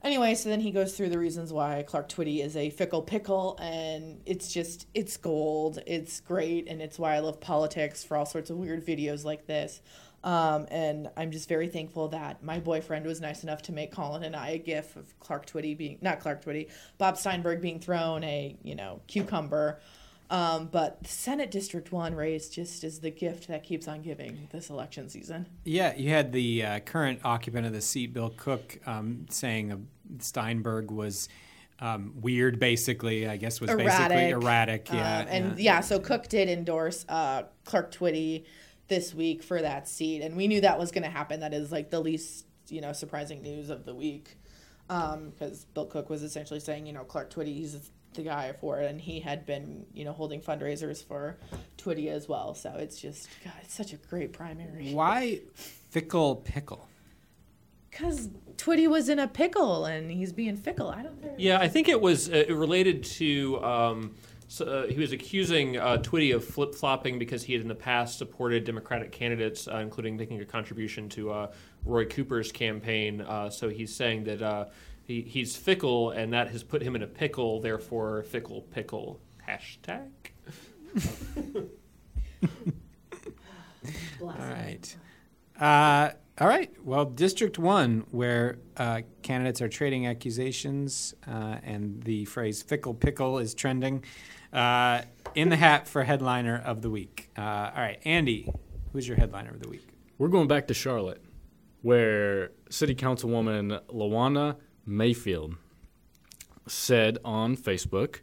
Anyway, 0.02 0.34
so 0.34 0.48
then 0.48 0.60
he 0.60 0.72
goes 0.72 0.96
through 0.96 1.10
the 1.10 1.18
reasons 1.18 1.52
why 1.52 1.84
Clark 1.86 2.08
Twitty 2.08 2.44
is 2.44 2.56
a 2.56 2.70
fickle 2.70 3.02
pickle, 3.02 3.56
and 3.60 4.20
it's 4.26 4.52
just, 4.52 4.88
it's 4.94 5.16
gold. 5.16 5.78
It's 5.86 6.20
great, 6.20 6.66
and 6.68 6.82
it's 6.82 6.98
why 6.98 7.14
I 7.14 7.20
love 7.20 7.40
politics 7.40 8.02
for 8.02 8.16
all 8.16 8.26
sorts 8.26 8.50
of 8.50 8.56
weird 8.56 8.84
videos 8.84 9.24
like 9.24 9.46
this. 9.46 9.80
Um, 10.24 10.66
and 10.70 11.10
I'm 11.16 11.32
just 11.32 11.48
very 11.48 11.68
thankful 11.68 12.08
that 12.08 12.44
my 12.44 12.60
boyfriend 12.60 13.06
was 13.06 13.20
nice 13.20 13.42
enough 13.42 13.62
to 13.62 13.72
make 13.72 13.92
Colin 13.92 14.22
and 14.22 14.36
I 14.36 14.50
a 14.50 14.58
gif 14.58 14.94
of 14.94 15.18
Clark 15.18 15.46
Twitty 15.46 15.76
being, 15.76 15.98
not 16.00 16.20
Clark 16.20 16.44
Twitty, 16.44 16.68
Bob 16.98 17.16
Steinberg 17.16 17.60
being 17.60 17.80
thrown 17.80 18.22
a, 18.22 18.56
you 18.62 18.76
know, 18.76 19.00
cucumber. 19.08 19.80
Um, 20.32 20.70
but 20.72 21.06
Senate 21.06 21.50
District 21.50 21.92
1 21.92 22.14
race 22.14 22.48
just 22.48 22.84
is 22.84 23.00
the 23.00 23.10
gift 23.10 23.48
that 23.48 23.62
keeps 23.62 23.86
on 23.86 24.00
giving 24.00 24.48
this 24.50 24.70
election 24.70 25.10
season. 25.10 25.46
Yeah, 25.64 25.94
you 25.94 26.08
had 26.08 26.32
the 26.32 26.64
uh, 26.64 26.80
current 26.80 27.20
occupant 27.22 27.66
of 27.66 27.74
the 27.74 27.82
seat, 27.82 28.14
Bill 28.14 28.32
Cook, 28.34 28.78
um, 28.86 29.26
saying 29.28 29.72
uh, 29.72 29.76
Steinberg 30.20 30.90
was 30.90 31.28
um, 31.80 32.14
weird, 32.22 32.58
basically, 32.58 33.28
I 33.28 33.36
guess 33.36 33.60
was 33.60 33.68
erratic. 33.68 34.08
basically 34.08 34.30
erratic. 34.30 34.88
Yeah. 34.90 35.18
Um, 35.18 35.26
and 35.28 35.58
yeah. 35.58 35.74
yeah. 35.74 35.80
so 35.80 35.98
Cook 35.98 36.28
did 36.28 36.48
endorse 36.48 37.04
uh, 37.10 37.42
Clark 37.66 37.92
Twitty 37.92 38.46
this 38.88 39.14
week 39.14 39.42
for 39.42 39.60
that 39.60 39.86
seat. 39.86 40.22
And 40.22 40.34
we 40.34 40.48
knew 40.48 40.62
that 40.62 40.78
was 40.78 40.92
going 40.92 41.04
to 41.04 41.10
happen. 41.10 41.40
That 41.40 41.52
is 41.52 41.70
like 41.70 41.90
the 41.90 42.00
least, 42.00 42.46
you 42.70 42.80
know, 42.80 42.94
surprising 42.94 43.42
news 43.42 43.68
of 43.68 43.84
the 43.84 43.94
week. 43.94 44.38
Because 44.88 45.62
um, 45.62 45.68
Bill 45.74 45.86
Cook 45.86 46.10
was 46.10 46.22
essentially 46.22 46.60
saying, 46.60 46.86
you 46.86 46.92
know, 46.92 47.04
Clark 47.04 47.32
Twitty, 47.32 47.54
he's 47.54 47.90
the 48.14 48.22
guy 48.22 48.52
for 48.60 48.80
it, 48.80 48.90
and 48.90 49.00
he 49.00 49.20
had 49.20 49.46
been, 49.46 49.86
you 49.94 50.04
know, 50.04 50.12
holding 50.12 50.40
fundraisers 50.40 51.02
for 51.02 51.38
Twitty 51.78 52.08
as 52.08 52.28
well. 52.28 52.54
So 52.54 52.74
it's 52.78 53.00
just, 53.00 53.28
God, 53.44 53.54
it's 53.62 53.74
such 53.74 53.92
a 53.92 53.96
great 53.96 54.32
primary. 54.32 54.92
Why 54.92 55.40
fickle 55.54 56.36
pickle? 56.36 56.88
Because 57.90 58.28
Twitty 58.56 58.88
was 58.88 59.08
in 59.08 59.18
a 59.18 59.28
pickle 59.28 59.84
and 59.84 60.10
he's 60.10 60.32
being 60.32 60.56
fickle. 60.56 60.88
I 60.88 61.02
don't 61.02 61.22
know. 61.22 61.34
Yeah, 61.38 61.58
I 61.58 61.68
think 61.68 61.88
it 61.88 62.00
was 62.00 62.30
uh, 62.30 62.44
related 62.48 63.04
to. 63.04 63.62
Um, 63.64 64.14
so, 64.52 64.66
uh, 64.66 64.86
he 64.86 65.00
was 65.00 65.12
accusing 65.12 65.78
uh, 65.78 65.96
Twitty 65.96 66.34
of 66.34 66.44
flip 66.44 66.74
flopping 66.74 67.18
because 67.18 67.42
he 67.42 67.54
had 67.54 67.62
in 67.62 67.68
the 67.68 67.74
past 67.74 68.18
supported 68.18 68.64
Democratic 68.64 69.10
candidates, 69.10 69.66
uh, 69.66 69.76
including 69.78 70.18
making 70.18 70.42
a 70.42 70.44
contribution 70.44 71.08
to 71.08 71.32
uh, 71.32 71.50
Roy 71.86 72.04
Cooper's 72.04 72.52
campaign. 72.52 73.22
Uh, 73.22 73.48
so 73.48 73.70
he's 73.70 73.96
saying 73.96 74.24
that 74.24 74.42
uh, 74.42 74.66
he, 75.04 75.22
he's 75.22 75.56
fickle, 75.56 76.10
and 76.10 76.34
that 76.34 76.50
has 76.50 76.62
put 76.62 76.82
him 76.82 76.94
in 76.94 77.02
a 77.02 77.06
pickle. 77.06 77.62
Therefore, 77.62 78.24
fickle 78.24 78.60
pickle 78.60 79.22
hashtag. 79.48 80.10
all 84.20 84.36
right. 84.38 84.96
All 86.38 86.48
right. 86.48 86.70
Well, 86.82 87.04
District 87.04 87.58
One, 87.58 88.06
where 88.10 88.58
uh, 88.76 89.02
candidates 89.22 89.60
are 89.60 89.68
trading 89.68 90.06
accusations, 90.06 91.14
uh, 91.28 91.58
and 91.62 92.02
the 92.02 92.24
phrase 92.24 92.62
"fickle 92.62 92.94
pickle" 92.94 93.38
is 93.38 93.54
trending. 93.54 94.04
Uh, 94.52 95.02
in 95.34 95.48
the 95.48 95.56
hat 95.56 95.88
for 95.88 96.04
headliner 96.04 96.60
of 96.64 96.82
the 96.82 96.90
week. 96.90 97.30
Uh, 97.36 97.70
all 97.74 97.80
right, 97.80 98.00
Andy, 98.04 98.50
who's 98.92 99.08
your 99.08 99.16
headliner 99.16 99.50
of 99.50 99.60
the 99.60 99.68
week? 99.68 99.86
We're 100.18 100.28
going 100.28 100.48
back 100.48 100.68
to 100.68 100.74
Charlotte, 100.74 101.22
where 101.80 102.50
City 102.68 102.94
Councilwoman 102.94 103.80
Lawana 103.88 104.56
Mayfield 104.84 105.56
said 106.66 107.18
on 107.24 107.56
Facebook 107.56 108.20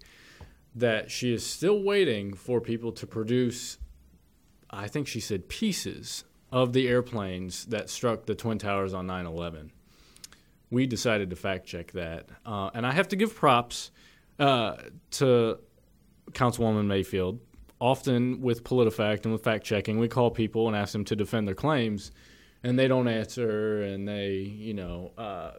that 0.76 1.10
she 1.10 1.34
is 1.34 1.46
still 1.46 1.84
waiting 1.84 2.34
for 2.34 2.62
people 2.62 2.92
to 2.92 3.08
produce, 3.08 3.78
I 4.70 4.88
think 4.88 5.08
she 5.08 5.20
said, 5.20 5.50
pieces 5.50 6.24
of 6.52 6.74
the 6.74 6.88
airplanes 6.88 7.66
that 7.66 7.90
struck 7.90 8.26
the 8.26 8.36
Twin 8.36 8.58
Towers 8.58 8.94
on 8.94 9.08
9 9.08 9.26
11. 9.26 9.72
We 10.72 10.86
decided 10.88 11.30
to 11.32 11.36
fact 11.36 11.66
check 11.66 11.92
that. 11.94 12.28
Uh, 12.46 12.70
and 12.74 12.86
I 12.86 12.92
have 12.92 13.08
to 13.10 13.16
give 13.16 13.36
props 13.36 13.92
uh, 14.40 14.78
to 15.12 15.60
Councilwoman 16.32 16.86
Mayfield. 16.86 17.40
Often 17.82 18.42
with 18.42 18.64
PolitiFact 18.64 19.24
and 19.24 19.32
with 19.32 19.44
fact 19.44 19.64
checking, 19.64 20.00
we 20.00 20.10
call 20.10 20.32
people 20.32 20.68
and 20.68 20.76
ask 20.76 20.92
them 20.92 21.06
to 21.06 21.16
defend 21.16 21.48
their 21.48 21.56
claims, 21.56 22.12
and 22.62 22.78
they 22.78 22.90
don't 22.90 23.08
answer, 23.08 23.84
and 23.84 24.06
they, 24.06 24.34
you 24.34 24.74
know, 24.74 25.12
uh, 25.18 25.52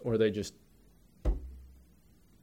or 0.00 0.16
they 0.16 0.30
just 0.30 0.54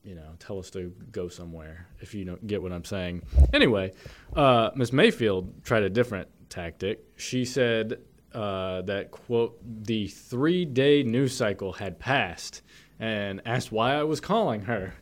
you 0.03 0.13
know 0.13 0.35
tell 0.39 0.59
us 0.59 0.69
to 0.69 0.93
go 1.11 1.27
somewhere 1.27 1.87
if 1.99 2.13
you 2.13 2.23
don't 2.23 2.45
get 2.45 2.61
what 2.61 2.71
i'm 2.71 2.85
saying 2.85 3.23
anyway 3.53 3.91
uh, 4.35 4.69
miss 4.75 4.93
mayfield 4.93 5.51
tried 5.63 5.83
a 5.83 5.89
different 5.89 6.27
tactic 6.49 7.03
she 7.15 7.45
said 7.45 7.99
uh, 8.33 8.81
that 8.83 9.11
quote 9.11 9.57
the 9.63 10.07
three 10.07 10.65
day 10.65 11.03
news 11.03 11.35
cycle 11.35 11.73
had 11.73 11.99
passed, 11.99 12.61
and 12.99 13.41
asked 13.45 13.71
why 13.71 13.95
I 13.95 14.03
was 14.03 14.19
calling 14.19 14.61
her. 14.63 14.93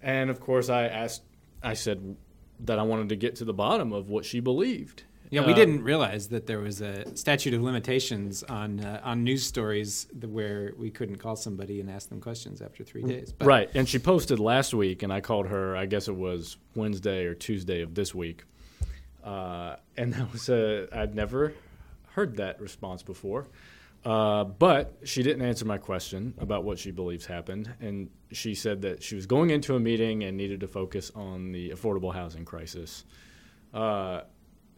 And 0.00 0.30
of 0.30 0.38
course, 0.38 0.68
I 0.68 0.84
asked, 0.86 1.22
I 1.60 1.74
said 1.74 2.16
that 2.60 2.78
I 2.78 2.82
wanted 2.82 3.08
to 3.08 3.16
get 3.16 3.36
to 3.36 3.44
the 3.44 3.52
bottom 3.52 3.92
of 3.92 4.08
what 4.10 4.24
she 4.24 4.38
believed. 4.38 5.02
Yeah, 5.30 5.44
we 5.44 5.52
Uh, 5.52 5.56
didn't 5.56 5.82
realize 5.82 6.28
that 6.28 6.46
there 6.46 6.60
was 6.60 6.80
a 6.80 7.04
statute 7.16 7.52
of 7.52 7.62
limitations 7.62 8.42
on 8.44 8.80
uh, 8.80 9.00
on 9.04 9.24
news 9.24 9.44
stories 9.44 10.06
where 10.26 10.72
we 10.78 10.90
couldn't 10.90 11.16
call 11.16 11.36
somebody 11.36 11.80
and 11.80 11.90
ask 11.90 12.08
them 12.08 12.20
questions 12.20 12.62
after 12.62 12.82
three 12.84 13.02
days. 13.02 13.32
But 13.32 13.46
right, 13.46 13.70
and 13.74 13.88
she 13.88 13.98
posted 13.98 14.38
last 14.38 14.72
week, 14.72 15.02
and 15.02 15.12
I 15.12 15.20
called 15.20 15.48
her. 15.48 15.76
I 15.76 15.86
guess 15.86 16.06
it 16.08 16.16
was 16.16 16.56
Wednesday 16.76 17.24
or 17.26 17.34
Tuesday 17.34 17.82
of 17.82 17.94
this 17.94 18.14
week, 18.14 18.44
uh, 19.28 19.76
and 19.96 20.12
that 20.14 20.32
was 20.32 20.48
a 20.48 20.88
I'd 20.92 21.14
never 21.14 21.52
heard 22.12 22.36
that 22.36 22.60
response 22.60 23.02
before. 23.02 23.46
Uh, 24.04 24.44
but 24.44 24.94
she 25.02 25.22
didn't 25.22 25.42
answer 25.42 25.64
my 25.64 25.76
question 25.76 26.32
about 26.38 26.62
what 26.62 26.78
she 26.78 26.92
believes 26.92 27.26
happened, 27.26 27.74
and 27.80 28.08
she 28.30 28.54
said 28.54 28.80
that 28.82 29.02
she 29.02 29.16
was 29.16 29.26
going 29.26 29.50
into 29.50 29.74
a 29.74 29.80
meeting 29.80 30.22
and 30.22 30.36
needed 30.36 30.60
to 30.60 30.68
focus 30.68 31.10
on 31.16 31.50
the 31.50 31.70
affordable 31.70 32.14
housing 32.14 32.44
crisis. 32.44 33.04
Uh, 33.74 34.20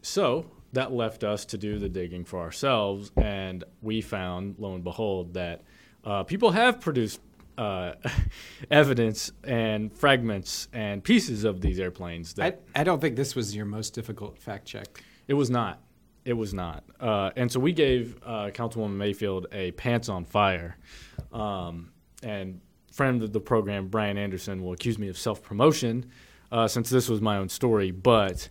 so 0.01 0.45
that 0.73 0.91
left 0.91 1.23
us 1.23 1.45
to 1.45 1.57
do 1.57 1.77
the 1.77 1.87
digging 1.87 2.25
for 2.25 2.39
ourselves, 2.39 3.11
and 3.15 3.63
we 3.81 4.01
found, 4.01 4.55
lo 4.57 4.73
and 4.73 4.83
behold, 4.83 5.35
that 5.35 5.61
uh, 6.03 6.23
people 6.23 6.51
have 6.51 6.81
produced 6.81 7.21
uh, 7.57 7.93
evidence 8.71 9.31
and 9.43 9.91
fragments 9.95 10.67
and 10.73 11.03
pieces 11.03 11.43
of 11.43 11.61
these 11.61 11.79
airplanes. 11.79 12.33
That 12.33 12.61
I, 12.75 12.81
I 12.81 12.83
don't 12.83 12.99
think 13.01 13.15
this 13.15 13.35
was 13.35 13.55
your 13.55 13.65
most 13.65 13.93
difficult 13.93 14.37
fact 14.37 14.65
check. 14.65 15.03
it 15.27 15.33
was 15.33 15.49
not. 15.49 15.81
It 16.23 16.33
was 16.33 16.53
not. 16.53 16.83
Uh, 16.99 17.31
and 17.35 17.51
so 17.51 17.59
we 17.59 17.73
gave 17.73 18.17
uh, 18.23 18.51
Councilwoman 18.53 18.95
Mayfield 18.95 19.47
a 19.51 19.71
pants 19.71 20.07
on 20.07 20.23
fire. 20.23 20.77
Um, 21.33 21.91
and 22.21 22.61
friend 22.91 23.23
of 23.23 23.33
the 23.33 23.39
program, 23.39 23.87
Brian 23.87 24.17
Anderson, 24.17 24.63
will 24.63 24.73
accuse 24.73 24.99
me 24.99 25.07
of 25.07 25.17
self 25.17 25.41
promotion 25.41 26.11
uh, 26.51 26.67
since 26.67 26.89
this 26.89 27.09
was 27.09 27.21
my 27.21 27.37
own 27.37 27.49
story. 27.49 27.91
But 27.91 28.49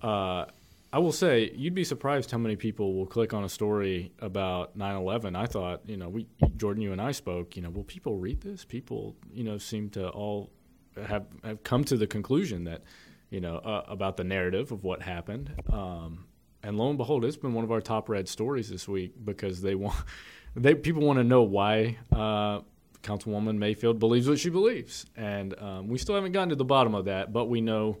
uh, 0.00 0.46
I 0.94 0.98
will 0.98 1.12
say, 1.12 1.50
you'd 1.54 1.74
be 1.74 1.84
surprised 1.84 2.30
how 2.30 2.38
many 2.38 2.54
people 2.54 2.94
will 2.94 3.06
click 3.06 3.32
on 3.32 3.44
a 3.44 3.48
story 3.48 4.12
about 4.18 4.76
9 4.76 4.96
11. 4.96 5.34
I 5.34 5.46
thought, 5.46 5.80
you 5.86 5.96
know, 5.96 6.10
we, 6.10 6.26
Jordan, 6.58 6.82
you 6.82 6.92
and 6.92 7.00
I 7.00 7.12
spoke, 7.12 7.56
you 7.56 7.62
know, 7.62 7.70
will 7.70 7.84
people 7.84 8.16
read 8.16 8.42
this? 8.42 8.66
People, 8.66 9.16
you 9.32 9.42
know, 9.42 9.56
seem 9.56 9.88
to 9.90 10.10
all 10.10 10.50
have, 11.02 11.24
have 11.44 11.64
come 11.64 11.82
to 11.84 11.96
the 11.96 12.06
conclusion 12.06 12.64
that, 12.64 12.82
you 13.30 13.40
know, 13.40 13.56
uh, 13.56 13.84
about 13.88 14.18
the 14.18 14.24
narrative 14.24 14.70
of 14.70 14.84
what 14.84 15.00
happened. 15.00 15.50
Um, 15.72 16.26
and 16.62 16.76
lo 16.76 16.90
and 16.90 16.98
behold, 16.98 17.24
it's 17.24 17.38
been 17.38 17.54
one 17.54 17.64
of 17.64 17.72
our 17.72 17.80
top 17.80 18.10
read 18.10 18.28
stories 18.28 18.68
this 18.68 18.86
week 18.86 19.14
because 19.24 19.62
they 19.62 19.74
want 19.74 19.96
they 20.54 20.74
people 20.74 21.02
want 21.02 21.18
to 21.18 21.24
know 21.24 21.42
why 21.42 21.96
uh, 22.12 22.60
Councilwoman 23.02 23.56
Mayfield 23.56 23.98
believes 23.98 24.28
what 24.28 24.38
she 24.38 24.50
believes, 24.50 25.06
and 25.16 25.58
um, 25.58 25.88
we 25.88 25.96
still 25.96 26.14
haven't 26.14 26.32
gotten 26.32 26.50
to 26.50 26.54
the 26.54 26.64
bottom 26.66 26.94
of 26.94 27.06
that, 27.06 27.32
but 27.32 27.46
we 27.46 27.62
know 27.62 27.98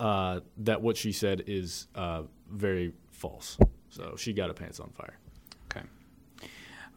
uh, 0.00 0.40
that 0.58 0.80
what 0.82 0.96
she 0.96 1.12
said 1.12 1.44
is 1.46 1.88
uh, 1.94 2.22
very 2.50 2.92
false. 3.10 3.58
So 3.88 4.14
she 4.16 4.32
got 4.32 4.48
her 4.48 4.54
pants 4.54 4.80
on 4.80 4.90
fire. 4.90 5.18
Okay. 5.70 5.86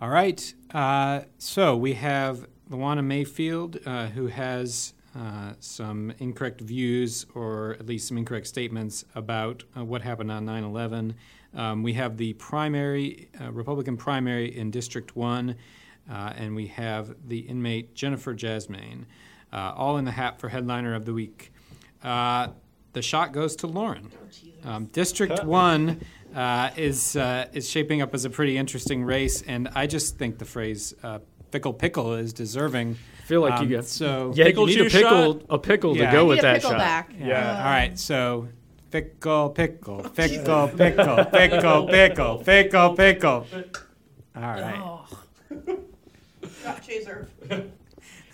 All 0.02 0.10
right. 0.10 0.54
Uh, 0.74 1.22
so 1.38 1.76
we 1.76 1.94
have 1.94 2.48
Lawana 2.70 3.04
Mayfield, 3.04 3.80
uh, 3.86 4.08
who 4.08 4.28
has 4.28 4.94
uh, 5.18 5.54
some 5.60 6.14
incorrect 6.20 6.62
views 6.62 7.26
or 7.34 7.74
at 7.80 7.86
least 7.86 8.08
some 8.08 8.18
incorrect 8.18 8.48
statements 8.48 9.06
about 9.16 9.64
what 9.74 10.02
happened 10.02 10.32
on 10.32 10.46
9 10.46 10.64
11. 10.64 11.16
Um, 11.56 11.82
we 11.82 11.94
have 11.94 12.18
the 12.18 12.34
primary, 12.34 13.28
Republican 13.50 13.98
primary 13.98 14.56
in 14.56 14.70
District 14.70 15.16
1, 15.16 15.56
uh, 16.12 16.34
and 16.36 16.56
we 16.56 16.68
have 16.68 17.16
the 17.28 17.40
inmate 17.40 17.96
Jennifer 17.96 18.36
Jasmine, 18.36 19.08
all 19.52 19.98
in 19.98 20.06
the 20.06 20.12
hat 20.12 20.40
for 20.40 20.50
headliner 20.50 20.94
of 20.94 21.06
the 21.06 21.14
week. 21.14 21.52
Uh, 22.04 22.50
the 22.94 23.02
shot 23.02 23.32
goes 23.34 23.56
to 23.58 23.68
Lauren. 23.68 24.12
Um, 24.64 24.86
District 24.86 25.44
1 25.44 26.02
uh, 26.36 26.70
is, 26.76 27.16
uh, 27.16 27.48
is 27.54 27.70
shaping 27.70 28.02
up 28.02 28.14
as 28.14 28.26
a 28.26 28.30
pretty 28.30 28.58
interesting 28.58 29.04
race, 29.04 29.42
and 29.42 29.70
I 29.76 29.88
just 29.88 30.18
think 30.18 30.38
the 30.38 30.46
phrase 30.46 30.94
uh, 31.04 31.20
pickle 31.52 31.74
pickle 31.74 32.14
is 32.16 32.34
deserving. 32.34 32.98
I 33.20 33.22
feel 33.24 33.42
like 33.42 33.54
Um, 33.60 33.70
you 33.70 33.76
got 33.78 33.86
so 33.86 34.32
yeah, 34.36 34.46
Pickle 34.46 34.70
you 34.70 34.78
need 34.84 34.88
a 34.88 34.90
pickle 34.90 35.34
shot? 35.40 35.46
a 35.50 35.58
pickle 35.60 35.96
Yeah. 35.98 36.08
to 36.08 36.12
go 36.18 36.26
with 36.26 36.40
a 36.40 36.42
that 36.44 36.62
shot. 36.64 36.78
back. 36.78 37.12
Yeah. 37.18 37.58
All 37.58 37.64
right. 37.64 37.98
So 37.98 38.48
pickle, 38.92 39.50
pickle, 39.50 40.10
pickle, 40.16 40.68
pickle, 40.68 41.26
pickle, 41.26 41.88
pickle, 41.88 42.38
pickle, 42.44 42.96
pickle. 42.96 43.48
All 44.36 44.42
right. 44.42 44.76
Oh. 44.80 45.06
Shot 46.64 46.84
chaser. 46.84 47.28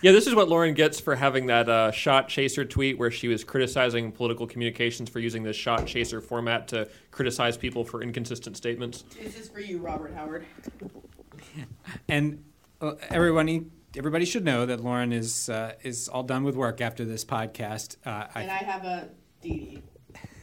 Yeah, 0.06 0.12
this 0.12 0.28
is 0.28 0.36
what 0.36 0.48
Lauren 0.48 0.72
gets 0.74 1.00
for 1.00 1.16
having 1.16 1.46
that 1.46 1.68
uh, 1.68 1.90
shot 1.90 2.28
chaser 2.28 2.64
tweet 2.64 2.96
where 2.96 3.10
she 3.10 3.26
was 3.26 3.42
criticizing 3.42 4.12
political 4.12 4.46
communications 4.46 5.10
for 5.10 5.18
using 5.18 5.42
this 5.42 5.56
shot 5.56 5.84
chaser 5.84 6.20
format 6.20 6.68
to 6.68 6.88
criticize 7.10 7.56
people 7.56 7.82
for 7.82 8.00
inconsistent 8.00 8.56
statements. 8.56 9.02
This 9.20 9.36
is 9.36 9.48
for 9.48 9.58
you, 9.58 9.78
Robert 9.78 10.14
Howard. 10.14 10.46
And 12.08 12.44
uh, 12.80 12.92
everyone, 13.08 13.72
everybody 13.96 14.26
should 14.26 14.44
know 14.44 14.64
that 14.66 14.78
Lauren 14.78 15.12
is 15.12 15.48
uh, 15.48 15.72
is 15.82 16.08
all 16.08 16.22
done 16.22 16.44
with 16.44 16.54
work 16.54 16.80
after 16.80 17.04
this 17.04 17.24
podcast. 17.24 17.96
Uh, 18.06 18.28
And 18.36 18.48
I 18.48 18.58
have 18.58 18.84
a 18.84 19.08
DD. 19.42 19.82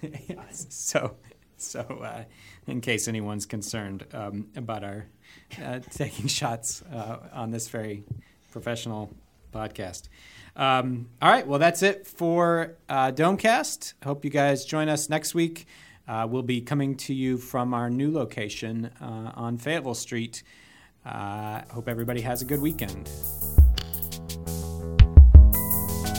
so, 0.51 1.16
so 1.55 1.80
uh, 1.80 2.26
in 2.68 2.82
case 2.82 3.07
anyone's 3.07 3.45
concerned 3.45 4.07
um, 4.14 4.49
about 4.57 4.84
our 4.84 5.05
uh, 5.64 5.80
taking 5.89 6.28
shots 6.28 6.82
uh, 6.91 7.30
on 7.32 7.51
this 7.51 7.70
very 7.70 8.03
professional 8.51 9.09
podcast. 9.54 10.10
Um, 10.56 11.10
all 11.22 11.30
right, 11.30 11.47
well, 11.47 11.60
that's 11.60 11.82
it 11.82 12.06
for 12.06 12.76
uh, 12.88 13.12
Domecast. 13.12 13.93
Hope 14.04 14.24
you 14.24 14.32
guys 14.32 14.66
join 14.66 14.89
us 14.89 15.10
next 15.10 15.34
week. 15.34 15.66
Uh, 16.08 16.28
we'll 16.30 16.41
be 16.43 16.62
coming 16.62 16.95
to 16.97 17.14
you 17.14 17.38
from 17.38 17.74
our 17.74 17.89
new 17.89 18.12
location 18.12 18.91
uh, 19.01 19.32
on 19.36 19.58
Fayetteville 19.58 19.95
Street. 19.95 20.43
Uh, 21.06 21.62
hope 21.72 21.88
everybody 21.88 22.22
has 22.22 22.41
a 22.41 22.45
good 22.45 22.62
weekend. 22.62 23.10